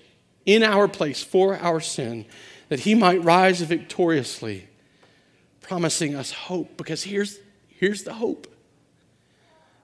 in 0.44 0.64
our 0.64 0.88
place 0.88 1.22
for 1.22 1.56
our 1.56 1.78
sin 1.78 2.26
that 2.68 2.80
he 2.80 2.96
might 2.96 3.22
rise 3.22 3.60
victoriously, 3.60 4.66
promising 5.60 6.16
us 6.16 6.32
hope. 6.32 6.76
Because 6.76 7.04
here's, 7.04 7.38
here's 7.68 8.02
the 8.02 8.14
hope 8.14 8.48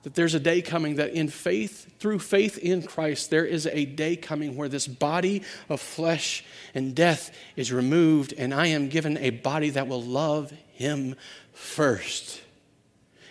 that 0.03 0.16
there's 0.16 0.34
a 0.34 0.40
day 0.40 0.61
coming 0.61 0.97
that 0.97 1.11
in 1.11 1.28
faith, 1.28 2.01
through 2.01 2.18
faith 2.18 2.59
in 2.59 2.82
Christ, 2.82 3.30
there 3.30 3.45
is 3.45 3.68
a 3.68 3.84
day 3.84 4.16
coming 4.16 4.57
where 4.57 4.68
this 4.68 4.88
body 4.88 5.45
of 5.68 5.80
flesh 5.80 6.45
and 6.74 6.97
death 6.97 7.32
is 7.55 7.72
removed, 7.72 8.34
and 8.36 8.53
I 8.53 8.66
am 8.66 8.88
given 8.88 9.18
a 9.18 9.30
body 9.30 9.70
that 9.70 9.86
will 9.86 10.03
love 10.03 10.53
him 10.72 11.14
first. 11.53 12.40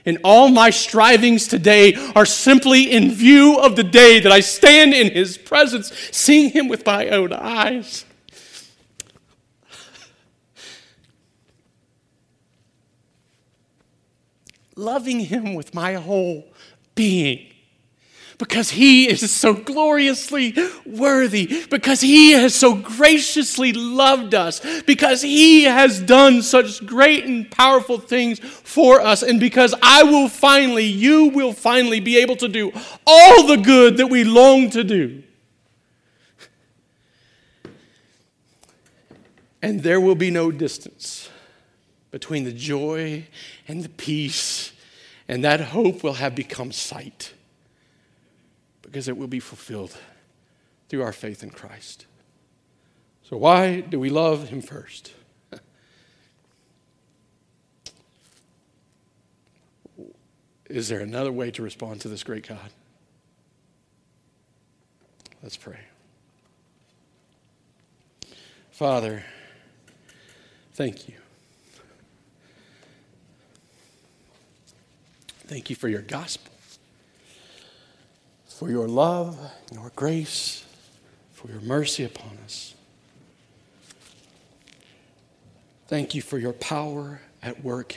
And 0.05 0.17
all 0.23 0.49
my 0.49 0.69
strivings 0.69 1.47
today 1.47 1.93
are 2.15 2.25
simply 2.25 2.91
in 2.91 3.11
view 3.11 3.59
of 3.59 3.75
the 3.75 3.83
day 3.83 4.19
that 4.19 4.31
I 4.31 4.39
stand 4.39 4.93
in 4.93 5.11
his 5.11 5.37
presence, 5.37 5.91
seeing 6.11 6.49
him 6.49 6.67
with 6.67 6.85
my 6.85 7.09
own 7.09 7.33
eyes. 7.33 8.05
loving 14.81 15.19
Him 15.19 15.53
with 15.53 15.73
my 15.73 15.93
whole 15.93 16.45
being, 16.95 17.50
because 18.41 18.71
He 18.71 19.07
is 19.07 19.31
so 19.31 19.53
gloriously 19.53 20.55
worthy, 20.83 21.63
because 21.69 22.01
He 22.01 22.31
has 22.31 22.55
so 22.55 22.73
graciously 22.73 23.71
loved 23.71 24.33
us, 24.33 24.81
because 24.81 25.21
He 25.21 25.65
has 25.65 26.01
done 26.01 26.41
such 26.41 26.83
great 26.83 27.23
and 27.23 27.51
powerful 27.51 27.99
things 27.99 28.39
for 28.39 28.99
us, 28.99 29.21
and 29.21 29.39
because 29.39 29.75
I 29.83 30.01
will 30.01 30.27
finally, 30.27 30.85
you 30.85 31.27
will 31.27 31.53
finally 31.53 31.99
be 31.99 32.17
able 32.17 32.35
to 32.37 32.47
do 32.47 32.71
all 33.05 33.45
the 33.45 33.57
good 33.57 33.97
that 33.97 34.07
we 34.07 34.23
long 34.23 34.71
to 34.71 34.83
do. 34.83 35.21
And 39.61 39.83
there 39.83 40.01
will 40.01 40.15
be 40.15 40.31
no 40.31 40.49
distance 40.49 41.29
between 42.09 42.45
the 42.45 42.51
joy 42.51 43.27
and 43.67 43.83
the 43.83 43.89
peace, 43.89 44.73
and 45.27 45.43
that 45.43 45.59
hope 45.59 46.01
will 46.03 46.13
have 46.13 46.33
become 46.33 46.71
sight 46.71 47.33
because 48.81 49.07
it 49.07 49.17
will 49.17 49.27
be 49.27 49.39
fulfilled 49.39 49.97
through 50.89 51.03
our 51.03 51.13
faith 51.13 51.43
in 51.43 51.49
Christ. 51.49 52.05
So, 53.23 53.37
why 53.37 53.81
do 53.81 53.99
we 53.99 54.09
love 54.09 54.49
Him 54.49 54.61
first? 54.61 55.13
Is 60.69 60.89
there 60.89 60.99
another 60.99 61.31
way 61.31 61.51
to 61.51 61.61
respond 61.61 62.01
to 62.01 62.07
this 62.07 62.23
great 62.23 62.47
God? 62.47 62.71
Let's 65.41 65.57
pray. 65.57 65.79
Father, 68.71 69.23
thank 70.73 71.07
you. 71.07 71.15
Thank 75.47 75.69
you 75.69 75.75
for 75.75 75.89
your 75.89 76.01
gospel, 76.01 76.50
for 78.61 78.69
your 78.69 78.87
love, 78.87 79.39
your 79.71 79.91
grace, 79.95 80.63
for 81.33 81.47
your 81.47 81.61
mercy 81.61 82.03
upon 82.03 82.37
us. 82.45 82.75
Thank 85.87 86.13
you 86.13 86.21
for 86.21 86.37
your 86.37 86.53
power 86.53 87.21
at 87.41 87.63
work 87.63 87.95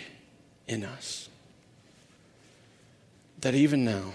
in 0.67 0.83
us. 0.83 1.29
That 3.41 3.55
even 3.55 3.85
now, 3.85 4.15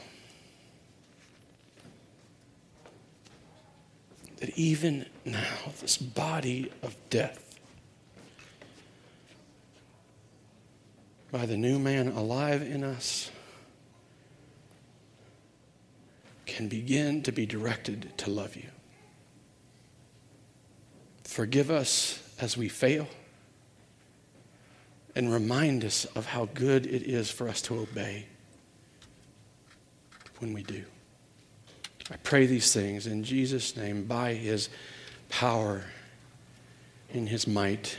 that 4.37 4.49
even 4.57 5.05
now, 5.25 5.53
this 5.81 5.97
body 5.99 6.71
of 6.81 6.95
death, 7.11 7.59
by 11.31 11.45
the 11.45 11.57
new 11.57 11.77
man 11.77 12.07
alive 12.07 12.63
in 12.63 12.83
us, 12.83 13.29
can 16.49 16.67
begin 16.67 17.23
to 17.23 17.31
be 17.31 17.45
directed 17.45 18.11
to 18.17 18.29
love 18.29 18.55
you. 18.55 18.69
Forgive 21.23 21.69
us 21.69 22.21
as 22.39 22.57
we 22.57 22.69
fail 22.69 23.07
and 25.15 25.31
remind 25.31 25.85
us 25.85 26.05
of 26.05 26.25
how 26.25 26.49
good 26.53 26.85
it 26.85 27.03
is 27.03 27.29
for 27.29 27.47
us 27.47 27.61
to 27.63 27.77
obey 27.79 28.25
when 30.39 30.53
we 30.53 30.63
do. 30.63 30.83
I 32.11 32.15
pray 32.17 32.45
these 32.45 32.73
things 32.73 33.05
in 33.05 33.23
Jesus' 33.23 33.77
name 33.77 34.05
by 34.05 34.33
his 34.33 34.69
power, 35.29 35.83
in 37.11 37.27
his 37.27 37.45
might, 37.47 37.97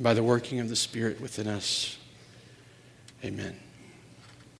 by 0.00 0.14
the 0.14 0.22
working 0.22 0.58
of 0.58 0.68
the 0.68 0.76
Spirit 0.76 1.20
within 1.20 1.46
us. 1.46 1.98
Amen. 3.24 3.56